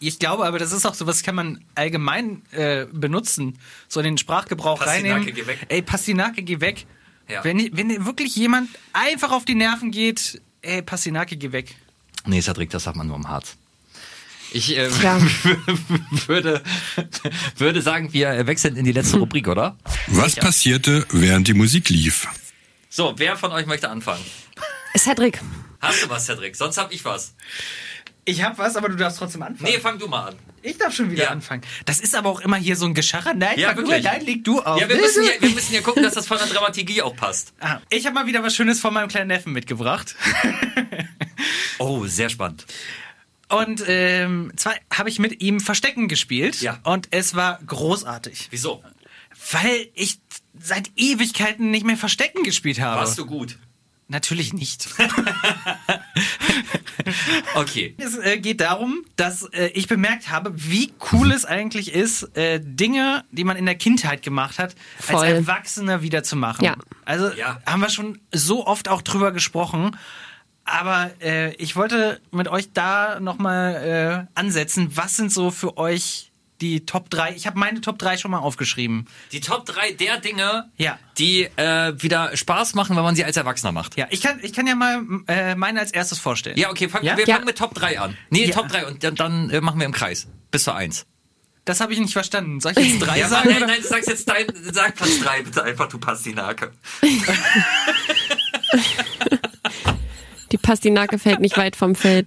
Ich 0.00 0.18
glaube 0.18 0.46
aber, 0.46 0.58
das 0.58 0.72
ist 0.72 0.86
auch 0.86 0.94
so, 0.94 1.06
was 1.06 1.22
kann 1.22 1.34
man 1.34 1.62
allgemein 1.74 2.42
äh, 2.52 2.86
benutzen, 2.90 3.58
so 3.86 4.00
in 4.00 4.04
den 4.04 4.18
Sprachgebrauch 4.18 4.78
Pastinake, 4.78 5.14
reinnehmen. 5.14 5.34
geh 5.34 5.46
weg. 5.46 5.58
Ey, 5.68 5.82
Pastinake, 5.82 6.42
geh 6.42 6.60
weg. 6.60 6.86
Ja. 7.28 7.44
Wenn, 7.44 7.76
wenn 7.76 8.06
wirklich 8.06 8.34
jemand 8.34 8.70
einfach 8.92 9.30
auf 9.30 9.44
die 9.44 9.54
Nerven 9.54 9.90
geht, 9.90 10.40
ey, 10.62 10.80
Pastinake, 10.82 11.36
geh 11.36 11.52
weg. 11.52 11.76
Nee, 12.24 12.40
Cedric, 12.40 12.70
das 12.70 12.84
sagt 12.84 12.96
man 12.96 13.06
nur 13.06 13.16
im 13.16 13.28
Harz. 13.28 13.56
Ich 14.52 14.76
äh, 14.76 14.88
Ja. 15.02 15.20
würde, 16.26 16.62
würde 17.56 17.82
sagen, 17.82 18.12
wir 18.12 18.46
wechseln 18.46 18.76
in 18.76 18.84
die 18.84 18.92
letzte 18.92 19.18
Rubrik, 19.18 19.48
oder? 19.48 19.76
Was 20.06 20.36
passierte, 20.36 21.06
während 21.10 21.48
die 21.48 21.54
Musik 21.54 21.88
lief? 21.90 22.26
So, 22.88 23.14
wer 23.18 23.36
von 23.36 23.52
euch 23.52 23.66
möchte 23.66 23.90
anfangen? 23.90 24.24
Cedric. 24.96 25.40
Hast 25.80 26.02
du 26.02 26.08
was, 26.10 26.24
Cedric? 26.26 26.56
Sonst 26.56 26.78
hab 26.78 26.92
ich 26.92 27.04
was. 27.04 27.34
Ich 28.24 28.42
hab 28.42 28.58
was, 28.58 28.76
aber 28.76 28.88
du 28.88 28.96
darfst 28.96 29.18
trotzdem 29.18 29.42
anfangen. 29.42 29.70
Nee, 29.72 29.78
fang 29.78 29.98
du 29.98 30.06
mal 30.08 30.28
an. 30.30 30.34
Ich 30.62 30.76
darf 30.76 30.94
schon 30.94 31.10
wieder 31.10 31.24
Ja. 31.24 31.30
anfangen. 31.30 31.62
Das 31.86 32.00
ist 32.00 32.14
aber 32.14 32.28
auch 32.30 32.40
immer 32.40 32.56
hier 32.56 32.76
so 32.76 32.84
ein 32.86 32.92
Gescharrer. 32.94 33.32
Nein, 33.34 33.58
Ja, 33.58 33.68
fang 33.68 33.76
du, 33.76 33.82
wirklich. 33.86 34.04
nein, 34.04 34.24
leg 34.24 34.44
du 34.44 34.60
auf. 34.60 34.80
Ja, 34.80 34.88
wir 34.88 34.96
müssen 34.96 35.22
ja, 35.24 35.30
wir 35.40 35.50
müssen 35.50 35.72
ja 35.74 35.80
gucken, 35.80 36.02
dass 36.02 36.14
das 36.14 36.26
von 36.26 36.36
der 36.38 36.46
Dramaturgie 36.46 37.00
auch 37.02 37.14
passt. 37.16 37.52
Ah, 37.60 37.80
ich 37.90 38.04
habe 38.06 38.14
mal 38.14 38.26
wieder 38.26 38.42
was 38.42 38.54
Schönes 38.56 38.80
von 38.80 38.92
meinem 38.92 39.08
kleinen 39.08 39.28
Neffen 39.28 39.52
mitgebracht. 39.52 40.14
Oh, 41.80 42.06
sehr 42.06 42.28
spannend. 42.28 42.66
Und 43.48 43.82
ähm, 43.86 44.52
zwar 44.56 44.74
habe 44.92 45.08
ich 45.08 45.18
mit 45.18 45.40
ihm 45.42 45.60
Verstecken 45.60 46.08
gespielt. 46.08 46.60
Ja. 46.60 46.78
Und 46.84 47.08
es 47.10 47.34
war 47.34 47.58
großartig. 47.66 48.48
Wieso? 48.50 48.82
Weil 49.52 49.88
ich 49.94 50.18
seit 50.58 50.90
Ewigkeiten 50.96 51.70
nicht 51.70 51.86
mehr 51.86 51.96
Verstecken 51.96 52.42
gespielt 52.42 52.80
habe. 52.80 53.00
Warst 53.00 53.18
du 53.18 53.26
gut? 53.26 53.58
Natürlich 54.08 54.52
nicht. 54.52 54.88
Okay. 57.54 57.94
Es 57.98 58.16
äh, 58.18 58.38
geht 58.38 58.60
darum, 58.60 59.04
dass 59.16 59.44
äh, 59.52 59.68
ich 59.68 59.88
bemerkt 59.88 60.30
habe, 60.30 60.52
wie 60.54 60.92
cool 61.12 61.32
es 61.32 61.44
eigentlich 61.44 61.92
ist, 61.94 62.36
äh, 62.36 62.60
Dinge, 62.62 63.24
die 63.30 63.44
man 63.44 63.56
in 63.56 63.66
der 63.66 63.74
Kindheit 63.76 64.22
gemacht 64.22 64.58
hat, 64.58 64.74
Voll. 64.98 65.16
als 65.16 65.24
Erwachsener 65.32 66.02
wieder 66.02 66.22
zu 66.22 66.36
machen. 66.36 66.64
Ja. 66.64 66.76
Also 67.04 67.30
Ja. 67.32 67.60
haben 67.66 67.80
wir 67.80 67.88
schon 67.90 68.18
so 68.32 68.66
oft 68.66 68.88
auch 68.88 69.02
drüber 69.02 69.32
gesprochen. 69.32 69.96
Aber 70.70 71.10
äh, 71.22 71.54
ich 71.54 71.76
wollte 71.76 72.20
mit 72.30 72.46
euch 72.48 72.72
da 72.74 73.20
nochmal 73.20 74.26
äh, 74.36 74.38
ansetzen. 74.38 74.90
Was 74.96 75.16
sind 75.16 75.32
so 75.32 75.50
für 75.50 75.78
euch 75.78 76.30
die 76.60 76.84
Top 76.84 77.08
3? 77.08 77.34
Ich 77.36 77.46
habe 77.46 77.58
meine 77.58 77.80
Top 77.80 77.98
3 77.98 78.18
schon 78.18 78.30
mal 78.32 78.40
aufgeschrieben. 78.40 79.06
Die 79.32 79.40
Top 79.40 79.64
3 79.64 79.92
der 79.92 80.18
Dinge, 80.18 80.68
Ja. 80.76 80.98
die 81.16 81.44
äh, 81.56 81.94
wieder 82.02 82.36
Spaß 82.36 82.74
machen, 82.74 82.96
wenn 82.96 83.02
man 83.02 83.16
sie 83.16 83.24
als 83.24 83.36
Erwachsener 83.38 83.72
macht. 83.72 83.96
Ja, 83.96 84.08
ich 84.10 84.20
kann, 84.20 84.40
ich 84.42 84.52
kann 84.52 84.66
ja 84.66 84.74
mal 84.74 85.02
äh, 85.26 85.54
meine 85.54 85.80
als 85.80 85.90
erstes 85.92 86.18
vorstellen. 86.18 86.58
Ja, 86.58 86.68
okay, 86.70 86.88
fang, 86.90 87.02
Ja? 87.02 87.16
wir 87.16 87.26
Ja. 87.26 87.36
fangen 87.36 87.46
mit 87.46 87.56
Top 87.56 87.72
3 87.74 87.98
an. 88.00 88.16
Nee, 88.28 88.46
Ja. 88.46 88.54
Top 88.54 88.68
3 88.68 88.86
und 88.86 89.02
dann, 89.04 89.14
dann 89.14 89.48
äh, 89.50 89.60
machen 89.62 89.78
wir 89.80 89.86
im 89.86 89.92
Kreis. 89.92 90.26
Bis 90.50 90.64
zur 90.64 90.74
1. 90.74 91.06
Das 91.64 91.80
habe 91.80 91.92
ich 91.94 91.98
nicht 91.98 92.12
verstanden. 92.12 92.60
Soll 92.60 92.72
ich 92.76 92.78
jetzt 92.78 93.00
drei 93.06 93.18
Ja, 93.20 93.28
sagen? 93.28 93.48
nein, 93.50 93.60
nein, 93.66 93.80
du 93.80 93.86
sagst 93.86 94.08
jetzt 94.08 94.28
dein, 94.28 94.46
sag 94.72 94.94
Platz 94.96 95.18
3 95.20 95.42
bitte 95.42 95.62
einfach, 95.62 95.86
du 95.88 95.98
Pastinake. 95.98 96.72
Die 100.52 100.58
Pastinake 100.58 101.18
fällt 101.18 101.40
nicht 101.40 101.56
weit 101.56 101.76
vom 101.76 101.94
Feld. 101.94 102.26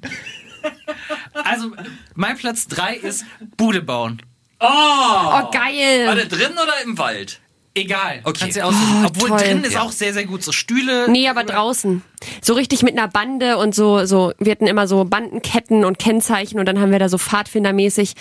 Also, 1.34 1.71
mein 2.15 2.38
Platz 2.38 2.67
3 2.67 2.95
ist 2.95 3.25
Bude 3.57 3.81
bauen. 3.81 4.21
Oh! 4.60 4.65
Oh, 4.67 5.49
geil. 5.51 6.05
War 6.07 6.15
der 6.15 6.25
drin 6.27 6.51
oder 6.53 6.73
im 6.86 6.97
Wald? 6.97 7.39
Egal. 7.73 8.19
Okay. 8.25 8.39
Kannst 8.41 8.57
du 8.57 8.65
aussuchen. 8.65 9.01
Oh, 9.03 9.07
Obwohl 9.07 9.29
toll. 9.29 9.39
drin 9.39 9.63
ist 9.63 9.73
Ja. 9.73 9.81
auch 9.81 9.91
sehr, 9.91 10.13
sehr 10.13 10.25
gut. 10.25 10.43
So 10.43 10.51
Stühle. 10.51 11.10
Nee, 11.10 11.29
aber 11.29 11.43
draußen. 11.45 12.03
So 12.41 12.53
richtig 12.53 12.84
mit 12.84 12.97
einer 12.97 13.07
Bande 13.07 13.57
und 13.57 13.73
so, 13.73 14.05
so, 14.05 14.34
wir 14.39 14.51
hatten 14.51 14.67
immer 14.67 14.88
so 14.88 15.05
Bandenketten 15.05 15.86
und 15.86 15.97
Kennzeichen 15.97 16.60
und 16.60 16.65
dann 16.65 16.79
haben 16.79 16.91
wir 16.91 16.99
da 16.99 17.07
so 17.10 17.17
Pfadfindermäßig. 17.17 18.13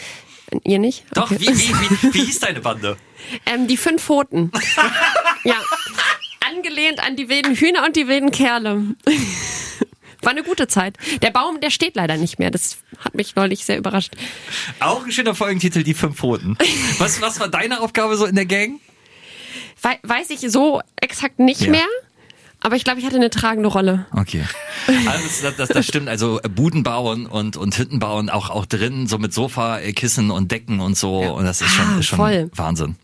Ihr 0.65 0.79
nicht? 0.79 1.05
Doch, 1.15 1.31
Okay. 1.31 1.41
wie, 1.41 1.47
wie, 1.49 1.75
wie, 1.75 2.15
wie 2.15 2.25
hieß 2.27 2.41
deine 2.41 2.61
Bande? 2.61 2.97
Ähm, 3.45 3.67
die 3.67 3.77
fünf 3.77 4.03
Pfoten. 4.03 4.51
ja. 5.45 5.57
Angelehnt 6.49 7.01
an 7.05 7.17
die 7.17 7.29
wilden 7.29 7.55
Hühner 7.55 7.85
und 7.85 7.97
die 7.97 8.09
wilden 8.09 8.31
Kerle. 8.31 8.83
War 10.23 10.31
eine 10.33 10.43
gute 10.43 10.69
Zeit. 10.69 10.97
Der 11.23 11.31
Baum, 11.31 11.61
der 11.61 11.71
steht 11.71 11.97
leider 11.97 12.17
nicht 12.17 12.39
mehr. 12.39 12.51
Das 12.51 12.79
hat 12.99 13.15
mich 13.15 13.37
neulich 13.37 13.65
sehr 13.65 13.79
überrascht. 13.79 14.13
Auch 14.81 15.05
ein 15.05 15.13
schöner 15.13 15.35
Folgentitel, 15.35 15.83
die 15.83 15.95
fünf 15.95 16.17
Pfoten. 16.19 16.59
Was, 16.99 17.21
was 17.23 17.41
war 17.41 17.49
deine 17.49 17.81
Aufgabe 17.81 18.17
so 18.17 18.27
in 18.27 18.35
der 18.35 18.47
Gang? 18.47 18.81
Wei 19.83 19.99
weiß 20.03 20.31
ich 20.31 20.41
so 20.41 20.83
exakt 21.01 21.39
nicht 21.39 21.63
Ja. 21.63 21.71
mehr, 21.71 21.87
aber 22.61 22.77
ich 22.77 22.85
glaube, 22.85 23.01
ich 23.01 23.07
hatte 23.07 23.17
eine 23.17 23.31
tragende 23.31 23.71
Rolle. 23.71 24.07
Okay. 24.15 24.45
Also 24.87 25.43
das, 25.43 25.57
das, 25.57 25.69
das 25.71 25.87
stimmt. 25.87 26.09
Also 26.09 26.39
Buden 26.55 26.83
bauen 26.83 27.25
und, 27.27 27.57
und 27.57 27.79
Hütten 27.79 27.99
bauen, 27.99 28.29
auch, 28.29 28.51
auch 28.51 28.67
drin, 28.67 29.07
so 29.07 29.17
mit 29.19 29.33
Sofa, 29.33 29.79
äh, 29.81 29.93
Kissen 29.95 30.31
und 30.31 30.53
Decken 30.53 30.81
und 30.81 30.99
so. 30.99 31.21
Und 31.21 31.45
das 31.47 31.63
ist 31.63 31.71
schon, 31.71 31.87
Ah, 31.87 31.99
ist 31.99 32.07
schon 32.07 32.19
voll. 32.19 32.51
Wahnsinn. 32.55 32.97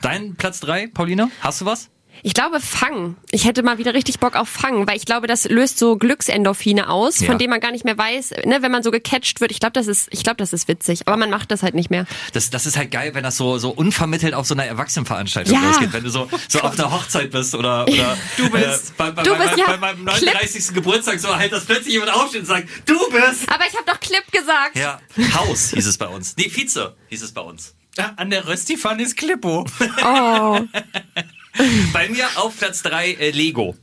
Dein 0.00 0.34
Platz 0.36 0.60
drei, 0.60 0.86
Paulina? 0.86 1.28
Hast 1.42 1.60
du 1.60 1.66
was? 1.66 1.90
Ich 2.22 2.34
glaube, 2.34 2.60
Fang. 2.60 3.16
Ich 3.30 3.44
hätte 3.44 3.62
mal 3.62 3.78
wieder 3.78 3.94
richtig 3.94 4.18
Bock 4.18 4.34
auf 4.36 4.48
Fang, 4.48 4.86
weil 4.86 4.96
ich 4.96 5.04
glaube, 5.04 5.26
das 5.26 5.44
löst 5.48 5.78
so 5.78 5.96
Glücksendorphine 5.96 6.88
aus, 6.90 7.20
Ja. 7.20 7.26
von 7.26 7.38
denen 7.38 7.50
man 7.50 7.60
gar 7.60 7.70
nicht 7.70 7.84
mehr 7.84 7.96
weiß, 7.96 8.30
ne, 8.44 8.58
wenn 8.62 8.72
man 8.72 8.82
so 8.82 8.90
gecatcht 8.90 9.40
wird. 9.40 9.50
Ich 9.50 9.60
glaube, 9.60 9.72
das 9.72 9.86
ist, 9.86 10.08
ich 10.10 10.22
glaube, 10.24 10.36
das 10.38 10.52
ist 10.52 10.68
witzig, 10.68 11.02
aber 11.06 11.16
man 11.16 11.30
macht 11.30 11.50
das 11.50 11.62
halt 11.62 11.74
nicht 11.74 11.90
mehr. 11.90 12.06
Das, 12.32 12.50
das 12.50 12.66
ist 12.66 12.76
halt 12.76 12.90
geil, 12.90 13.14
wenn 13.14 13.22
das 13.24 13.36
so, 13.36 13.58
so 13.58 13.70
unvermittelt 13.70 14.34
auf 14.34 14.46
so 14.46 14.54
einer 14.54 14.64
Erwachsenenveranstaltung 14.66 15.54
Ja. 15.54 15.68
losgeht. 15.68 15.92
Wenn 15.92 16.04
du 16.04 16.10
so, 16.10 16.28
so 16.48 16.60
auf 16.60 16.76
der 16.76 16.90
Hochzeit 16.90 17.30
bist 17.30 17.54
oder, 17.54 17.84
oder 17.86 18.16
Du 18.36 18.50
bist- 18.50 18.90
äh, 18.90 18.92
bei, 18.96 19.10
bei, 19.10 19.22
du 19.22 19.30
bei, 19.32 19.38
bist, 19.38 19.50
bei, 19.52 19.58
ja. 19.60 19.66
bei 19.66 19.76
meinem 19.76 20.04
Clip. 20.06 20.32
39. 20.34 20.74
Geburtstag 20.74 21.18
so 21.20 21.34
halt, 21.36 21.52
dass 21.52 21.64
plötzlich 21.64 21.94
jemand 21.94 22.12
aufsteht 22.14 22.40
und 22.42 22.46
sagt, 22.46 22.68
du 22.86 22.98
bist. 23.10 23.48
Aber 23.52 23.64
ich 23.68 23.74
habe 23.76 23.84
doch 23.86 24.00
Clip 24.00 24.24
gesagt. 24.32 24.74
Ja, 24.76 25.00
Haus 25.34 25.70
hieß 25.70 25.86
es 25.86 25.98
bei 25.98 26.06
uns. 26.06 26.34
Nee, 26.36 26.48
Vize 26.50 26.94
hieß 27.08 27.22
es 27.22 27.32
bei 27.32 27.40
uns. 27.42 27.74
Ja, 27.96 28.12
An 28.16 28.30
der 28.30 28.46
Röstifan 28.46 29.00
ist 29.00 29.16
Klippo. 29.16 29.66
Oh, 30.04 30.60
Bei 31.92 32.08
mir 32.08 32.26
auf 32.36 32.56
Platz 32.56 32.82
drei 32.82 33.12
äh, 33.12 33.30
Lego. 33.30 33.76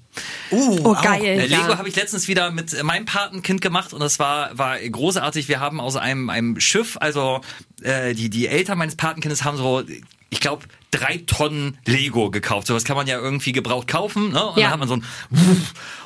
Uh, 0.51 0.79
oh 0.83 0.93
auch. 0.93 1.01
geil. 1.01 1.23
Äh, 1.23 1.45
Lego 1.47 1.69
ja. 1.69 1.77
habe 1.77 1.89
ich 1.89 1.95
letztens 1.95 2.27
wieder 2.27 2.51
mit 2.51 2.81
meinem 2.83 3.05
Patenkind 3.05 3.61
gemacht 3.61 3.93
und 3.93 3.99
das 3.99 4.19
war 4.19 4.57
war 4.57 4.79
großartig. 4.79 5.47
Wir 5.47 5.59
haben 5.59 5.79
aus 5.81 5.95
einem 5.95 6.29
einem 6.29 6.59
Schiff, 6.59 6.97
also 6.99 7.41
äh, 7.81 8.13
die 8.13 8.29
die 8.29 8.47
Eltern 8.47 8.77
meines 8.77 8.95
Patenkindes 8.95 9.43
haben 9.43 9.57
so, 9.57 9.83
ich 10.29 10.39
glaube 10.39 10.65
drei 10.95 11.17
Tonnen 11.25 11.77
Lego 11.85 12.31
gekauft. 12.31 12.67
Sowas 12.67 12.83
kann 12.83 12.95
man 12.95 13.07
ja 13.07 13.17
irgendwie 13.19 13.51
gebraucht 13.51 13.87
kaufen, 13.87 14.31
ne? 14.31 14.45
Und 14.45 14.57
Ja. 14.57 14.63
dann 14.65 14.71
hat 14.73 14.79
man 14.79 14.87
so 14.87 14.95
ein 14.95 15.03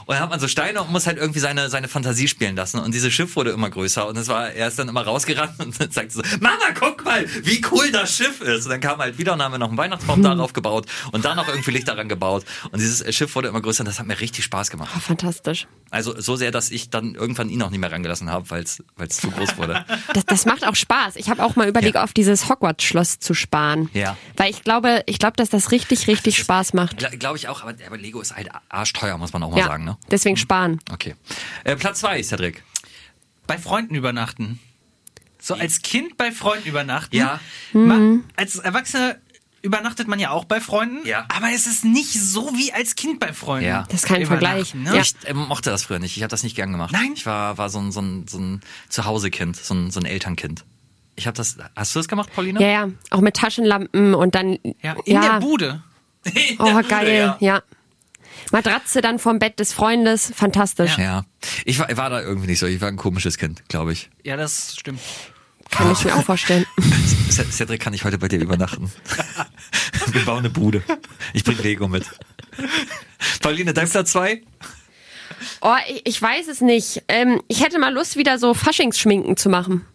und 0.05 0.15
dann 0.15 0.19
hat 0.19 0.29
man 0.29 0.39
so 0.39 0.47
Steine 0.47 0.81
und 0.81 0.91
muss 0.91 1.05
halt 1.07 1.17
irgendwie 1.17 1.39
seine 1.39 1.69
seine 1.69 1.87
Fantasie 1.87 2.27
spielen 2.27 2.55
lassen. 2.55 2.79
Und 2.79 2.93
dieses 2.93 3.13
Schiff 3.13 3.35
wurde 3.35 3.51
immer 3.51 3.69
größer 3.69 4.07
und 4.07 4.17
es 4.17 4.27
war 4.27 4.49
er 4.51 4.67
ist 4.67 4.79
dann 4.79 4.87
immer 4.89 5.01
rausgerannt 5.03 5.53
und 5.59 5.79
dann 5.79 5.91
sagt 5.91 6.11
so, 6.11 6.21
Mama, 6.39 6.55
guck 6.79 7.05
mal, 7.05 7.25
wie 7.43 7.61
cool 7.71 7.91
das 7.91 8.15
Schiff 8.15 8.41
ist. 8.41 8.65
Und 8.65 8.71
dann 8.71 8.81
kam 8.81 8.99
halt 8.99 9.17
wieder 9.17 9.33
und 9.33 9.41
haben 9.43 9.51
wir 9.53 9.59
noch 9.59 9.69
einen 9.69 9.77
Weihnachtsbaum 9.77 10.21
darauf 10.23 10.53
gebaut 10.53 10.85
und 11.11 11.25
dann 11.25 11.37
noch 11.37 11.47
irgendwie 11.47 11.71
Licht 11.71 11.87
daran 11.87 12.09
gebaut. 12.09 12.45
Und 12.71 12.79
dieses 12.79 13.13
Schiff 13.15 13.35
wurde 13.35 13.47
immer 13.49 13.61
größer 13.61 13.81
und 13.81 13.87
das 13.87 13.99
hat 13.99 14.07
mir 14.07 14.19
richtig 14.19 14.45
Spaß 14.45 14.69
gemacht. 14.71 14.89
Oh, 14.95 14.99
fantastisch. 14.99 15.67
Also 15.91 16.19
so 16.21 16.35
sehr, 16.35 16.51
dass 16.51 16.69
ich 16.69 16.89
dann 16.91 17.15
irgendwann 17.15 17.49
ihn 17.49 17.61
auch 17.63 17.69
nicht 17.71 17.79
mehr 17.79 17.91
rangelassen 17.91 18.29
habe, 18.31 18.49
weil 18.51 18.63
es 18.63 18.77
zu 19.17 19.31
groß 19.31 19.57
wurde. 19.57 19.83
Das, 20.13 20.25
das 20.25 20.45
macht 20.45 20.63
auch 20.67 20.75
Spaß. 20.75 21.15
Ich 21.15 21.29
habe 21.29 21.43
auch 21.43 21.55
mal 21.55 21.67
überlegt, 21.67 21.95
Ja. 21.95 22.03
auf 22.03 22.13
dieses 22.13 22.47
Hogwarts-Schloss 22.47 23.17
zu 23.19 23.33
sparen. 23.33 23.89
Ja. 23.93 24.15
Weil 24.37 24.51
ich 24.51 24.63
glaube, 24.63 24.78
ich 25.05 25.19
glaube, 25.19 25.35
dass 25.37 25.49
das 25.49 25.71
richtig, 25.71 26.07
richtig 26.07 26.37
Spaß 26.37 26.73
macht. 26.73 26.97
Gla- 26.99 27.15
Glaube 27.17 27.37
ich 27.37 27.47
auch, 27.47 27.61
aber, 27.61 27.73
aber 27.85 27.97
Lego 27.97 28.21
ist 28.21 28.35
halt 28.35 28.49
arschteuer, 28.69 29.17
muss 29.17 29.33
man 29.33 29.43
auch 29.43 29.51
mal 29.51 29.59
Ja, 29.59 29.65
sagen. 29.67 29.85
Ne? 29.85 29.97
deswegen 30.11 30.37
sparen. 30.37 30.79
Okay. 30.91 31.15
Äh, 31.63 31.75
Platz 31.75 31.99
zwei, 31.99 32.21
Cedric. 32.23 32.63
Bei 33.47 33.57
Freunden 33.57 33.95
übernachten. 33.95 34.59
So 35.41 35.53
als 35.53 35.81
Kind 35.81 36.17
bei 36.17 36.31
Freunden 36.31 36.67
übernachten. 36.67 37.15
Ja. 37.15 37.39
Ma- 37.73 38.19
als 38.35 38.57
Erwachsener 38.57 39.15
übernachtet 39.61 40.07
man 40.07 40.19
ja 40.19 40.29
auch 40.31 40.45
bei 40.45 40.61
Freunden. 40.61 41.05
Ja. 41.07 41.25
Aber 41.35 41.47
es 41.53 41.65
ist 41.67 41.83
nicht 41.83 42.13
so 42.13 42.51
wie 42.55 42.71
als 42.73 42.95
Kind 42.95 43.19
bei 43.19 43.33
Freunden. 43.33 43.67
Ja. 43.67 43.83
Das 43.89 44.03
ist 44.03 44.05
kein 44.07 44.25
Vergleich. 44.25 44.73
Ne? 44.73 44.95
Ja. 44.95 45.01
Ich 45.01 45.15
äh, 45.25 45.33
mochte 45.33 45.69
das 45.69 45.83
früher 45.83 45.99
nicht. 45.99 46.15
Ich 46.17 46.23
habe 46.23 46.29
das 46.29 46.43
nicht 46.43 46.55
gern 46.55 46.71
gemacht. 46.71 46.91
Nein? 46.93 47.11
Ich 47.15 47.25
war, 47.25 47.57
war 47.57 47.69
so 47.69 47.79
ein, 47.79 47.91
so 47.91 48.01
ein, 48.01 48.27
so 48.27 48.37
ein 48.37 48.61
Zuhausekind, 48.89 49.55
so 49.57 49.73
ein, 49.73 49.91
so 49.91 49.99
ein 49.99 50.05
Elternkind. 50.05 50.65
Ich 51.19 51.27
habe 51.27 51.35
das. 51.35 51.57
Hast 51.75 51.93
du 51.93 51.99
das 51.99 52.07
gemacht, 52.07 52.29
Paulina? 52.33 52.61
Ja, 52.61 52.67
ja. 52.67 52.89
Auch 53.09 53.19
mit 53.19 53.35
Taschenlampen 53.35 54.15
und 54.15 54.35
dann. 54.35 54.57
Ja, 54.81 54.95
in 55.03 55.15
ja. 55.15 55.33
der 55.33 55.39
Bude. 55.41 55.83
Oh, 56.59 56.81
geil. 56.87 57.17
Ja. 57.17 57.37
Ja. 57.39 57.63
Matratze 58.51 59.01
dann 59.01 59.19
vom 59.19 59.39
Bett 59.39 59.59
des 59.59 59.73
Freundes. 59.73 60.31
Fantastisch. 60.35 60.97
ja. 60.97 61.25
Ich 61.65 61.79
war, 61.79 61.95
war 61.97 62.09
da 62.09 62.21
irgendwie 62.21 62.47
nicht 62.47 62.59
so. 62.59 62.65
Ich 62.65 62.81
war 62.81 62.87
ein 62.87 62.97
komisches 62.97 63.37
Kind, 63.37 63.67
glaube 63.69 63.93
ich. 63.93 64.09
Ja, 64.23 64.37
das 64.37 64.75
stimmt. 64.77 64.99
Kann 65.69 65.91
ich 65.91 66.03
mir 66.03 66.15
auch 66.15 66.23
vorstellen. 66.23 66.65
Cedric, 67.29 67.81
kann 67.81 67.93
ich 67.93 68.03
heute 68.03 68.17
bei 68.17 68.27
dir 68.27 68.39
übernachten? 68.39 68.91
Wir 70.11 70.25
bauen 70.25 70.39
eine 70.39 70.49
Bude. 70.49 70.83
Ich 71.33 71.43
bring 71.43 71.57
Lego 71.61 71.87
mit. 71.87 72.05
Pauline, 73.41 73.73
dein 73.73 73.89
Platz 73.89 74.11
zwei? 74.11 74.41
Oh, 75.61 75.75
ich, 75.87 76.01
ich 76.05 76.21
weiß 76.21 76.47
es 76.47 76.61
nicht. 76.61 77.03
Ähm, 77.07 77.41
ich 77.47 77.63
hätte 77.63 77.79
mal 77.79 77.93
Lust, 77.93 78.17
wieder 78.17 78.39
so 78.39 78.53
Faschingsschminken 78.53 79.37
zu 79.37 79.49
machen. 79.49 79.85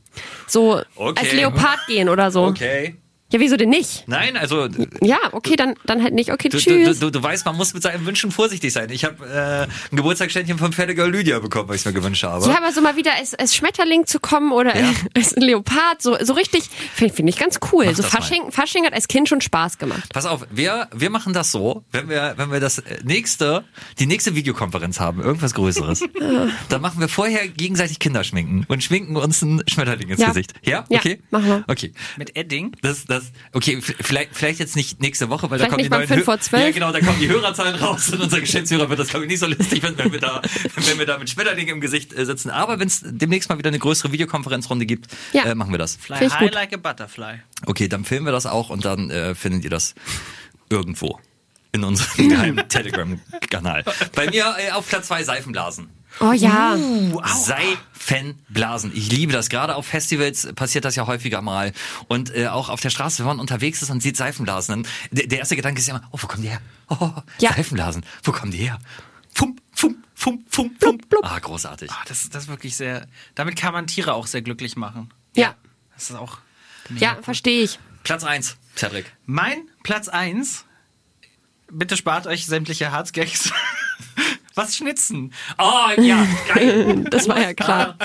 So 0.46 0.80
Okay. 0.96 1.20
als 1.20 1.32
Leopard 1.32 1.78
gehen 1.86 2.08
oder 2.08 2.30
so. 2.30 2.44
Okay. 2.46 2.96
Ja, 3.34 3.40
wieso 3.40 3.56
denn 3.56 3.68
nicht? 3.68 4.04
Nein, 4.06 4.36
also 4.36 4.68
du, 4.68 4.86
Ja, 5.02 5.18
okay, 5.32 5.56
dann, 5.56 5.74
dann 5.86 6.04
halt 6.04 6.14
nicht. 6.14 6.30
Okay, 6.32 6.48
du, 6.48 6.58
tschüss. 6.58 7.00
du, 7.00 7.10
du 7.10 7.20
weißt, 7.22 7.44
man 7.44 7.56
muss 7.56 7.74
mit 7.74 7.82
seinen 7.82 8.06
Wünschen 8.06 8.30
vorsichtig 8.30 8.72
sein. 8.72 8.90
Ich 8.90 9.04
habe 9.04 9.26
äh, 9.26 9.62
ein 9.92 9.96
Geburtstagsständchen 9.96 10.56
von 10.56 10.72
Pferdegirl 10.72 11.10
Lydia 11.10 11.40
bekommen, 11.40 11.68
weil 11.68 11.74
ich 11.74 11.80
es 11.82 11.84
mir 11.86 11.92
gewünscht 11.92 12.22
habe. 12.22 12.46
ja, 12.48 12.56
aber 12.58 12.70
so 12.70 12.80
mal 12.80 12.94
wieder 12.94 13.12
als, 13.14 13.34
als 13.34 13.56
Schmetterling 13.56 14.06
zu 14.06 14.20
kommen 14.20 14.52
oder 14.52 14.78
Ja. 14.78 14.92
als 15.16 15.32
Leopard, 15.34 16.00
so, 16.00 16.16
so 16.22 16.34
richtig, 16.34 16.62
finde 16.94 17.12
find 17.12 17.28
ich 17.28 17.36
ganz 17.36 17.58
cool. 17.72 17.86
Mach 17.86 17.94
so 17.96 18.02
mal. 18.04 18.08
Fasching, 18.08 18.52
Fasching 18.52 18.86
hat 18.86 18.92
als 18.92 19.08
Kind 19.08 19.28
schon 19.28 19.40
Spaß 19.40 19.78
gemacht. 19.78 20.12
Pass 20.12 20.26
auf, 20.26 20.46
wir, 20.50 20.88
wir 20.94 21.10
machen 21.10 21.32
das 21.32 21.50
so, 21.50 21.82
wenn 21.90 22.08
wir, 22.08 22.34
wenn 22.36 22.52
wir 22.52 22.60
das 22.60 22.82
nächste, 23.02 23.64
die 23.98 24.06
nächste 24.06 24.36
Videokonferenz 24.36 25.00
haben, 25.00 25.20
irgendwas 25.20 25.54
Größeres, 25.54 26.04
dann 26.68 26.80
machen 26.80 27.00
wir 27.00 27.08
vorher 27.08 27.48
gegenseitig 27.48 27.98
Kinder 27.98 28.22
schminken 28.22 28.64
und 28.68 28.84
schminken 28.84 29.16
uns 29.16 29.42
ein 29.42 29.62
Schmetterling 29.68 30.08
ins 30.10 30.20
Ja. 30.20 30.28
Gesicht. 30.28 30.52
Ja? 30.64 30.84
Ja, 30.88 30.98
Okay? 31.00 31.20
machen 31.30 31.46
wir. 31.46 31.64
Okay. 31.66 31.92
Mit 32.16 32.36
Edding. 32.36 32.76
Das, 32.82 33.04
das, 33.06 33.23
okay, 33.52 33.76
f- 33.78 33.94
vielleicht, 34.00 34.34
vielleicht 34.36 34.58
jetzt 34.60 34.76
nicht 34.76 35.00
nächste 35.00 35.28
Woche, 35.30 35.50
weil 35.50 35.58
Vielleicht 35.58 35.62
da 35.62 35.66
kommen 35.68 35.76
nicht 35.78 35.86
die 35.86 35.90
mal 35.90 35.98
neuen 35.98 36.08
fünf 36.08 36.20
Hö- 36.22 36.24
vor 36.24 36.40
zwölf. 36.40 36.62
Ja, 36.64 36.70
genau, 36.70 36.92
da 36.92 37.00
kommen 37.00 37.18
die 37.20 37.28
Hörerzahlen 37.28 37.74
raus 37.76 38.10
und 38.10 38.20
unser 38.20 38.40
Geschäftsführer 38.40 38.88
wird 38.88 38.98
das, 38.98 39.08
glaube 39.08 39.24
ich, 39.26 39.30
nicht 39.30 39.40
so 39.40 39.46
lustig, 39.46 39.82
wenn, 39.82 39.96
wenn 39.98 40.12
wir 40.12 40.20
da, 40.20 40.42
wenn 40.76 40.98
wir 40.98 41.06
da 41.06 41.18
mit 41.18 41.30
Schmetterling 41.30 41.68
im 41.68 41.80
Gesicht 41.80 42.12
äh, 42.12 42.24
sitzen. 42.26 42.50
Aber 42.50 42.78
wenn 42.78 42.88
es 42.88 43.00
demnächst 43.04 43.48
mal 43.48 43.58
wieder 43.58 43.68
eine 43.68 43.78
größere 43.78 44.12
Videokonferenzrunde 44.12 44.86
gibt, 44.86 45.08
Ja. 45.32 45.44
äh, 45.44 45.54
machen 45.54 45.72
wir 45.72 45.78
das. 45.78 45.96
Fly 45.96 46.16
high 46.18 46.38
gut. 46.38 46.54
like 46.54 46.72
a 46.72 46.76
butterfly. 46.76 47.40
Okay, 47.66 47.88
dann 47.88 48.04
filmen 48.04 48.26
wir 48.26 48.32
das 48.32 48.46
auch 48.46 48.70
und 48.70 48.84
dann 48.84 49.10
äh, 49.10 49.34
findet 49.34 49.64
ihr 49.64 49.70
das 49.70 49.94
irgendwo 50.70 51.18
in 51.72 51.84
unserem 51.84 52.28
geheimen 52.28 52.68
Telegram-Kanal. 52.68 53.84
Bei 54.14 54.30
mir 54.30 54.54
äh, 54.58 54.70
auf 54.72 54.88
Platz 54.88 55.08
zwei 55.08 55.22
Seifenblasen. 55.24 55.88
Oh 56.20 56.32
ja. 56.32 56.76
Seifenblasen. 57.24 58.92
Ich 58.94 59.10
liebe 59.10 59.32
das. 59.32 59.48
Gerade 59.48 59.74
auf 59.74 59.86
Festivals 59.86 60.52
passiert 60.54 60.84
das 60.84 60.94
ja 60.96 61.06
häufiger 61.06 61.42
mal. 61.42 61.72
Und 62.08 62.34
äh, 62.34 62.48
auch 62.48 62.68
auf 62.68 62.80
der 62.80 62.90
Straße, 62.90 63.18
wenn 63.20 63.26
man 63.26 63.40
unterwegs 63.40 63.82
ist 63.82 63.90
und 63.90 64.00
sieht 64.02 64.16
Seifenblasen, 64.16 64.82
dann, 64.84 64.92
der, 65.10 65.26
der 65.26 65.38
erste 65.40 65.56
Gedanke 65.56 65.80
ist 65.80 65.88
ja 65.88 65.96
immer, 65.96 66.06
oh, 66.12 66.18
wo 66.20 66.26
kommen 66.26 66.42
die 66.42 66.48
her? 66.50 66.60
Oh, 66.88 67.10
Ja. 67.38 67.52
Seifenblasen. 67.54 68.04
Wo 68.22 68.32
kommen 68.32 68.52
die 68.52 68.58
her? 68.58 68.78
fum, 69.34 69.56
fum, 69.72 69.96
fum, 70.14 70.44
fum, 70.48 70.70
fum. 70.80 70.98
Ah, 71.22 71.38
großartig. 71.38 71.90
Ah, 71.90 72.04
das, 72.06 72.28
das 72.30 72.44
ist 72.44 72.48
wirklich 72.48 72.76
sehr. 72.76 73.06
Damit 73.34 73.56
kann 73.56 73.72
man 73.72 73.86
Tiere 73.86 74.14
auch 74.14 74.26
sehr 74.26 74.42
glücklich 74.42 74.76
machen. 74.76 75.12
Ja, 75.34 75.54
Das 75.94 76.10
ist 76.10 76.16
auch. 76.16 76.38
ja, 76.96 77.18
verstehe 77.22 77.64
ich. 77.64 77.78
Platz 78.04 78.22
eins, 78.22 78.56
Cedric. 78.76 79.12
Mein 79.26 79.68
Platz 79.82 80.08
1. 80.08 80.64
Bitte 81.70 81.96
spart 81.96 82.26
euch 82.26 82.46
sämtliche 82.46 82.92
Harzgags. 82.92 83.50
Was 84.54 84.76
schnitzen? 84.76 85.32
Oh, 85.58 86.00
ja, 86.00 86.26
geil. 86.54 87.04
Das 87.10 87.28
war 87.28 87.40
ja 87.40 87.54
klar. 87.54 87.96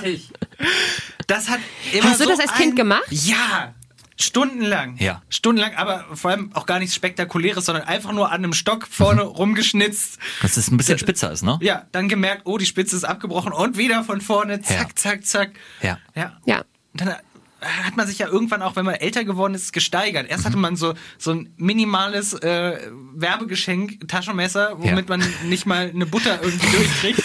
Das 1.27 1.49
hat 1.49 1.59
immer 1.93 2.09
Hast 2.09 2.19
du 2.19 2.23
so 2.25 2.29
das 2.31 2.39
als 2.39 2.53
Kind 2.53 2.73
ein- 2.73 2.75
gemacht? 2.75 3.05
Ja. 3.09 3.73
Stundenlang. 4.21 4.97
Ja. 4.97 5.21
Stundenlang, 5.29 5.75
aber 5.75 6.05
vor 6.13 6.31
allem 6.31 6.51
auch 6.53 6.65
gar 6.65 6.79
nichts 6.79 6.93
Spektakuläres, 6.93 7.63
sondern 7.65 7.85
einfach 7.85 8.11
nur 8.11 8.27
an 8.29 8.43
einem 8.43 8.51
Stock 8.53 8.85
vorne 8.89 9.21
rumgeschnitzt. 9.39 10.19
Dass 10.41 10.57
es 10.57 10.69
ein 10.69 10.75
bisschen 10.75 10.99
spitzer 10.99 11.31
ist, 11.31 11.41
ne? 11.41 11.57
Ja, 11.61 11.85
dann 11.93 12.09
gemerkt, 12.09 12.41
oh, 12.43 12.57
die 12.57 12.65
Spitze 12.65 12.97
ist 12.97 13.05
abgebrochen 13.05 13.53
und 13.53 13.77
wieder 13.77 14.03
von 14.03 14.19
vorne, 14.19 14.61
zack, 14.61 14.89
Ja. 14.89 14.95
zack, 14.95 15.25
zack. 15.25 15.51
Ja. 15.81 15.99
Ja. 16.15 16.37
Ja. 16.45 16.63
Dann 16.93 17.15
hat 17.61 17.97
man 17.97 18.07
sich 18.07 18.19
ja 18.19 18.27
irgendwann 18.27 18.61
auch, 18.61 18.75
wenn 18.75 18.85
man 18.85 18.95
älter 18.95 19.23
geworden 19.25 19.53
ist, 19.53 19.73
gesteigert. 19.73 20.27
Erst 20.29 20.43
Mhm. 20.43 20.47
hatte 20.47 20.57
man 20.57 20.75
so, 20.75 20.93
so 21.17 21.31
ein 21.31 21.53
minimales 21.57 22.33
äh, 22.33 22.77
Werbegeschenk, 23.13 24.07
Taschenmesser, 24.07 24.73
womit 24.77 25.09
Ja. 25.09 25.17
man 25.17 25.33
nicht 25.45 25.65
mal 25.65 25.89
eine 25.93 26.05
Butter 26.05 26.39
irgendwie 26.41 26.67
durchkriegt. 26.77 27.21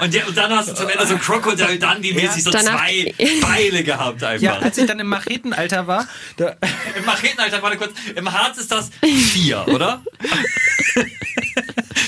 Und, 0.00 0.14
ja, 0.14 0.26
und 0.26 0.36
dann 0.36 0.50
hast 0.52 0.68
du 0.70 0.74
zum 0.74 0.88
Ende 0.88 1.06
so 1.06 1.16
Crocodile 1.16 1.78
Dundee-mäßig 1.78 2.42
so 2.44 2.50
Danach- 2.50 2.84
zwei 2.86 3.14
Beile 3.40 3.82
gehabt 3.84 4.22
einfach. 4.22 4.42
Ja, 4.42 4.58
als 4.58 4.76
ich 4.78 4.86
dann 4.86 4.98
im 4.98 5.08
Machetenalter 5.08 5.86
war, 5.86 6.06
da, 6.36 6.56
Im 6.98 7.04
Machetenalter, 7.06 7.62
warte 7.62 7.76
kurz, 7.78 7.92
im 8.14 8.30
Harz 8.32 8.58
ist 8.58 8.70
das 8.70 8.90
vier, 9.02 9.64
oder? 9.68 10.02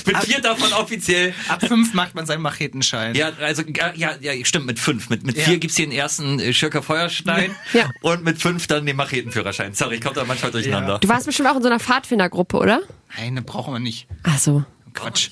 Mit 0.05 0.17
vier 0.23 0.41
davon 0.41 0.71
offiziell. 0.73 1.33
ab 1.47 1.61
fünf 1.67 1.93
macht 1.93 2.15
man 2.15 2.25
seinen 2.25 2.41
Machetenschein. 2.41 3.15
Ja, 3.15 3.31
also 3.39 3.63
ja, 3.63 3.93
ja, 3.95 4.11
ja, 4.19 4.45
stimmt, 4.45 4.65
mit 4.65 4.79
fünf. 4.79 5.09
Mit, 5.09 5.23
mit 5.25 5.37
Ja. 5.37 5.43
vier 5.43 5.57
gibt's 5.57 5.75
hier 5.77 5.85
den 5.87 5.91
ersten 5.97 6.39
äh, 6.39 6.53
Schirker 6.53 6.81
Feuerstein 6.83 7.55
Ja. 7.73 7.89
und 8.01 8.23
mit 8.23 8.41
fünf 8.41 8.67
dann 8.67 8.85
den 8.85 8.95
Machetenführerschein. 8.95 9.73
Sorry, 9.73 9.95
ich 9.95 10.01
komme 10.01 10.15
da 10.15 10.23
manchmal 10.25 10.51
durcheinander. 10.51 10.99
Du 10.99 11.07
warst 11.07 11.25
bestimmt 11.25 11.49
auch 11.49 11.55
in 11.57 11.61
so 11.61 11.67
einer 11.69 11.79
Pfadfindergruppe, 11.79 12.57
oder? 12.57 12.81
Nein, 13.17 13.35
das 13.35 13.45
brauchen 13.45 13.73
wir 13.73 13.79
nicht. 13.79 14.07
Ach 14.23 14.37
so. 14.37 14.63
Quatsch. 14.93 15.29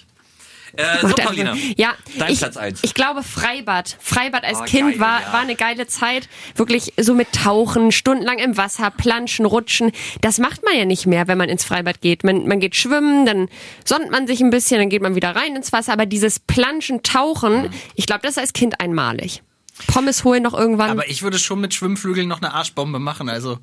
Äh, 0.76 1.08
so, 1.08 1.14
Paulina. 1.16 1.56
Ja, 1.78 1.94
Dein 2.18 2.32
ich, 2.34 2.40
Platz 2.40 2.58
eins. 2.58 2.80
ich 2.84 2.94
glaube 2.94 3.22
Freibad. 3.24 3.96
Freibad 4.00 4.44
als 4.44 4.60
Oh, 4.62 4.66
Kind 4.66 4.92
geil, 4.94 5.00
war, 5.00 5.22
ja. 5.22 5.34
war 5.34 5.42
eine 5.42 5.56
geile 5.56 5.86
Zeit. 5.88 6.28
Wirklich 6.56 6.94
so 7.00 7.14
mit 7.14 7.32
Tauchen, 7.32 7.92
stundenlang 7.92 8.40
im 8.40 8.58
Wasser, 8.58 8.90
Planschen, 8.90 9.46
Rutschen. 9.46 9.92
Das 10.22 10.40
macht 10.40 10.64
man 10.66 10.76
ja 10.76 10.86
nicht 10.86 11.06
mehr, 11.06 11.28
wenn 11.28 11.38
man 11.38 11.50
ins 11.50 11.64
Freibad 11.64 12.02
geht. 12.02 12.24
Man, 12.24 12.48
man 12.48 12.60
geht 12.60 12.76
schwimmen, 12.76 13.26
dann 13.26 13.50
sonnt 13.86 14.10
man 14.12 14.26
sich 14.26 14.42
ein 14.42 14.50
bisschen, 14.50 14.80
dann 14.80 14.90
geht 14.90 15.02
man 15.04 15.16
wieder 15.16 15.36
rein 15.36 15.56
ins 15.56 15.72
Wasser. 15.72 15.94
Aber 15.94 16.06
dieses 16.08 16.40
Planschen, 16.40 17.04
Tauchen, 17.04 17.70
ich 17.96 18.06
glaube, 18.08 18.22
das 18.24 18.32
ist 18.32 18.40
als 18.40 18.54
Kind 18.54 18.80
einmalig. 18.80 19.44
Pommes 19.88 20.24
holen 20.24 20.44
noch 20.44 20.54
irgendwann. 20.54 20.90
Aber 20.92 21.08
ich 21.10 21.22
würde 21.24 21.38
schon 21.40 21.60
mit 21.62 21.74
Schwimmflügeln 21.74 22.28
noch 22.28 22.42
eine 22.42 22.54
Arschbombe 22.54 23.00
machen, 23.00 23.30
also 23.30 23.58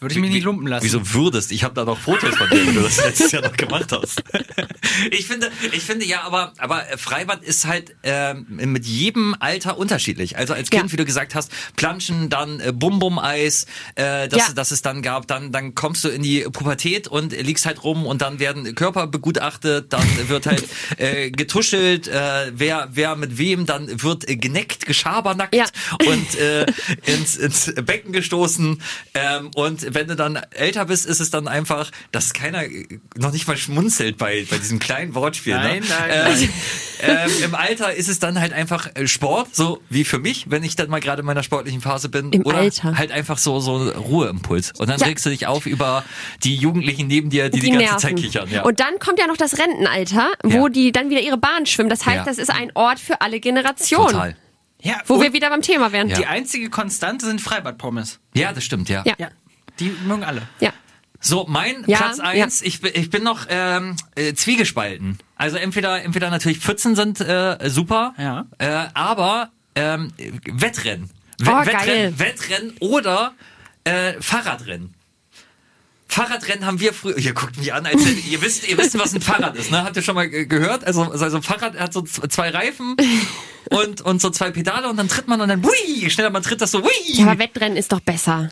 würde 0.00 0.14
ich 0.14 0.20
mich 0.20 0.30
nicht 0.30 0.44
lumpen 0.44 0.66
lassen. 0.66 0.84
Wieso 0.84 1.12
würdest? 1.14 1.52
Ich 1.52 1.62
habe 1.64 1.74
da 1.74 1.84
noch 1.84 1.98
Fotos 1.98 2.34
von 2.36 2.48
dir, 2.50 2.66
wie 2.66 2.72
du 2.74 2.80
das 2.80 2.96
letztes 3.04 3.32
Jahr 3.32 3.42
noch 3.42 3.56
gemacht 3.56 3.92
hast. 3.92 4.22
ich 5.10 5.26
finde, 5.26 5.50
ich 5.72 5.82
finde 5.82 6.06
ja, 6.06 6.22
aber 6.22 6.52
aber 6.58 6.82
Freibad 6.96 7.42
ist 7.44 7.66
halt 7.66 7.94
ähm, 8.02 8.46
mit 8.48 8.86
jedem 8.86 9.36
Alter 9.40 9.76
unterschiedlich. 9.78 10.38
Also 10.38 10.54
als 10.54 10.70
Kind, 10.70 10.84
Ja. 10.84 10.92
wie 10.92 10.96
du 10.96 11.04
gesagt 11.04 11.34
hast, 11.34 11.52
Planschen, 11.76 12.30
dann 12.30 12.60
äh, 12.60 12.72
Bum 12.72 12.98
Bum 12.98 13.18
Eis, 13.18 13.66
äh, 13.94 14.28
das, 14.28 14.48
Ja. 14.48 14.52
das 14.54 14.70
es 14.70 14.82
dann 14.82 15.02
gab, 15.02 15.26
dann 15.26 15.52
dann 15.52 15.74
kommst 15.74 16.02
du 16.04 16.08
in 16.08 16.22
die 16.22 16.40
Pubertät 16.50 17.06
und 17.08 17.32
liegst 17.32 17.66
halt 17.66 17.84
rum 17.84 18.06
und 18.06 18.22
dann 18.22 18.38
werden 18.38 18.74
Körper 18.74 19.06
begutachtet, 19.06 19.92
dann 19.92 20.06
wird 20.28 20.46
halt 20.46 20.64
äh, 20.98 21.30
getuschelt, 21.30 22.08
äh, 22.08 22.52
wer 22.54 22.88
wer 22.92 23.16
mit 23.16 23.36
wem, 23.38 23.66
dann 23.66 24.02
wird 24.02 24.28
äh, 24.28 24.36
geneckt, 24.36 24.86
geschabernackt 24.86 25.54
Ja. 25.54 25.66
und 26.06 26.34
äh, 26.38 26.66
ins, 27.06 27.36
ins 27.36 27.72
Becken 27.74 28.12
gestoßen. 28.12 28.80
Ähm, 29.14 29.50
und 29.54 29.89
wenn 29.94 30.08
du 30.08 30.16
dann 30.16 30.36
älter 30.52 30.84
bist, 30.86 31.06
ist 31.06 31.20
es 31.20 31.30
dann 31.30 31.48
einfach, 31.48 31.90
dass 32.12 32.32
keiner 32.32 32.64
äh, 32.64 32.98
noch 33.16 33.32
nicht 33.32 33.46
mal 33.46 33.56
schmunzelt 33.56 34.16
bei, 34.18 34.46
bei 34.50 34.58
diesem 34.58 34.78
kleinen 34.78 35.14
Wortspiel. 35.14 35.54
Nein, 35.54 35.80
ne? 35.80 35.86
nein, 35.88 36.50
Äh, 37.02 37.24
ähm, 37.24 37.30
Im 37.44 37.54
Alter 37.54 37.94
ist 37.94 38.08
es 38.08 38.18
dann 38.18 38.38
halt 38.40 38.52
einfach 38.52 38.88
äh, 38.94 39.06
Sport, 39.06 39.54
so 39.56 39.80
wie 39.88 40.04
für 40.04 40.18
mich, 40.18 40.50
wenn 40.50 40.62
ich 40.64 40.76
dann 40.76 40.90
mal 40.90 41.00
gerade 41.00 41.20
in 41.20 41.26
meiner 41.26 41.42
sportlichen 41.42 41.80
Phase 41.80 42.08
bin. 42.10 42.30
Im 42.32 42.44
oder 42.44 42.58
Alter. 42.58 42.96
halt 42.98 43.10
einfach 43.10 43.38
so 43.38 43.58
so 43.60 43.78
ein 43.78 43.88
Ruheimpuls. 43.88 44.72
Und 44.78 44.88
dann 44.90 45.00
Ja. 45.00 45.06
regst 45.06 45.24
du 45.24 45.30
dich 45.30 45.46
auf 45.46 45.66
über 45.66 46.04
die 46.44 46.56
Jugendlichen 46.56 47.06
neben 47.06 47.30
dir, 47.30 47.48
die 47.48 47.60
die, 47.60 47.70
ganze 47.70 47.96
Zeit 47.96 48.16
kichern. 48.16 48.50
Ja. 48.50 48.62
Und 48.62 48.80
dann 48.80 48.98
kommt 48.98 49.18
ja 49.18 49.26
noch 49.26 49.36
das 49.38 49.58
Rentenalter, 49.58 50.28
wo 50.42 50.66
Ja. 50.66 50.68
die 50.68 50.92
dann 50.92 51.08
wieder 51.10 51.20
ihre 51.20 51.38
Bahn 51.38 51.64
schwimmen. 51.66 51.88
Das 51.90 52.04
heißt, 52.04 52.16
Ja. 52.18 52.24
das 52.24 52.38
ist 52.38 52.50
ein 52.50 52.70
Ort 52.74 52.98
für 53.00 53.20
alle 53.22 53.40
Generationen. 53.40 54.08
Total. 54.12 54.36
ja, 54.82 54.96
Wo 55.06 55.20
wir 55.22 55.32
wieder 55.32 55.48
beim 55.50 55.62
Thema 55.62 55.92
wären. 55.92 56.08
die 56.08 56.20
Ja. 56.20 56.28
einzige 56.28 56.68
Konstante 56.70 57.24
sind 57.26 57.40
Freibadpommes. 57.40 58.18
Ja, 58.34 58.52
das 58.52 58.64
stimmt, 58.64 58.88
ja. 58.88 59.04
Ja. 59.06 59.30
Ja, 59.80 59.86
die 60.00 60.06
mögen 60.06 60.24
alle. 60.24 60.42
ja. 60.60 60.72
So, 61.22 61.44
mein 61.46 61.84
Ja, 61.86 61.98
Platz 61.98 62.18
eins. 62.18 62.62
ich, 62.62 62.80
bin- 62.80 62.92
ich 62.94 63.10
bin 63.10 63.22
noch 63.22 63.44
ähm, 63.50 63.94
äh, 64.14 64.32
zwiegespalten. 64.32 65.18
Also 65.36 65.58
entweder 65.58 66.02
entweder 66.02 66.30
natürlich 66.30 66.60
Pfützen 66.60 66.96
sind 66.96 67.20
äh, 67.20 67.58
super, 67.68 68.14
Ja. 68.16 68.46
äh, 68.56 68.86
aber 68.94 69.50
ähm, 69.74 70.12
Wettrennen. 70.50 71.10
Oh, 71.42 71.44
geil. 71.44 71.66
Wettrennen, 71.66 72.18
Wettrennen 72.18 72.72
oder 72.80 73.34
äh, 73.84 74.14
Fahrradrennen. 74.20 74.94
Fahrradrennen 76.08 76.64
haben 76.66 76.80
wir 76.80 76.92
früher. 76.92 77.16
Ihr 77.18 77.34
guckt 77.34 77.56
mich 77.58 77.72
an, 77.72 77.84
als 77.86 78.04
hättet- 78.04 78.26
ihr 78.26 78.40
wisst, 78.42 78.66
ihr 78.66 78.76
wisst, 78.78 78.98
was 78.98 79.14
ein 79.14 79.20
Fahrrad 79.20 79.54
ist, 79.56 79.70
ne? 79.70 79.84
Habt 79.84 79.96
ihr 79.96 80.02
schon 80.02 80.14
mal 80.16 80.28
gehört? 80.28 80.84
Also, 80.84 81.02
also 81.02 81.36
ein 81.36 81.42
Fahrrad 81.42 81.78
hat 81.78 81.92
so 81.92 82.02
zwei 82.02 82.48
Reifen 82.50 82.96
und, 83.70 84.00
und 84.00 84.20
so 84.20 84.30
zwei 84.30 84.50
Pedale 84.50 84.88
und 84.88 84.96
dann 84.96 85.08
tritt 85.08 85.28
man 85.28 85.40
und 85.40 85.48
dann, 85.48 85.62
hui, 85.62 85.72
je 85.86 86.10
schneller 86.10 86.30
man 86.30 86.42
tritt, 86.42 86.60
das 86.62 86.70
so, 86.72 86.82
hui. 86.82 86.90
ja, 87.04 87.26
aber 87.26 87.38
Wettrennen 87.38 87.76
ist 87.76 87.92
doch 87.92 88.00
besser. 88.00 88.50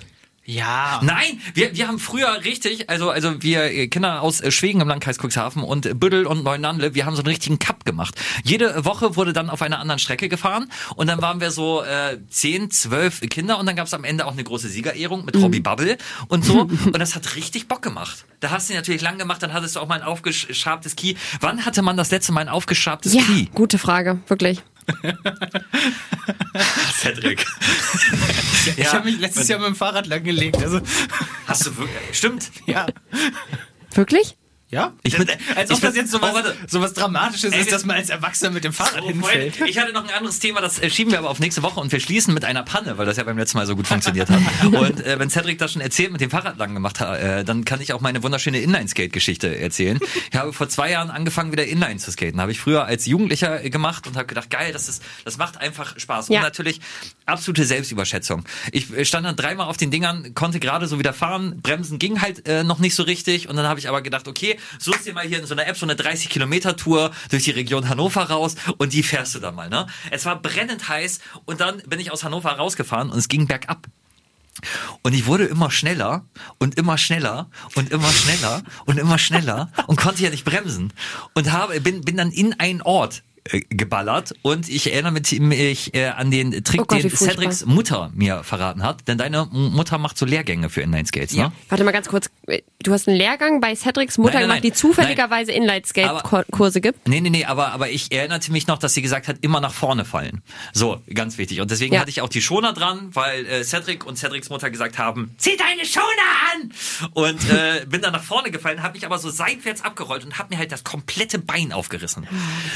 Ja. 0.48 1.00
Nein, 1.02 1.42
wir, 1.52 1.76
wir 1.76 1.88
haben 1.88 1.98
früher 1.98 2.42
richtig, 2.42 2.88
also 2.88 3.10
also 3.10 3.42
wir 3.42 3.64
äh, 3.64 3.86
Kinder 3.88 4.22
aus 4.22 4.40
äh, 4.40 4.50
Schwegen 4.50 4.80
im 4.80 4.88
Landkreis 4.88 5.18
Cuxhaven 5.18 5.62
und 5.62 5.84
äh, 5.84 5.92
Büttel 5.92 6.24
und 6.26 6.42
Neunandle, 6.42 6.94
wir 6.94 7.04
haben 7.04 7.14
so 7.14 7.20
einen 7.20 7.28
richtigen 7.28 7.58
Cup 7.58 7.84
gemacht. 7.84 8.14
Jede 8.44 8.86
Woche 8.86 9.14
wurde 9.16 9.34
dann 9.34 9.50
auf 9.50 9.60
einer 9.60 9.78
anderen 9.78 9.98
Strecke 9.98 10.30
gefahren 10.30 10.70
und 10.96 11.06
dann 11.06 11.20
waren 11.20 11.42
wir 11.42 11.50
so 11.50 11.82
äh, 11.82 12.16
zehn, 12.30 12.70
zwölf 12.70 13.20
Kinder 13.28 13.58
und 13.58 13.66
dann 13.66 13.76
gab 13.76 13.88
es 13.88 13.92
am 13.92 14.04
Ende 14.04 14.24
auch 14.24 14.32
eine 14.32 14.42
große 14.42 14.68
Siegerehrung 14.68 15.26
mit 15.26 15.36
Robbie 15.36 15.60
Bubble 15.60 15.98
und 16.28 16.46
so 16.46 16.60
und 16.86 16.98
das 16.98 17.14
hat 17.14 17.36
richtig 17.36 17.68
Bock 17.68 17.82
gemacht. 17.82 18.24
Da 18.40 18.48
hast 18.50 18.70
du 18.70 18.74
natürlich 18.74 19.02
lang 19.02 19.18
gemacht, 19.18 19.42
dann 19.42 19.52
hattest 19.52 19.76
du 19.76 19.80
auch 19.80 19.86
mal 19.88 19.96
ein 19.96 20.02
aufgeschabtes 20.02 20.96
Key. 20.96 21.16
Wann 21.40 21.66
hatte 21.66 21.82
man 21.82 21.98
das 21.98 22.10
letzte 22.10 22.32
Mal 22.32 22.40
ein 22.40 22.48
aufgeschabtes 22.48 23.12
Ja, 23.12 23.20
Key? 23.20 23.48
gute 23.52 23.76
Frage, 23.76 24.18
wirklich. 24.28 24.62
Cedric. 26.98 27.44
Ich 28.76 28.92
habe 28.92 29.10
mich 29.10 29.20
letztes 29.20 29.48
Jahr 29.48 29.58
mit 29.58 29.68
dem 29.68 29.76
Fahrrad 29.76 30.06
langgelegt. 30.06 30.56
Also, 30.56 30.80
Hast 31.46 31.66
du 31.66 31.76
wirklich? 31.76 31.98
Stimmt. 32.12 32.50
ja. 32.66 32.86
Wirklich? 33.94 34.36
Ja? 34.70 34.92
Ich 35.02 35.16
bin- 35.16 35.26
als 35.56 35.70
ich 35.70 35.76
ob 35.76 35.80
das 35.82 35.92
bin- 35.94 36.02
jetzt 36.02 36.10
sowas, 36.12 36.30
Oh, 36.32 36.34
warte. 36.34 36.56
sowas 36.66 36.92
Dramatisches 36.92 37.52
Ey, 37.54 37.60
ist, 37.62 37.72
dass 37.72 37.86
man 37.86 37.96
als 37.96 38.10
Erwachsener 38.10 38.50
mit 38.50 38.64
dem 38.64 38.74
Fahrrad 38.74 39.02
Oh, 39.02 39.06
hinfällt. 39.08 39.58
Ich 39.66 39.78
hatte 39.78 39.92
noch 39.94 40.04
ein 40.06 40.10
anderes 40.14 40.40
Thema, 40.40 40.60
das 40.60 40.78
äh, 40.78 40.90
schieben 40.90 41.10
wir 41.12 41.18
aber 41.18 41.30
auf 41.30 41.38
nächste 41.40 41.62
Woche 41.62 41.80
und 41.80 41.90
wir 41.90 42.00
schließen 42.00 42.34
mit 42.34 42.44
einer 42.44 42.62
Panne, 42.64 42.98
weil 42.98 43.06
das 43.06 43.16
ja 43.16 43.24
beim 43.24 43.38
letzten 43.38 43.56
Mal 43.56 43.66
so 43.66 43.74
gut 43.76 43.86
funktioniert 43.86 44.28
hat. 44.28 44.38
Und 44.64 45.04
äh, 45.06 45.18
wenn 45.18 45.30
Cedric 45.30 45.58
das 45.58 45.72
schon 45.72 45.80
erzählt 45.80 46.12
mit 46.12 46.20
dem 46.20 46.30
Fahrrad 46.30 46.58
lang 46.58 46.74
gemacht 46.74 47.00
hat, 47.00 47.18
äh, 47.18 47.44
dann 47.44 47.64
kann 47.64 47.80
ich 47.80 47.92
auch 47.94 48.00
meine 48.02 48.22
wunderschöne 48.22 48.60
Inline-Skate-Geschichte 48.60 49.58
erzählen. 49.58 49.98
Ich 50.30 50.36
habe 50.38 50.52
vor 50.52 50.68
zwei 50.68 50.90
Jahren 50.90 51.10
angefangen, 51.10 51.50
wieder 51.52 51.64
Inline 51.66 51.96
zu 51.96 52.10
skaten. 52.10 52.38
Habe 52.40 52.52
ich 52.52 52.60
früher 52.60 52.84
als 52.84 53.06
Jugendlicher 53.06 53.60
gemacht 53.70 54.06
und 54.06 54.16
habe 54.16 54.26
gedacht, 54.26 54.50
geil, 54.50 54.72
das 54.74 54.88
ist, 54.88 55.02
das 55.24 55.38
macht 55.38 55.56
einfach 55.58 55.98
Spaß. 55.98 56.28
Ja. 56.28 56.36
Und 56.40 56.42
natürlich 56.42 56.80
absolute 57.24 57.64
Selbstüberschätzung. 57.64 58.44
Ich 58.72 58.92
äh, 58.94 59.04
stand 59.06 59.26
dann 59.26 59.36
dreimal 59.36 59.66
auf 59.68 59.76
den 59.78 59.90
Dingern, 59.90 60.34
konnte 60.34 60.60
gerade 60.60 60.86
so 60.88 60.98
wieder 60.98 61.12
fahren, 61.14 61.60
bremsen 61.62 61.98
ging 61.98 62.20
halt 62.20 62.46
äh, 62.46 62.64
noch 62.64 62.78
nicht 62.80 62.94
so 62.94 63.02
richtig 63.02 63.48
und 63.48 63.56
dann 63.56 63.66
habe 63.66 63.80
ich 63.80 63.88
aber 63.88 64.02
gedacht, 64.02 64.28
okay, 64.28 64.57
suchst 64.78 65.06
dir 65.06 65.12
mal 65.12 65.26
hier 65.26 65.38
in 65.38 65.46
so 65.46 65.54
einer 65.54 65.66
App 65.66 65.76
so 65.76 65.86
eine 65.86 65.96
30 65.96 66.28
Kilometer 66.28 66.76
Tour 66.76 67.12
durch 67.30 67.44
die 67.44 67.50
Region 67.50 67.88
Hannover 67.88 68.22
raus 68.22 68.56
und 68.78 68.92
die 68.92 69.02
fährst 69.02 69.34
du 69.34 69.38
dann 69.38 69.54
mal, 69.54 69.68
ne? 69.68 69.86
Es 70.10 70.24
war 70.24 70.40
brennend 70.40 70.88
heiß 70.88 71.20
und 71.44 71.60
dann 71.60 71.78
bin 71.86 72.00
ich 72.00 72.10
aus 72.10 72.24
Hannover 72.24 72.50
rausgefahren 72.50 73.10
und 73.10 73.18
es 73.18 73.28
ging 73.28 73.46
bergab. 73.46 73.86
Und 75.02 75.14
ich 75.14 75.26
wurde 75.26 75.44
immer 75.44 75.70
schneller 75.70 76.24
und 76.58 76.76
immer 76.76 76.98
schneller 76.98 77.48
und 77.74 77.90
immer 77.90 78.10
schneller 78.10 78.62
und 78.86 78.98
immer 78.98 79.18
schneller 79.18 79.70
und 79.86 79.96
konnte 79.96 80.24
ja 80.24 80.30
nicht 80.30 80.44
bremsen 80.44 80.92
und 81.34 81.52
habe 81.52 81.80
bin 81.80 82.00
bin 82.00 82.16
dann 82.16 82.32
in 82.32 82.58
einen 82.58 82.82
Ort 82.82 83.22
geballert 83.70 84.34
und 84.42 84.68
ich 84.68 84.92
erinnere 84.92 85.12
mich 85.40 85.94
äh, 85.94 86.06
an 86.08 86.30
den 86.30 86.64
Trick, 86.64 86.80
Oh 86.82 86.84
Gott, 86.84 87.02
den. 87.02 87.10
Cedrics 87.10 87.64
Mutter 87.66 88.10
mir 88.14 88.42
verraten 88.44 88.82
hat, 88.82 89.08
denn 89.08 89.18
deine 89.18 89.46
Mutter 89.50 89.98
macht 89.98 90.18
so 90.18 90.26
Lehrgänge 90.26 90.68
für 90.70 90.82
Inline-Skates, 90.82 91.32
ne? 91.34 91.38
Ja. 91.42 91.52
Warte 91.68 91.84
mal 91.84 91.92
ganz 91.92 92.08
kurz. 92.08 92.30
du 92.82 92.92
hast 92.92 93.08
einen 93.08 93.16
Lehrgang 93.16 93.60
bei 93.60 93.74
Cedrics 93.74 94.18
Mutter 94.18 94.34
Nein, 94.34 94.40
nein, 94.42 94.48
gemacht, 94.48 94.64
die 94.64 94.68
nein. 94.68 94.76
zufälligerweise 94.76 95.52
Inline-Skate-Kurse 95.52 96.80
gibt. 96.80 97.08
Nee, 97.08 97.20
nee, 97.20 97.30
nee, 97.30 97.44
aber, 97.44 97.72
aber 97.72 97.90
ich 97.90 98.12
erinnerte 98.12 98.52
mich 98.52 98.66
noch, 98.66 98.78
dass 98.78 98.94
sie 98.94 99.02
gesagt 99.02 99.28
hat, 99.28 99.36
immer 99.40 99.60
nach 99.60 99.72
vorne 99.72 100.04
fallen. 100.04 100.42
So, 100.72 101.00
ganz 101.12 101.38
wichtig. 101.38 101.60
Und 101.60 101.70
deswegen 101.70 101.94
Ja. 101.94 102.00
hatte 102.00 102.10
ich 102.10 102.20
auch 102.20 102.28
die 102.28 102.42
Schoner 102.42 102.72
dran, 102.72 103.08
weil 103.14 103.46
äh, 103.46 103.64
Cedric 103.64 104.04
und 104.06 104.16
Cedrics 104.18 104.50
Mutter 104.50 104.70
gesagt 104.70 104.98
haben, 104.98 105.34
zieh 105.38 105.56
deine 105.56 105.84
Schoner 105.86 106.04
an! 106.54 106.72
Und 107.14 107.50
äh, 107.50 107.86
bin 107.88 108.02
dann 108.02 108.12
nach 108.12 108.22
vorne 108.22 108.50
gefallen, 108.50 108.82
habe 108.82 108.94
mich 108.94 109.06
aber 109.06 109.18
so 109.18 109.30
seitwärts 109.30 109.82
abgerollt 109.82 110.24
und 110.24 110.38
habe 110.38 110.50
mir 110.54 110.58
halt 110.58 110.72
das 110.72 110.84
komplette 110.84 111.38
Bein 111.38 111.72
aufgerissen. 111.72 112.26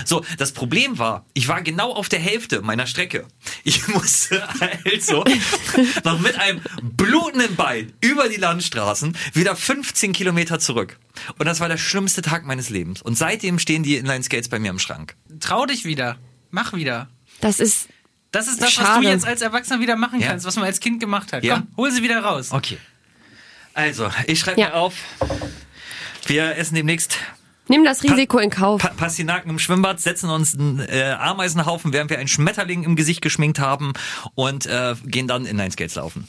So, 0.04 0.24
das 0.38 0.52
Problem 0.52 0.61
war, 0.98 1.24
ich 1.34 1.48
war 1.48 1.62
genau 1.62 1.92
auf 1.92 2.08
der 2.08 2.18
Hälfte 2.20 2.62
meiner 2.62 2.86
Strecke. 2.86 3.26
Ich 3.64 3.86
musste 3.88 4.46
also 4.84 5.24
noch 6.04 6.18
mit 6.20 6.38
einem 6.38 6.60
blutenden 6.82 7.56
Bein 7.56 7.92
über 8.00 8.28
die 8.28 8.36
Landstraßen 8.36 9.16
wieder 9.32 9.56
15 9.56 10.12
Kilometer 10.12 10.58
zurück. 10.58 10.98
Und 11.38 11.46
das 11.46 11.60
war 11.60 11.68
der 11.68 11.78
schlimmste 11.78 12.22
Tag 12.22 12.44
meines 12.44 12.70
Lebens. 12.70 13.02
Und 13.02 13.16
seitdem 13.16 13.58
stehen 13.58 13.82
die 13.82 13.96
Inline-Skates 13.96 14.48
bei 14.48 14.58
mir 14.58 14.70
im 14.70 14.78
Schrank. 14.78 15.16
Trau 15.40 15.66
dich 15.66 15.84
wieder. 15.84 16.18
Mach 16.50 16.72
wieder. 16.74 17.08
Das 17.40 17.60
ist 17.60 17.88
Das 18.30 18.46
ist 18.48 18.60
das, 18.60 18.68
was 18.78 18.86
Schade. 18.86 19.02
du 19.06 19.08
jetzt 19.12 19.26
als 19.26 19.42
Erwachsener 19.42 19.80
wieder 19.80 19.96
machen 19.96 20.20
Ja. 20.20 20.28
kannst, 20.28 20.44
was 20.46 20.56
man 20.56 20.64
als 20.64 20.80
Kind 20.80 21.00
gemacht 21.00 21.32
hat. 21.32 21.44
Ja. 21.44 21.56
Komm, 21.56 21.68
hol 21.76 21.90
sie 21.92 22.02
wieder 22.02 22.20
raus. 22.20 22.48
Okay. 22.52 22.78
Also, 23.74 24.10
ich 24.26 24.40
schreibe 24.40 24.60
Ja. 24.60 24.68
mir 24.68 24.74
auf. 24.74 24.94
Wir 26.26 26.56
essen 26.56 26.74
demnächst 26.76 27.16
Nimm 27.72 27.84
das 27.86 28.02
Risiko 28.02 28.38
in 28.38 28.50
Kauf. 28.50 28.82
pa 28.82 28.88
Pastinaken 28.88 29.48
im 29.50 29.58
Schwimmbad, 29.58 29.98
setzen 29.98 30.28
uns 30.28 30.54
einen 30.54 30.78
äh, 30.80 31.16
Ameisenhaufen, 31.18 31.94
während 31.94 32.10
wir 32.10 32.18
einen 32.18 32.28
Schmetterling 32.28 32.82
im 32.84 32.96
Gesicht 32.96 33.22
geschminkt 33.22 33.58
haben 33.58 33.94
und 34.34 34.66
äh, 34.66 34.94
gehen 35.06 35.26
dann 35.26 35.46
Inline-Skates 35.46 35.94
laufen. 35.94 36.28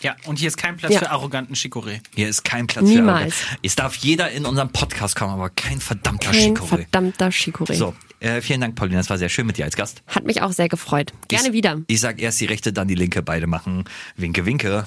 Ja, 0.00 0.16
und 0.24 0.38
hier 0.38 0.48
ist 0.48 0.56
kein 0.56 0.78
Platz 0.78 0.94
Ja. 0.94 1.00
für 1.00 1.10
arroganten 1.10 1.54
Chicoré. 1.56 2.00
Hier 2.14 2.28
ist 2.28 2.42
kein 2.42 2.66
Platz 2.66 2.84
Niemals. 2.86 3.34
für 3.34 3.44
Arroganz. 3.48 3.58
Es 3.62 3.76
darf 3.76 3.96
jeder 3.96 4.30
in 4.30 4.46
unserem 4.46 4.70
Podcast 4.70 5.14
kommen, 5.14 5.34
aber 5.34 5.50
kein 5.50 5.78
verdammter 5.80 6.30
Kein 6.30 6.56
Chicoré. 6.56 6.66
verdammter 6.68 7.28
Chicoré. 7.28 7.74
So, 7.74 7.94
äh, 8.20 8.40
vielen 8.40 8.62
Dank, 8.62 8.74
Paulina. 8.74 8.98
Das 8.98 9.10
war 9.10 9.18
sehr 9.18 9.28
schön 9.28 9.46
mit 9.46 9.58
dir 9.58 9.66
als 9.66 9.76
Gast. 9.76 10.02
Hat 10.06 10.24
mich 10.24 10.40
auch 10.40 10.52
sehr 10.52 10.68
gefreut. 10.70 11.12
Gerne 11.28 11.48
ich, 11.48 11.52
wieder. 11.52 11.82
Ich 11.88 12.00
sag 12.00 12.18
erst 12.18 12.40
die 12.40 12.46
rechte, 12.46 12.72
dann 12.72 12.88
die 12.88 12.94
linke. 12.94 13.22
Beide 13.22 13.46
machen 13.46 13.84
Winke, 14.16 14.46
Winke. 14.46 14.86